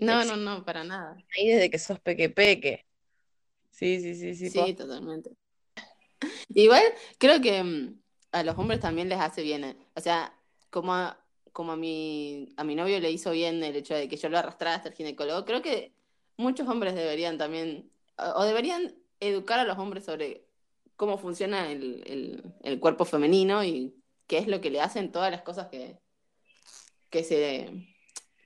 No, 0.00 0.24
no, 0.24 0.36
no, 0.36 0.64
para 0.64 0.82
nada. 0.82 1.16
Ahí 1.36 1.46
desde 1.46 1.70
que 1.70 1.78
sos 1.78 2.00
peque 2.00 2.28
peque. 2.30 2.84
Sí, 3.70 4.00
sí, 4.00 4.16
sí, 4.16 4.34
sí. 4.34 4.50
Sí, 4.50 4.74
totalmente. 4.74 5.30
Igual 6.48 6.82
creo 7.18 7.40
que 7.40 7.62
mm, 7.62 8.00
a 8.32 8.42
los 8.42 8.58
hombres 8.58 8.80
también 8.80 9.08
les 9.08 9.20
hace 9.20 9.42
bien. 9.42 9.64
Eh, 9.64 9.76
o 9.94 10.00
sea, 10.00 10.34
como 10.70 10.94
a, 10.94 11.18
como 11.52 11.72
a 11.72 11.76
mi, 11.76 12.52
a 12.56 12.64
mi 12.64 12.74
novio 12.74 12.98
le 12.98 13.10
hizo 13.10 13.30
bien 13.30 13.62
el 13.62 13.76
hecho 13.76 13.94
de 13.94 14.08
que 14.08 14.16
yo 14.16 14.28
lo 14.28 14.38
arrastrara 14.38 14.76
hasta 14.76 14.88
el 14.88 14.94
ginecólogo, 14.94 15.44
creo 15.44 15.62
que 15.62 15.92
muchos 16.36 16.68
hombres 16.68 16.94
deberían 16.94 17.38
también, 17.38 17.90
o 18.16 18.44
deberían 18.44 18.94
educar 19.20 19.58
a 19.58 19.64
los 19.64 19.78
hombres 19.78 20.04
sobre 20.04 20.46
cómo 20.96 21.18
funciona 21.18 21.70
el, 21.70 22.54
el, 22.62 22.80
cuerpo 22.80 23.04
femenino 23.04 23.64
y 23.64 23.94
qué 24.26 24.38
es 24.38 24.48
lo 24.48 24.60
que 24.60 24.70
le 24.70 24.80
hacen 24.80 25.12
todas 25.12 25.30
las 25.30 25.42
cosas 25.42 25.68
que, 25.68 25.98
que, 27.10 27.22
se, 27.22 27.70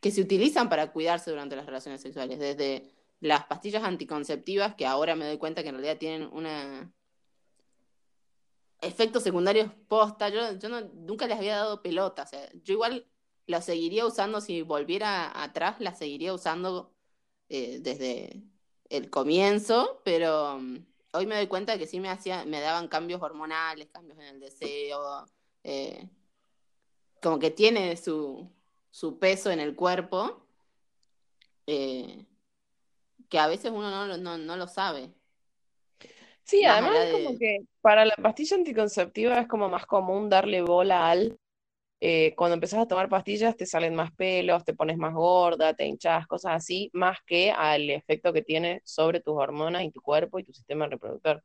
que 0.01 0.11
se 0.11 0.21
utilizan 0.21 0.69
para 0.69 0.93
cuidarse 0.93 1.31
durante 1.31 1.57
las 1.57 1.67
relaciones 1.67 2.01
sexuales, 2.01 2.39
desde 2.39 2.91
las 3.21 3.45
pastillas 3.47 3.85
anticonceptivas, 3.85 4.75
que 4.75 4.87
ahora 4.87 5.15
me 5.15 5.27
doy 5.27 5.39
cuenta 5.39 5.63
que 5.63 5.69
en 5.69 5.77
realidad 5.77 5.99
tienen 5.99 6.29
una 6.33 6.93
efectos 8.81 9.23
secundarios 9.23 9.71
posta, 9.89 10.29
yo, 10.29 10.59
yo 10.59 10.69
nunca 10.95 11.27
les 11.27 11.39
había 11.39 11.57
dado 11.57 11.83
pelota, 11.83 12.23
o 12.23 12.27
sea, 12.27 12.49
yo 12.65 12.75
igual 12.75 13.07
la 13.47 13.61
seguiría 13.61 14.07
usando 14.07 14.41
si 14.41 14.63
volviera 14.63 15.43
atrás, 15.43 15.77
la 15.81 15.95
seguiría 15.95 16.33
usando 16.33 16.95
eh, 17.51 17.81
desde 17.81 18.45
el 18.89 19.11
comienzo, 19.11 20.01
pero 20.05 20.55
um, 20.55 20.85
hoy 21.13 21.27
me 21.27 21.35
doy 21.35 21.49
cuenta 21.49 21.73
de 21.73 21.81
que 21.81 21.87
sí 21.89 21.99
me 21.99 22.09
hacía, 22.09 22.45
me 22.45 22.61
daban 22.61 22.87
cambios 22.87 23.21
hormonales, 23.21 23.89
cambios 23.91 24.19
en 24.19 24.25
el 24.27 24.39
deseo, 24.39 25.27
eh, 25.65 26.09
como 27.21 27.41
que 27.41 27.51
tiene 27.51 27.97
su, 27.97 28.49
su, 28.93 29.19
peso 29.19 29.51
en 29.51 29.59
el 29.59 29.75
cuerpo, 29.75 30.47
eh, 31.67 32.25
que 33.29 33.39
a 33.41 33.49
veces 33.49 33.73
uno 33.75 33.91
no, 33.91 34.17
no, 34.17 34.39
no 34.39 34.57
lo 34.57 34.69
sabe. 34.69 35.11
Sí, 36.45 36.65
además 36.65 36.97
es 36.99 37.13
como 37.13 37.37
que 37.37 37.65
para 37.81 38.05
la 38.05 38.15
pastilla 38.15 38.57
anticonceptiva 38.57 39.41
es 39.41 39.49
como 39.49 39.69
más 39.69 39.87
común 39.87 40.29
darle 40.29 40.63
bola 40.63 41.11
al 41.11 41.37
eh, 42.03 42.35
cuando 42.35 42.55
empezás 42.55 42.81
a 42.81 42.89
tomar 42.89 43.11
pastillas 43.11 43.57
te 43.57 43.67
salen 43.67 43.95
más 43.95 44.11
pelos, 44.13 44.65
te 44.65 44.73
pones 44.73 44.97
más 44.97 45.13
gorda, 45.13 45.75
te 45.75 45.85
hinchas, 45.87 46.27
cosas 46.27 46.53
así, 46.55 46.91
más 46.95 47.19
que 47.27 47.51
al 47.51 47.91
efecto 47.91 48.33
que 48.33 48.41
tiene 48.41 48.81
sobre 48.85 49.21
tus 49.21 49.35
hormonas 49.37 49.85
y 49.85 49.91
tu 49.91 50.01
cuerpo 50.01 50.39
y 50.39 50.45
tu 50.45 50.53
sistema 50.55 50.87
reproductor. 50.87 51.43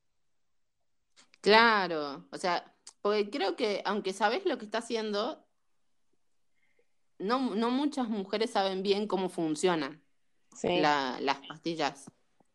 Claro, 1.42 2.26
o 2.32 2.38
sea, 2.38 2.74
porque 3.02 3.30
creo 3.30 3.56
que 3.56 3.82
aunque 3.86 4.14
sabes 4.14 4.46
lo 4.46 4.58
que 4.58 4.66
está 4.66 4.78
haciendo, 4.78 5.46
no, 7.20 7.54
no 7.54 7.70
muchas 7.70 8.08
mujeres 8.08 8.52
saben 8.52 8.82
bien 8.82 9.08
cómo 9.08 9.30
funcionan 9.30 10.02
las 10.64 11.40
pastillas 11.48 12.10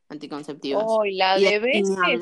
anticonceptivas. 0.08 0.84
Oh, 0.86 1.04
la 1.04 1.38
de 1.38 1.58
veces, 1.58 2.20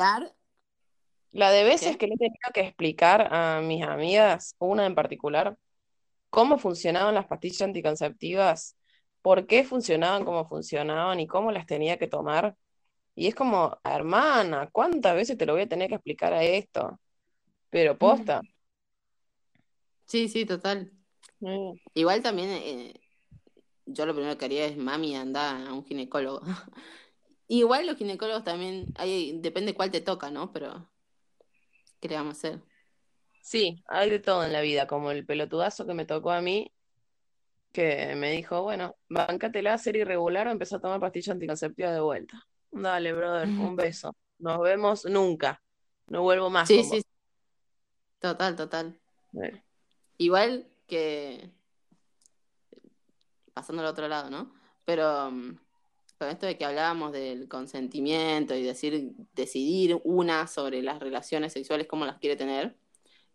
la 1.30 1.50
de 1.50 1.64
veces 1.64 1.96
que 1.96 2.06
le 2.08 2.14
he 2.14 2.18
tenido 2.18 2.50
que 2.52 2.60
explicar 2.62 3.32
a 3.32 3.60
mis 3.60 3.84
amigas, 3.84 4.56
una 4.58 4.86
en 4.86 4.94
particular, 4.94 5.56
cómo 6.30 6.58
funcionaban 6.58 7.14
las 7.14 7.26
pastillas 7.26 7.62
anticonceptivas, 7.62 8.76
por 9.22 9.46
qué 9.46 9.64
funcionaban 9.64 10.24
como 10.24 10.44
funcionaban 10.46 11.20
y 11.20 11.26
cómo 11.26 11.52
las 11.52 11.66
tenía 11.66 11.98
que 11.98 12.08
tomar. 12.08 12.56
Y 13.14 13.26
es 13.28 13.34
como, 13.34 13.78
hermana, 13.84 14.68
¿cuántas 14.72 15.14
veces 15.14 15.36
te 15.36 15.46
lo 15.46 15.54
voy 15.54 15.62
a 15.62 15.68
tener 15.68 15.88
que 15.88 15.96
explicar 15.96 16.32
a 16.32 16.44
esto? 16.44 17.00
Pero 17.70 17.98
posta. 17.98 18.42
Sí, 20.06 20.28
sí, 20.28 20.46
total. 20.46 20.92
Igual 21.94 22.22
también, 22.22 22.50
eh, 22.50 23.00
yo 23.86 24.06
lo 24.06 24.14
primero 24.14 24.38
que 24.38 24.44
haría 24.46 24.66
es, 24.66 24.76
mami, 24.76 25.16
anda 25.16 25.68
a 25.68 25.72
un 25.72 25.84
ginecólogo. 25.84 26.42
Igual 27.48 27.86
los 27.86 27.96
ginecólogos 27.96 28.44
también, 28.44 28.86
hay, 28.96 29.38
depende 29.40 29.74
cuál 29.74 29.90
te 29.90 30.00
toca, 30.00 30.30
¿no? 30.30 30.52
Pero 30.52 30.88
¿Qué 32.00 32.08
le 32.08 32.16
vamos 32.16 32.34
a 32.36 32.38
hacer? 32.38 32.62
Sí, 33.42 33.82
hay 33.86 34.10
de 34.10 34.18
todo 34.18 34.44
en 34.44 34.52
la 34.52 34.60
vida, 34.60 34.86
como 34.86 35.10
el 35.10 35.24
pelotudazo 35.24 35.86
que 35.86 35.94
me 35.94 36.04
tocó 36.04 36.30
a 36.30 36.40
mí, 36.40 36.72
que 37.72 38.14
me 38.16 38.32
dijo, 38.32 38.62
bueno, 38.62 38.96
bancatela 39.08 39.74
a 39.74 39.78
ser 39.78 39.96
irregular 39.96 40.48
o 40.48 40.50
empezó 40.50 40.76
a 40.76 40.80
tomar 40.80 41.00
pastilla 41.00 41.32
anticonceptiva 41.32 41.92
de 41.92 42.00
vuelta. 42.00 42.46
Dale, 42.70 43.12
brother, 43.12 43.48
un 43.48 43.76
beso. 43.76 44.14
Nos 44.38 44.60
vemos 44.60 45.04
nunca. 45.04 45.62
No 46.06 46.22
vuelvo 46.22 46.50
más. 46.50 46.68
Sí, 46.68 46.82
sí. 46.82 46.96
vos. 46.96 47.04
Total, 48.20 48.56
total. 48.56 48.98
Bueno, 49.32 49.62
Igual 50.16 50.66
que 50.86 51.50
pasando 53.54 53.82
al 53.82 53.88
otro 53.88 54.08
lado, 54.08 54.30
¿no? 54.30 54.52
Pero 54.84 55.30
mm, 55.30 55.58
con 56.18 56.28
esto 56.28 56.46
de 56.46 56.56
que 56.56 56.64
hablábamos 56.64 57.12
del 57.12 57.48
consentimiento 57.48 58.54
y 58.54 58.62
decir, 58.62 59.12
decidir 59.34 60.00
una 60.04 60.46
sobre 60.46 60.82
las 60.82 60.98
relaciones 60.98 61.52
sexuales, 61.52 61.86
cómo 61.86 62.06
las 62.06 62.18
quiere 62.18 62.36
tener, 62.36 62.76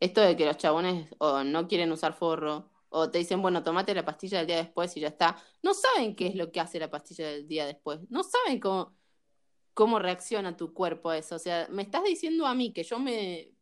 esto 0.03 0.21
de 0.21 0.35
que 0.35 0.45
los 0.45 0.57
chabones 0.57 1.07
o 1.17 1.43
no 1.45 1.67
quieren 1.67 1.91
usar 1.91 2.13
forro, 2.13 2.69
o 2.89 3.09
te 3.09 3.19
dicen, 3.19 3.41
bueno, 3.41 3.63
tomate 3.63 3.95
la 3.95 4.03
pastilla 4.03 4.39
del 4.39 4.47
día 4.47 4.57
después 4.57 4.95
y 4.97 4.99
ya 4.99 5.07
está, 5.07 5.41
no 5.61 5.73
saben 5.73 6.15
qué 6.15 6.27
es 6.27 6.35
lo 6.35 6.51
que 6.51 6.59
hace 6.59 6.77
la 6.77 6.89
pastilla 6.89 7.27
del 7.29 7.47
día 7.47 7.65
después, 7.65 7.99
no 8.09 8.21
saben 8.23 8.59
cómo, 8.59 8.95
cómo 9.73 9.99
reacciona 9.99 10.57
tu 10.57 10.73
cuerpo 10.73 11.09
a 11.09 11.17
eso. 11.17 11.35
O 11.35 11.39
sea, 11.39 11.67
me 11.71 11.83
estás 11.83 12.03
diciendo 12.03 12.45
a 12.45 12.53
mí 12.53 12.73
que 12.73 12.83
yo 12.83 12.99
me, 12.99 13.53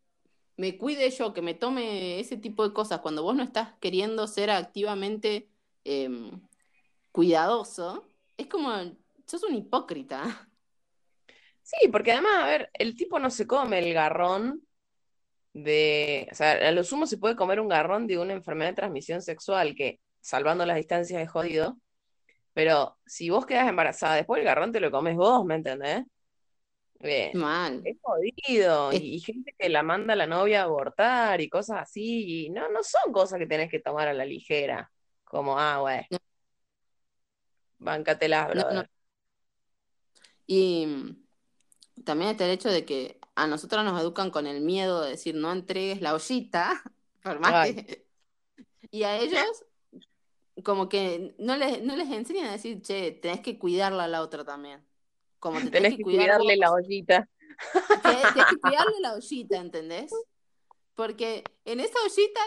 me 0.57 0.77
cuide 0.77 1.11
yo, 1.11 1.33
que 1.33 1.41
me 1.43 1.53
tome 1.53 2.19
ese 2.19 2.37
tipo 2.37 2.67
de 2.67 2.73
cosas 2.73 3.01
cuando 3.01 3.23
vos 3.23 3.35
no 3.35 3.43
estás 3.43 3.73
queriendo 3.79 4.27
ser 4.27 4.49
activamente 4.49 5.49
em, 5.83 6.41
cuidadoso, 7.11 8.07
es 8.37 8.47
como, 8.47 8.71
sos 9.27 9.43
un 9.43 9.55
hipócrita. 9.55 10.47
Sí, 11.63 11.87
porque 11.89 12.11
además, 12.11 12.43
a 12.43 12.47
ver, 12.47 12.71
el 12.73 12.95
tipo 12.95 13.19
no 13.19 13.29
se 13.29 13.47
come 13.47 13.79
el 13.79 13.93
garrón 13.93 14.67
de, 15.53 16.27
o 16.31 16.35
sea, 16.35 16.51
a 16.53 16.71
lo 16.71 16.83
sumo 16.83 17.05
se 17.05 17.17
puede 17.17 17.35
comer 17.35 17.59
un 17.59 17.67
garrón 17.67 18.07
de 18.07 18.17
una 18.17 18.33
enfermedad 18.33 18.71
de 18.71 18.75
transmisión 18.75 19.21
sexual 19.21 19.75
que, 19.75 19.99
salvando 20.21 20.65
las 20.65 20.77
distancias, 20.77 21.21
es 21.21 21.29
jodido, 21.29 21.77
pero 22.53 22.97
si 23.05 23.29
vos 23.29 23.45
quedas 23.45 23.67
embarazada, 23.69 24.15
después 24.15 24.39
el 24.39 24.45
garrón 24.45 24.71
te 24.71 24.79
lo 24.79 24.91
comes 24.91 25.15
vos, 25.15 25.45
¿me 25.45 25.55
entendés? 25.55 26.03
Bien, 26.99 27.31
Mal. 27.33 27.81
es 27.83 27.97
jodido, 28.01 28.91
Es- 28.91 29.01
y, 29.01 29.19
gente 29.19 29.55
que 29.57 29.69
la 29.69 29.81
manda 29.83 30.13
a 30.13 30.15
la 30.17 30.27
novia 30.27 30.61
a 30.61 30.65
abortar 30.65 31.41
y 31.41 31.49
cosas 31.49 31.79
así, 31.81 32.45
y 32.45 32.49
no, 32.49 32.69
no 32.69 32.83
son 32.83 33.11
cosas 33.11 33.39
que 33.39 33.47
tenés 33.47 33.69
que 33.71 33.79
tomar 33.79 34.07
a 34.07 34.13
la 34.13 34.25
ligera, 34.25 34.91
como, 35.23 35.57
ah, 35.57 35.79
güey, 35.79 36.05
no, 36.11 36.19
bancatelas, 37.79 38.47
no, 38.53 38.53
no. 38.55 38.63
brother. 38.63 38.89
Y 40.45 40.85
mm, 40.85 42.03
también 42.03 42.31
está 42.31 42.45
el 42.45 42.51
hecho 42.51 42.69
de 42.69 42.85
que 42.85 43.20
a 43.41 43.47
nosotros 43.47 43.83
nos 43.83 43.99
educan 43.99 44.29
con 44.29 44.45
el 44.45 44.61
miedo 44.61 45.01
de 45.01 45.11
decir 45.11 45.33
no 45.33 45.51
entregues 45.51 45.99
la 45.99 46.13
ollita, 46.13 46.81
por 47.23 47.39
más 47.39 47.71
que... 47.71 48.05
Y 48.93 49.03
a 49.03 49.17
ellos 49.17 49.63
como 50.63 50.89
que 50.89 51.33
no 51.39 51.55
les, 51.55 51.81
no 51.81 51.95
les 51.95 52.09
enseñan 52.09 52.47
a 52.47 52.51
decir, 52.51 52.81
che, 52.81 53.13
tenés 53.13 53.39
que 53.39 53.57
cuidarla 53.57 54.03
a 54.03 54.07
la 54.09 54.21
otra 54.21 54.43
también. 54.43 54.85
Como 55.39 55.59
te 55.59 55.69
tenés 55.69 55.73
tenés 55.73 55.91
que 55.91 55.97
que 55.97 56.03
cuidar 56.03 56.39
cuidarle 56.39 56.57
la 56.57 56.71
ollita. 56.73 57.29
Tenés 58.03 58.33
que 58.33 58.57
cuidarle 58.61 58.99
la 58.99 59.13
ollita, 59.13 59.57
¿entendés? 59.57 60.11
Porque 60.93 61.45
en 61.63 61.79
esa 61.79 61.97
ollita 62.03 62.41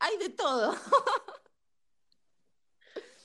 hay 0.00 0.18
de 0.18 0.28
todo. 0.28 0.76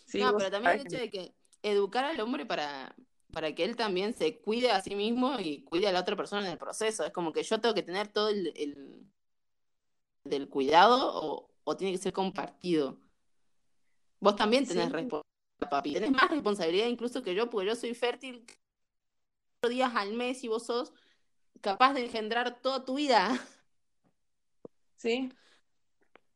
Sí, 0.06 0.22
No, 0.22 0.38
pero 0.38 0.50
también 0.50 0.76
el 0.76 0.80
sabés 0.80 0.94
hecho 0.94 1.02
de 1.02 1.10
que 1.10 1.36
educar 1.62 2.06
al 2.06 2.20
hombre 2.22 2.46
para, 2.46 2.96
para 3.36 3.54
que 3.56 3.66
él 3.66 3.76
también 3.78 4.16
se 4.16 4.40
cuide 4.42 4.72
a 4.72 4.82
sí 4.82 4.96
mismo 4.96 5.40
y 5.40 5.64
cuide 5.66 5.88
a 5.90 5.92
la 5.94 6.02
otra 6.02 6.16
persona 6.18 6.46
en 6.48 6.54
el 6.54 6.58
proceso. 6.60 7.06
Es 7.06 7.12
como 7.14 7.34
que 7.34 7.44
yo 7.44 7.62
tengo 7.62 7.76
que 7.76 7.84
tener 7.84 8.08
todo 8.10 8.30
el, 8.30 8.54
el- 8.58 9.08
del 10.26 10.50
cuidado 10.50 11.12
o, 11.24 11.50
o 11.64 11.78
tiene 11.78 11.94
que 11.94 12.00
ser 12.04 12.12
compartido. 12.14 13.00
Vos 14.20 14.36
también 14.36 14.66
tenés 14.68 14.92
Sí, 14.92 14.92
responsabilidad, 14.92 15.70
papi. 15.70 15.94
Tenés 15.94 16.12
más 16.12 16.30
responsabilidad 16.30 16.88
incluso 16.88 17.22
que 17.24 17.36
yo, 17.36 17.50
porque 17.50 17.68
yo 17.68 17.76
soy 17.76 17.94
fértil 17.94 18.46
cuatro 19.62 19.70
días 19.76 19.92
al 19.96 20.14
mes 20.14 20.44
y 20.44 20.48
vos 20.48 20.66
sos 20.66 20.94
capaz 21.62 21.94
de 21.94 22.06
engendrar 22.06 22.62
toda 22.62 22.86
tu 22.86 22.96
vida. 22.96 23.40
sí, 24.98 25.30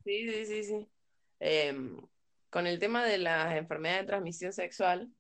sí, 0.06 0.30
sí, 0.32 0.45
sí, 0.45 0.64
sí. 0.64 0.91
Em, 1.39 2.02
con 2.50 2.68
el 2.68 2.80
tema 2.80 3.04
de 3.06 3.18
las 3.18 3.56
enfermedades 3.58 4.04
de 4.04 4.08
transmisión 4.08 4.54
sexual, 4.54 5.14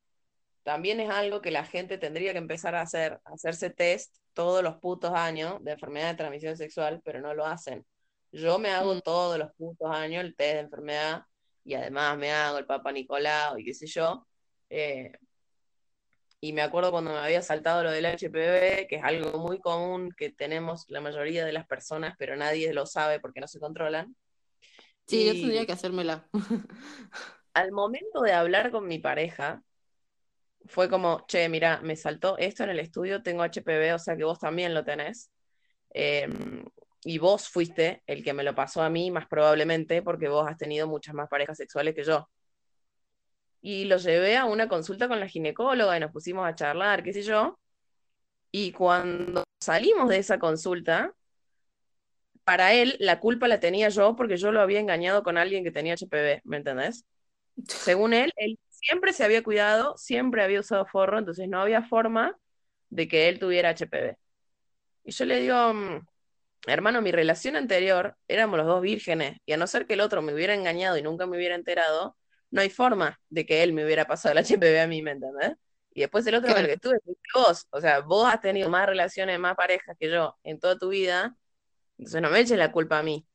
también 0.69 0.99
es 0.99 1.09
algo 1.09 1.41
que 1.41 1.49
la 1.49 1.65
gente 1.65 1.97
tendría 1.97 2.31
que 2.31 2.37
empezar 2.37 2.75
a 2.75 2.81
hacer, 2.81 3.19
hacerse 3.25 3.71
test 3.71 4.15
todos 4.33 4.61
los 4.61 4.75
putos 4.75 5.11
años 5.15 5.55
de 5.63 5.71
enfermedad 5.71 6.11
de 6.11 6.17
transmisión 6.17 6.55
sexual, 6.57 7.01
pero 7.03 7.19
no 7.21 7.33
lo 7.33 7.43
hacen. 7.43 7.83
Yo 8.31 8.59
me 8.59 8.69
hago 8.69 8.93
Mm, 8.93 9.01
todos 9.01 9.39
los 9.39 9.51
putos 9.55 9.89
años 9.89 10.23
el 10.23 10.35
test 10.35 10.53
de 10.53 10.59
enfermedad 10.59 11.23
y 11.65 11.73
además 11.73 12.19
me 12.19 12.31
hago 12.31 12.59
el 12.59 12.67
Papa 12.67 12.91
Nicolau 12.91 13.57
y 13.57 13.65
qué 13.65 13.73
sé 13.73 13.87
yo. 13.87 14.27
Eh, 14.69 15.11
y 16.39 16.53
me 16.53 16.61
acuerdo 16.61 16.91
cuando 16.91 17.13
me 17.13 17.17
había 17.17 17.41
saltado 17.41 17.81
lo 17.81 17.89
del 17.89 18.05
HPV, 18.05 18.85
que 18.87 18.97
es 18.97 19.03
algo 19.03 19.39
muy 19.39 19.57
común 19.59 20.13
que 20.15 20.29
tenemos 20.29 20.85
la 20.89 21.01
mayoría 21.01 21.47
de 21.47 21.51
las 21.51 21.65
personas, 21.65 22.13
pero 22.19 22.35
nadie 22.35 22.71
lo 22.75 22.85
sabe 22.85 23.19
porque 23.19 23.39
no 23.41 23.47
se 23.47 23.59
controlan. 23.59 24.15
Sí, 25.07 25.25
yo 25.25 25.33
tendría 25.33 25.65
que 25.65 25.71
hacérmela. 25.71 26.29
al 27.55 27.71
momento 27.71 28.21
de 28.21 28.33
hablar 28.33 28.69
con 28.69 28.87
mi 28.87 28.99
pareja, 28.99 29.63
fue 30.65 30.89
como, 30.89 31.25
che, 31.27 31.49
mira, 31.49 31.79
me 31.81 31.95
saltó 31.95 32.37
esto 32.37 32.63
en 32.63 32.69
el 32.71 32.79
estudio, 32.79 33.23
tengo 33.23 33.43
HPV, 33.43 33.93
o 33.93 33.99
sea 33.99 34.15
que 34.17 34.23
vos 34.23 34.39
también 34.39 34.73
lo 34.73 34.83
tenés. 34.83 35.31
Eh, 35.93 36.27
y 37.03 37.17
vos 37.17 37.47
fuiste 37.49 38.03
el 38.07 38.23
que 38.23 38.33
me 38.33 38.43
lo 38.43 38.53
pasó 38.55 38.81
a 38.81 38.89
mí, 38.89 39.09
más 39.11 39.27
probablemente, 39.27 40.01
porque 40.01 40.27
vos 40.27 40.47
has 40.47 40.57
tenido 40.57 40.87
muchas 40.87 41.15
más 41.15 41.29
parejas 41.29 41.57
sexuales 41.57 41.95
que 41.95 42.03
yo. 42.03 42.29
Y 43.61 43.85
lo 43.85 43.97
llevé 43.97 44.37
a 44.37 44.45
una 44.45 44.67
consulta 44.67 45.07
con 45.07 45.19
la 45.19 45.27
ginecóloga 45.27 45.95
y 45.97 45.99
nos 45.99 46.11
pusimos 46.11 46.47
a 46.47 46.55
charlar, 46.55 47.03
qué 47.03 47.13
sé 47.13 47.23
yo. 47.23 47.57
Y 48.51 48.71
cuando 48.71 49.43
salimos 49.59 50.09
de 50.09 50.17
esa 50.17 50.39
consulta, 50.39 51.13
para 52.43 52.73
él 52.73 52.95
la 52.99 53.19
culpa 53.19 53.47
la 53.47 53.59
tenía 53.59 53.89
yo 53.89 54.15
porque 54.15 54.37
yo 54.37 54.51
lo 54.51 54.61
había 54.61 54.79
engañado 54.79 55.23
con 55.23 55.37
alguien 55.37 55.63
que 55.63 55.71
tenía 55.71 55.93
HPV, 55.93 56.41
¿me 56.45 56.57
entendés? 56.57 57.05
Según 57.67 58.13
él, 58.13 58.33
él 58.37 58.57
siempre 58.81 59.13
se 59.13 59.23
había 59.23 59.43
cuidado, 59.43 59.95
siempre 59.97 60.43
había 60.43 60.59
usado 60.61 60.85
forro, 60.85 61.19
entonces 61.19 61.47
no 61.49 61.61
había 61.61 61.83
forma 61.83 62.37
de 62.89 63.07
que 63.07 63.29
él 63.29 63.39
tuviera 63.39 63.69
HPV. 63.69 64.17
Y 65.03 65.11
yo 65.11 65.25
le 65.25 65.41
digo, 65.41 65.73
"Mm, 65.73 66.05
hermano, 66.67 67.01
mi 67.01 67.11
relación 67.11 67.55
anterior 67.55 68.15
éramos 68.27 68.57
los 68.57 68.67
dos 68.67 68.81
vírgenes, 68.81 69.37
y 69.45 69.53
a 69.53 69.57
no 69.57 69.67
ser 69.67 69.85
que 69.85 69.93
el 69.93 70.01
otro 70.01 70.21
me 70.21 70.33
hubiera 70.33 70.53
engañado 70.53 70.97
y 70.97 71.01
nunca 71.01 71.25
me 71.25 71.37
hubiera 71.37 71.55
enterado, 71.55 72.17
no 72.51 72.61
hay 72.61 72.69
forma 72.69 73.19
de 73.29 73.45
que 73.45 73.63
él 73.63 73.73
me 73.73 73.85
hubiera 73.85 74.05
pasado 74.05 74.33
el 74.33 74.39
HPV 74.45 74.81
a 74.81 74.87
mí, 74.87 75.01
¿me 75.01 75.11
entendés? 75.11 75.53
Y 75.93 76.01
después 76.01 76.25
el 76.27 76.35
otro 76.35 76.49
con 76.53 76.59
el 76.61 76.67
que 76.67 76.73
estuve 76.73 76.99
vos, 77.33 77.67
o 77.71 77.81
sea, 77.81 77.99
vos 78.01 78.31
has 78.31 78.41
tenido 78.41 78.69
más 78.69 78.85
relaciones, 78.87 79.39
más 79.39 79.55
parejas 79.55 79.95
que 79.99 80.09
yo 80.09 80.37
en 80.43 80.59
toda 80.59 80.77
tu 80.77 80.89
vida, 80.89 81.35
entonces 81.97 82.21
no 82.21 82.29
me 82.29 82.39
eches 82.39 82.57
la 82.57 82.71
culpa 82.71 82.99
a 82.99 83.03
mí. 83.03 83.27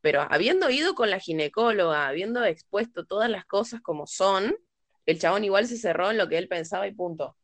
Pero 0.00 0.26
habiendo 0.30 0.70
ido 0.70 0.94
con 0.94 1.10
la 1.10 1.18
ginecóloga, 1.18 2.06
habiendo 2.06 2.44
expuesto 2.44 3.06
todas 3.06 3.30
las 3.30 3.46
cosas 3.46 3.80
como 3.80 4.06
son, 4.06 4.54
el 5.06 5.18
chabón 5.18 5.44
igual 5.44 5.66
se 5.66 5.78
cerró 5.78 6.10
en 6.10 6.18
lo 6.18 6.28
que 6.28 6.38
él 6.38 6.48
pensaba 6.48 6.86
y 6.86 6.94
punto. 6.94 7.36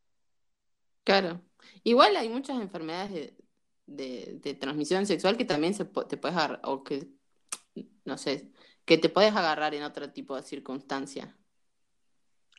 claro. 1.04 1.42
Igual 1.84 2.16
hay 2.16 2.28
muchas 2.28 2.61
enfermedades 2.61 3.11
de, 3.12 3.36
de, 3.86 4.38
de 4.40 4.54
transmisión 4.54 5.06
sexual 5.06 5.36
que 5.36 5.44
también 5.44 5.74
se, 5.74 5.84
te 5.84 6.16
puedes 6.16 6.36
agarrar, 6.36 6.61
o 6.64 6.84
que, 6.84 7.08
no 8.04 8.18
sé, 8.18 8.50
que 8.84 8.98
te 8.98 9.08
puedes 9.11 9.34
agarrar 9.34 9.74
en 9.74 9.82
otro 9.84 10.12
tipo 10.12 10.36
de 10.36 10.42
circunstancia. 10.42 11.36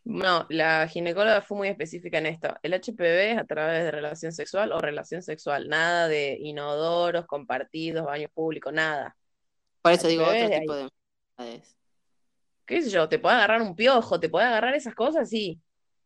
No, 0.04 0.48
la 0.50 0.88
ginecóloga 0.88 1.42
fue 1.44 1.58
muy 1.58 1.68
específica 1.68 2.18
en 2.18 2.26
esto. 2.26 2.56
El 2.64 2.74
HPV 2.74 3.32
es 3.34 3.38
a 3.38 3.46
través 3.46 3.84
de 3.84 3.92
relación 3.92 4.32
sexual 4.32 4.72
o 4.72 4.80
relación 4.80 5.22
sexual, 5.22 5.70
nada 5.70 6.08
de 6.08 6.38
inodoros, 6.40 7.28
compartidos, 7.28 8.06
baños 8.06 8.32
públicos, 8.34 8.74
nada. 8.74 9.16
Por 9.82 9.94
eso 9.94 10.08
digo, 10.08 10.26
HPV 10.26 10.32
otro 10.32 10.52
tipo 10.52 10.74
ahí. 10.74 10.74
de 10.74 10.90
enfermedades. 11.38 11.78
¿Qué 12.72 12.82
sé 12.82 12.90
yo? 12.90 13.10
¿Te 13.10 13.20
puede 13.20 13.36
agarrar 13.36 13.62
un 13.62 13.76
piojo? 13.76 14.18
¿Te 14.18 14.30
puede 14.30 14.46
agarrar 14.46 14.74
esas 14.76 14.96
cosas? 14.96 15.28
Sí, 15.28 15.60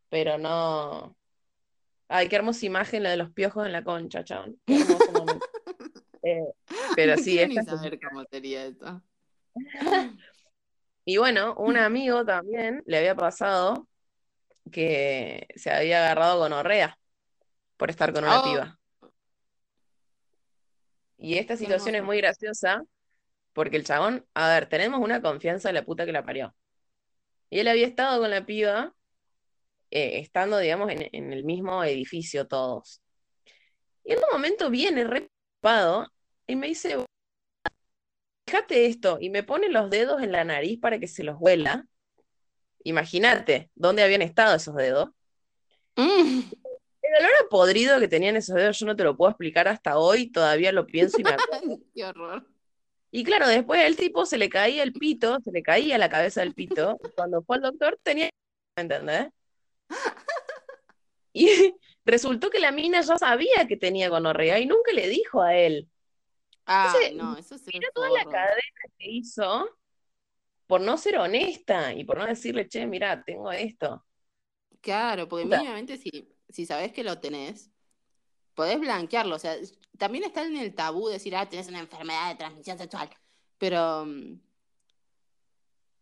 pero 0.09 0.39
no. 0.39 1.15
Ay, 2.07 2.27
qué 2.27 2.37
hermosa 2.37 2.65
imagen 2.65 3.03
la 3.03 3.11
de 3.11 3.17
los 3.17 3.29
piojos 3.29 3.67
en 3.67 3.71
la 3.71 3.83
concha, 3.83 4.23
chabón. 4.23 4.59
Qué 4.65 4.81
hermoso 4.81 5.11
momento. 5.11 5.45
Eh, 6.27 6.41
pero 6.95 7.17
sí, 7.17 7.37
esta 7.37 7.61
es 7.61 7.67
saber 7.67 7.99
cómo 7.99 8.23
sería 8.31 8.65
esto. 8.65 8.99
Y 11.05 11.17
bueno, 11.17 11.53
un 11.59 11.77
amigo 11.77 12.25
también 12.25 12.81
le 12.87 12.97
había 12.97 13.13
pasado 13.13 13.87
que 14.71 15.45
se 15.55 15.69
había 15.69 16.03
agarrado 16.03 16.39
gonorrea 16.39 16.97
por 17.77 17.91
estar 17.91 18.11
con 18.11 18.23
una 18.23 18.39
Oh, 18.39 18.43
piba. 18.43 18.79
Y 21.19 21.37
esta 21.37 21.55
situación 21.57 21.93
es 21.93 22.03
muy 22.03 22.17
graciosa 22.17 22.83
porque 23.55 23.77
el 23.77 23.85
chabón, 23.85 24.27
a 24.33 24.49
ver, 24.49 24.67
tenemos 24.67 24.99
una 24.99 25.21
confianza 25.21 25.69
de 25.69 25.73
la 25.73 25.85
puta 25.85 26.05
que 26.05 26.11
la 26.11 26.25
parió. 26.25 26.53
Y 27.49 27.59
él 27.59 27.69
había 27.69 27.87
estado 27.87 28.19
con 28.19 28.29
la 28.29 28.45
piba, 28.45 28.93
eh, 29.91 30.19
estando, 30.19 30.57
digamos, 30.57 30.91
en, 30.91 31.07
en 31.13 31.31
el 31.31 31.45
mismo 31.45 31.81
edificio 31.85 32.47
todos. 32.47 33.01
Y 34.03 34.11
en 34.11 34.19
un 34.19 34.25
momento 34.33 34.69
viene 34.69 35.05
re 35.05 35.29
preocupado 35.61 36.11
y 36.47 36.57
me 36.57 36.67
dice, 36.67 36.97
fíjate 38.45 38.87
esto, 38.87 39.19
y 39.21 39.29
me 39.29 39.43
pone 39.43 39.69
los 39.69 39.89
dedos 39.89 40.21
en 40.21 40.33
la 40.33 40.43
nariz 40.43 40.77
para 40.81 40.99
que 40.99 41.07
se 41.07 41.23
los 41.23 41.37
huela. 41.39 41.87
Imagínate, 42.83 43.71
¿dónde 43.73 44.03
habían 44.03 44.21
estado 44.21 44.57
esos 44.57 44.75
dedos? 44.75 45.11
Mm. 45.95 46.41
El 47.01 47.23
olor 47.23 47.31
a 47.45 47.49
podrido 47.49 47.99
que 48.01 48.09
tenían 48.09 48.35
esos 48.35 48.55
dedos, 48.55 48.77
yo 48.77 48.85
no 48.85 48.97
te 48.97 49.05
lo 49.05 49.15
puedo 49.15 49.31
explicar 49.31 49.69
hasta 49.69 49.97
hoy, 49.97 50.29
todavía 50.29 50.73
lo 50.73 50.85
pienso 50.85 51.21
y 51.21 51.23
me 51.23 51.29
acuerdo. 51.33 51.79
Qué 51.95 52.03
horror. 52.03 52.54
Y 53.15 53.23
claro, 53.23 53.47
después 53.47 53.81
el 53.81 53.95
tipo 53.95 54.25
se 54.25 54.37
le 54.37 54.49
caía 54.49 54.83
el 54.83 54.91
pito, 54.91 55.39
se 55.39 55.49
le 55.49 55.63
caía 55.63 55.97
la 55.97 56.09
cabeza 56.09 56.41
del 56.41 56.53
pito. 56.53 56.99
y 57.01 57.09
Cuando 57.11 57.41
fue 57.43 57.55
al 57.55 57.61
doctor 57.61 57.97
tenía, 58.03 58.29
¿me 58.75 58.81
entendés? 58.81 59.29
Y 61.31 61.47
resultó 62.03 62.49
que 62.49 62.59
la 62.59 62.73
mina 62.73 62.99
ya 62.99 63.17
sabía 63.17 63.67
que 63.69 63.77
tenía 63.77 64.09
gonorrea 64.09 64.59
y 64.59 64.65
nunca 64.65 64.91
le 64.91 65.07
dijo 65.07 65.41
a 65.41 65.55
él. 65.55 65.87
Ah, 66.65 66.87
Entonces, 66.87 67.15
no, 67.15 67.37
eso 67.37 67.57
sí 67.57 67.69
Mira 67.73 67.87
toda 67.95 68.09
la 68.09 68.25
cadena 68.25 68.61
que 68.99 69.09
hizo 69.09 69.69
por 70.67 70.81
no 70.81 70.97
ser 70.97 71.17
honesta 71.17 71.93
y 71.93 72.03
por 72.03 72.17
no 72.17 72.25
decirle, 72.25 72.67
che, 72.67 72.85
mira, 72.85 73.23
tengo 73.23 73.49
esto. 73.49 74.05
Claro, 74.81 75.29
porque 75.29 75.45
mínimamente 75.45 75.95
si, 75.95 76.35
si 76.49 76.65
sabes 76.65 76.91
que 76.91 77.05
lo 77.05 77.21
tenés, 77.21 77.71
podés 78.55 78.79
blanquearlo. 78.79 79.35
O 79.35 79.39
sea, 79.39 79.55
también 79.97 80.23
está 80.23 80.43
en 80.45 80.57
el 80.57 80.73
tabú 80.73 81.07
decir, 81.07 81.35
ah, 81.35 81.47
tenés 81.47 81.67
una 81.67 81.79
enfermedad 81.79 82.29
de 82.29 82.35
transmisión 82.35 82.77
sexual. 82.77 83.09
Pero 83.57 84.05
mm, 84.05 84.39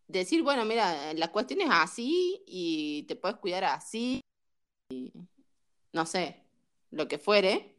decir, 0.08 0.42
bueno, 0.42 0.64
mira, 0.64 1.12
la 1.14 1.30
cuestión 1.30 1.60
es 1.60 1.68
así 1.70 2.42
y 2.46 3.04
te 3.04 3.16
puedes 3.16 3.36
cuidar 3.38 3.64
así, 3.64 4.20
y 4.90 5.12
no 5.92 6.06
sé, 6.06 6.44
lo 6.90 7.08
que 7.08 7.18
fuere, 7.18 7.76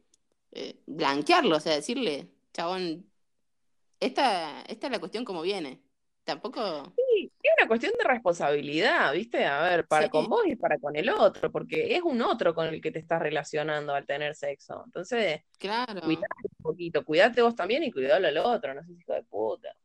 eh, 0.52 0.82
blanquearlo, 0.86 1.56
o 1.56 1.60
sea, 1.60 1.74
decirle, 1.74 2.32
chabón, 2.52 3.06
esta, 4.00 4.62
esta 4.62 4.86
es 4.86 4.92
la 4.92 4.98
cuestión 5.00 5.24
como 5.24 5.42
viene. 5.42 5.82
Tampoco, 6.24 6.92
es 7.46 7.52
una 7.58 7.68
cuestión 7.68 7.92
de 7.98 8.04
responsabilidad, 8.04 9.12
¿viste? 9.12 9.44
A 9.46 9.62
ver, 9.62 9.86
para 9.86 10.08
Sí. 10.08 10.10
con 10.10 10.28
vos 10.28 10.42
y 10.46 10.56
para 10.56 10.78
con 10.78 10.96
el 10.96 11.08
otro, 11.10 11.50
porque 11.52 11.94
es 11.96 12.02
un 12.02 12.20
otro 12.22 12.54
con 12.54 12.66
el 12.68 12.80
que 12.80 12.90
te 12.92 12.98
estás 12.98 13.20
relacionando 13.22 13.94
al 13.94 14.06
tener 14.06 14.34
sexo. 14.34 14.82
Entonces, 14.86 15.40
claro, 15.58 16.00
cuidate 16.02 16.26
un 16.58 16.62
poquito, 16.64 17.04
cuidate 17.04 17.42
vos 17.42 17.54
también 17.56 17.84
y 17.84 17.92
cuidalo 17.92 18.28
al 18.28 18.38
otro, 18.38 18.74
no 18.74 18.82
seas 18.84 18.98
hijo 19.00 19.12
de 19.14 19.22
puta. 19.24 19.76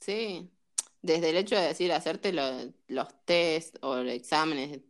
sí. 0.00 0.50
Desde 1.02 1.30
el 1.30 1.36
hecho 1.36 1.56
de 1.56 1.62
decir, 1.68 1.92
hacerte 1.92 2.32
lo- 2.32 2.72
los 2.88 3.08
test 3.24 3.76
o 3.82 3.96
los 3.96 4.12
exámenes 4.12 4.80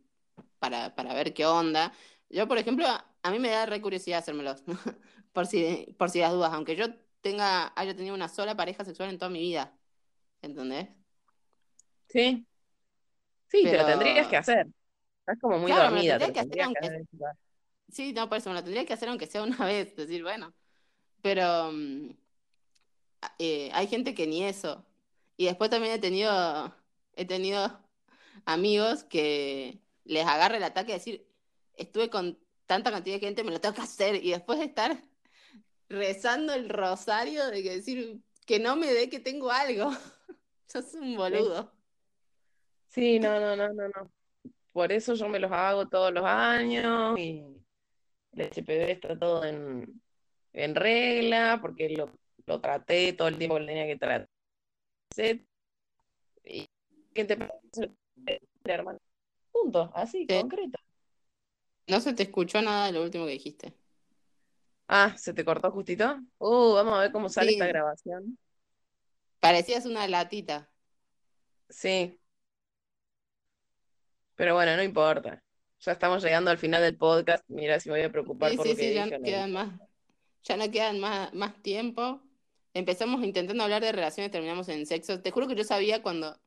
para, 0.59 0.95
para 0.95 1.13
ver 1.15 1.33
qué 1.33 1.45
onda. 1.45 1.93
Yo, 2.29 2.47
por 2.47 2.57
ejemplo, 2.59 2.85
a 2.87 3.31
mí 3.31 3.39
me 3.39 3.49
da 3.49 3.65
re 3.67 3.81
curiosidad 3.81 4.19
hacérmelos, 4.19 4.63
por 5.33 5.47
si, 5.47 5.95
por 5.99 6.09
si 6.11 6.19
las 6.21 6.33
dudas, 6.33 6.53
aunque 6.53 6.75
yo 6.77 6.87
tenga, 7.21 7.73
haya 7.77 7.95
tenido 7.95 8.15
una 8.15 8.29
sola 8.29 8.55
pareja 8.57 8.85
sexual 8.85 9.09
en 9.11 9.17
toda 9.19 9.31
mi 9.31 9.39
vida, 9.41 9.77
¿entendés? 10.43 10.89
Sí, 12.13 12.45
sí, 13.47 13.63
te 13.63 13.71
Pero, 13.71 13.81
lo 13.81 13.87
tendrías 13.87 14.27
que 14.27 14.37
hacer. 14.37 14.67
Estás 15.21 15.39
como 15.41 15.57
muy 15.57 15.71
claro, 15.71 15.89
dormida, 15.89 16.19
te 16.19 16.27
lo 16.27 16.33
tendrías 16.33 16.53
que 16.53 16.61
aunque, 16.61 16.85
hacer. 16.85 17.07
igual. 17.11 17.37
sí, 17.89 18.13
no, 18.13 18.29
por 18.29 18.37
eso 18.37 18.49
me 18.51 18.55
lo 18.55 18.63
tendría 18.63 18.85
que 18.85 18.93
hacer 18.93 19.09
aunque 19.09 19.25
sea 19.25 19.41
una 19.41 19.57
vez, 19.65 19.95
decir, 19.95 20.21
bueno, 20.21 20.53
pero 21.23 21.71
mm, 21.71 22.11
eh, 23.39 23.71
hay 23.73 23.87
gente 23.87 24.13
que 24.13 24.27
ni 24.27 24.43
eso. 24.43 24.85
Y 25.37 25.45
después 25.45 25.71
también 25.71 25.95
he 25.95 25.99
tenido, 25.99 26.75
he 27.15 27.25
tenido 27.25 27.79
amigos 28.45 29.03
que 29.05 29.79
les 30.05 30.27
agarra 30.27 30.57
el 30.57 30.63
ataque 30.63 30.91
de 30.91 30.99
decir, 30.99 31.27
estuve 31.75 32.11
con 32.11 32.37
tanta 32.67 32.91
cantidad 32.91 33.15
de 33.15 33.25
gente, 33.25 33.43
me 33.43 33.51
lo 33.51 33.59
tengo 33.59 33.73
que 33.73 33.81
hacer. 33.81 34.23
Y 34.23 34.29
después 34.31 34.59
de 34.59 34.65
estar 34.65 35.01
rezando 35.89 36.53
el 36.53 36.69
rosario 36.69 37.47
de 37.47 37.63
que 37.63 37.75
decir 37.77 38.21
que 38.45 38.59
no 38.59 38.75
me 38.75 38.93
dé 38.93 39.09
que 39.09 39.19
tengo 39.19 39.49
algo. 39.49 39.91
Sos 40.67 40.93
un 40.93 41.15
boludo. 41.15 41.71
Sí, 42.93 43.19
no, 43.19 43.39
no, 43.39 43.55
no, 43.55 43.69
no, 43.73 43.87
no. 43.89 44.11
Por 44.73 44.91
eso 44.91 45.15
yo 45.15 45.29
me 45.29 45.39
los 45.39 45.51
hago 45.51 45.87
todos 45.89 46.13
los 46.13 46.23
años 46.25 47.19
y 47.19 47.43
el 48.33 48.41
HPV 48.41 48.91
está 48.91 49.19
todo 49.19 49.45
en, 49.45 50.01
en 50.53 50.75
regla, 50.75 51.59
porque 51.61 51.89
lo, 51.89 52.11
lo 52.47 52.61
traté 52.61 53.13
todo 53.13 53.27
el 53.29 53.37
tiempo 53.37 53.57
que 53.59 53.65
tenía 53.65 53.87
que 53.87 53.97
tratar. 53.97 54.29
Y 56.45 56.69
¿qué 57.13 57.25
te 57.25 57.37
parece, 57.37 57.91
hermano? 58.65 58.99
Punto, 59.51 59.91
así, 59.95 60.27
Sí. 60.27 60.35
concreto. 60.35 60.79
No 61.87 62.01
se 62.01 62.11
te 62.13 62.23
escuchó 62.23 62.61
nada 62.61 62.87
de 62.87 62.91
lo 62.91 63.03
último 63.03 63.25
que 63.25 63.31
dijiste. 63.31 63.73
Ah, 64.87 65.15
¿se 65.17 65.33
te 65.33 65.43
cortó 65.45 65.71
justito? 65.71 66.19
Uh, 66.39 66.73
vamos 66.75 66.93
a 66.95 66.99
ver 67.01 67.11
cómo 67.11 67.29
sale 67.29 67.51
esta 67.51 67.67
grabación. 67.67 68.37
parecías 69.39 69.85
una 69.85 70.07
latita. 70.07 70.71
Sí, 71.69 72.19
pero 74.43 74.55
bueno, 74.55 74.75
no 74.75 74.83
importa. 74.83 75.41
Ya 75.79 75.93
estamos 75.93 76.21
llegando 76.21 76.51
al 76.51 76.57
final 76.57 76.81
del 76.81 76.97
podcast. 76.97 77.45
Mira 77.47 77.79
si 77.79 77.87
me 77.89 77.95
voy 77.95 78.03
a 78.03 78.11
preocupar 78.11 78.51
Sí, 78.51 78.57
por 78.57 78.65
sí, 78.65 78.71
lo 78.73 78.77
que 78.77 78.83
sí, 78.89 78.93
ya 78.93 79.05
dije 79.05 79.41
no 79.47 79.47
más, 79.47 79.79
ya 80.43 80.57
no 80.57 80.69
quedan 80.69 80.99
más, 80.99 81.33
más 81.33 81.61
tiempo. 81.61 82.21
Empezamos 82.73 83.23
intentando 83.23 83.63
hablar 83.63 83.81
de 83.81 83.93
relaciones, 83.93 84.33
terminamos 84.33 84.67
en 84.67 84.85
sexo. 84.85 85.21
Te 85.21 85.31
juro 85.31 85.47
que 85.47 85.55
yo 85.55 85.63
sabía 85.63 86.01
cuando, 86.01 86.37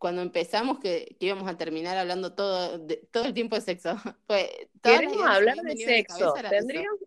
cuando 0.00 0.20
empezamos 0.20 0.80
que, 0.80 1.16
que 1.20 1.26
íbamos 1.26 1.48
a 1.48 1.56
terminar 1.56 1.96
hablando 1.96 2.34
todo, 2.34 2.76
de- 2.80 3.06
todo 3.12 3.26
el 3.26 3.34
tiempo 3.34 3.54
de 3.54 3.60
sexo. 3.62 3.94
Pues 4.26 4.50
Queremos 4.82 5.24
hablar 5.24 5.58
de 5.58 5.76
sexo. 5.76 6.34
Tendríamos, 6.50 6.98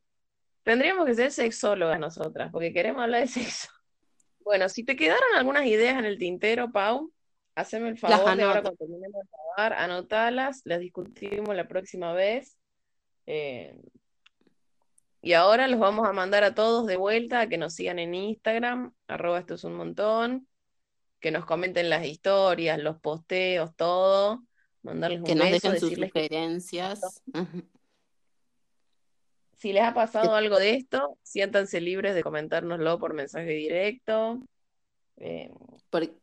tendríamos 0.63 1.05
que 1.07 1.15
ser 1.15 1.31
sexólogas 1.33 1.99
nosotras, 1.99 2.51
porque 2.53 2.71
queremos 2.71 3.03
hablar 3.03 3.19
de 3.19 3.27
sexo. 3.43 3.67
Bueno, 4.39 4.69
si 4.69 4.85
te 4.85 4.95
quedaron 4.95 5.35
algunas 5.35 5.65
ideas 5.65 5.99
en 5.99 6.05
el 6.05 6.17
tintero, 6.17 6.71
Pau, 6.71 7.11
haceme 7.55 7.89
el 7.89 7.97
favor 7.97 8.35
de 8.35 8.43
ahora 8.43 8.61
cuando 8.61 8.77
terminemos 8.77 9.23
de 9.23 9.29
grabar, 9.57 9.73
anotalas, 9.81 10.61
las 10.65 10.79
discutimos 10.79 11.55
la 11.55 11.67
próxima 11.67 12.13
vez. 12.13 12.57
Eh, 13.25 13.79
y 15.21 15.33
ahora 15.33 15.67
los 15.67 15.79
vamos 15.79 16.07
a 16.07 16.13
mandar 16.13 16.43
a 16.43 16.53
todos 16.53 16.85
de 16.85 16.97
vuelta 16.97 17.41
a 17.41 17.47
que 17.47 17.57
nos 17.57 17.73
sigan 17.73 17.97
en 17.97 18.13
Instagram, 18.13 18.93
arroba 19.07 19.39
esto 19.39 19.55
es 19.55 19.63
un 19.63 19.73
montón, 19.75 20.47
que 21.19 21.31
nos 21.31 21.45
comenten 21.45 21.89
las 21.89 22.05
historias, 22.05 22.77
los 22.77 22.99
posteos, 22.99 23.75
todo, 23.75 24.43
mandarles 24.83 25.23
Que 25.23 25.31
un 25.31 25.39
nos 25.39 25.49
beso, 25.49 25.67
dejen 25.71 25.79
sus 25.79 25.89
que 25.97 26.05
sugerencias. 26.07 27.23
Si 29.57 29.73
les 29.73 29.83
ha 29.83 29.89
Que- 29.89 29.95
pasado 29.95 30.35
algo 30.35 30.59
de 30.59 30.75
esto, 30.75 31.17
siéntanse 31.23 31.81
libres 31.81 32.13
de 32.13 32.21
comentárnoslo 32.21 32.99
por 32.99 33.13
mensaje 33.15 33.49
directo. 33.49 34.39
Eh, 35.17 35.49
por- 35.89 36.03
eh, 36.03 36.13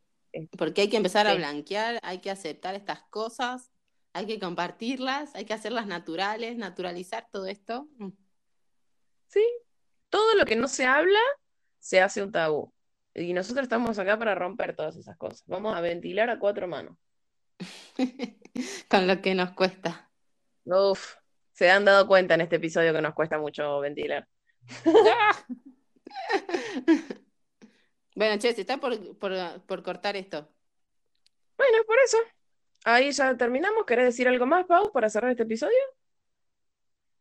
porque 0.57 0.83
hay 0.83 0.89
que 0.89 0.97
empezar 0.97 1.27
a 1.27 1.33
sí. 1.33 1.39
blanquear, 1.39 1.99
hay 2.03 2.19
que 2.19 2.31
aceptar 2.31 2.75
estas 2.75 3.03
cosas, 3.05 3.71
hay 4.13 4.27
que 4.27 4.39
compartirlas, 4.39 5.35
hay 5.35 5.45
que 5.45 5.55
hacerlas 5.55 5.87
naturales, 5.87 6.57
naturalizar 6.57 7.29
todo 7.31 7.47
esto. 7.47 7.89
Mm. 7.99 8.11
Sí, 9.29 9.45
todo 10.09 10.35
lo 10.35 10.45
que 10.45 10.57
no 10.57 10.69
se 10.69 10.85
habla 10.85 11.21
se 11.79 12.01
hace 12.01 12.23
un 12.23 12.33
tabú. 12.33 12.73
Y 13.15 13.33
nosotros 13.33 13.65
estamos 13.65 13.99
acá 13.99 14.19
para 14.19 14.35
romper 14.35 14.75
todas 14.75 14.97
esas 14.97 15.17
cosas. 15.17 15.43
Vamos 15.47 15.75
a 15.75 15.81
ventilar 15.81 16.31
a 16.31 16.39
cuatro 16.39 16.67
manos. 16.67 16.97
Con 18.89 19.07
lo 19.07 19.21
que 19.21 19.35
nos 19.35 19.53
cuesta. 19.53 20.11
Uf, 20.65 21.17
se 21.53 21.71
han 21.71 21.85
dado 21.85 22.07
cuenta 22.07 22.35
en 22.35 22.43
este 22.43 22.57
episodio 22.57 22.93
que 22.93 23.03
nos 23.03 23.15
cuesta 23.15 23.39
mucho 23.39 23.81
ventilar. 23.81 24.27
Bueno, 28.15 28.39
che, 28.39 28.55
se 28.55 28.61
está 28.63 28.79
por, 28.79 29.17
por, 29.19 29.33
por 29.67 29.83
cortar 29.83 30.17
esto. 30.17 30.49
Bueno, 31.57 31.79
por 31.87 31.97
eso. 32.05 32.19
Ahí 32.85 33.13
ya 33.13 33.37
terminamos. 33.37 33.85
¿Querés 33.87 34.07
decir 34.07 34.29
algo 34.29 34.47
más, 34.47 34.67
Pau, 34.67 34.93
para 34.93 35.09
cerrar 35.09 35.31
este 35.31 35.45
episodio? 35.45 35.79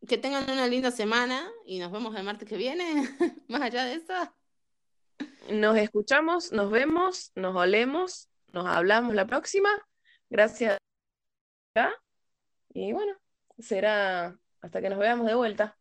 Que 0.07 0.17
tengan 0.17 0.49
una 0.49 0.67
linda 0.67 0.91
semana 0.91 1.49
y 1.65 1.79
nos 1.79 1.91
vemos 1.91 2.15
el 2.15 2.23
martes 2.23 2.47
que 2.49 2.57
viene. 2.57 2.83
Más 3.47 3.61
allá 3.61 3.85
de 3.85 3.95
eso. 3.95 4.13
Nos 5.51 5.77
escuchamos, 5.77 6.51
nos 6.51 6.71
vemos, 6.71 7.31
nos 7.35 7.55
olemos, 7.55 8.29
nos 8.47 8.65
hablamos 8.65 9.13
la 9.13 9.27
próxima. 9.27 9.69
Gracias. 10.29 10.77
Y 12.73 12.93
bueno, 12.93 13.13
será 13.59 14.37
hasta 14.61 14.81
que 14.81 14.89
nos 14.89 14.99
veamos 14.99 15.27
de 15.27 15.35
vuelta. 15.35 15.77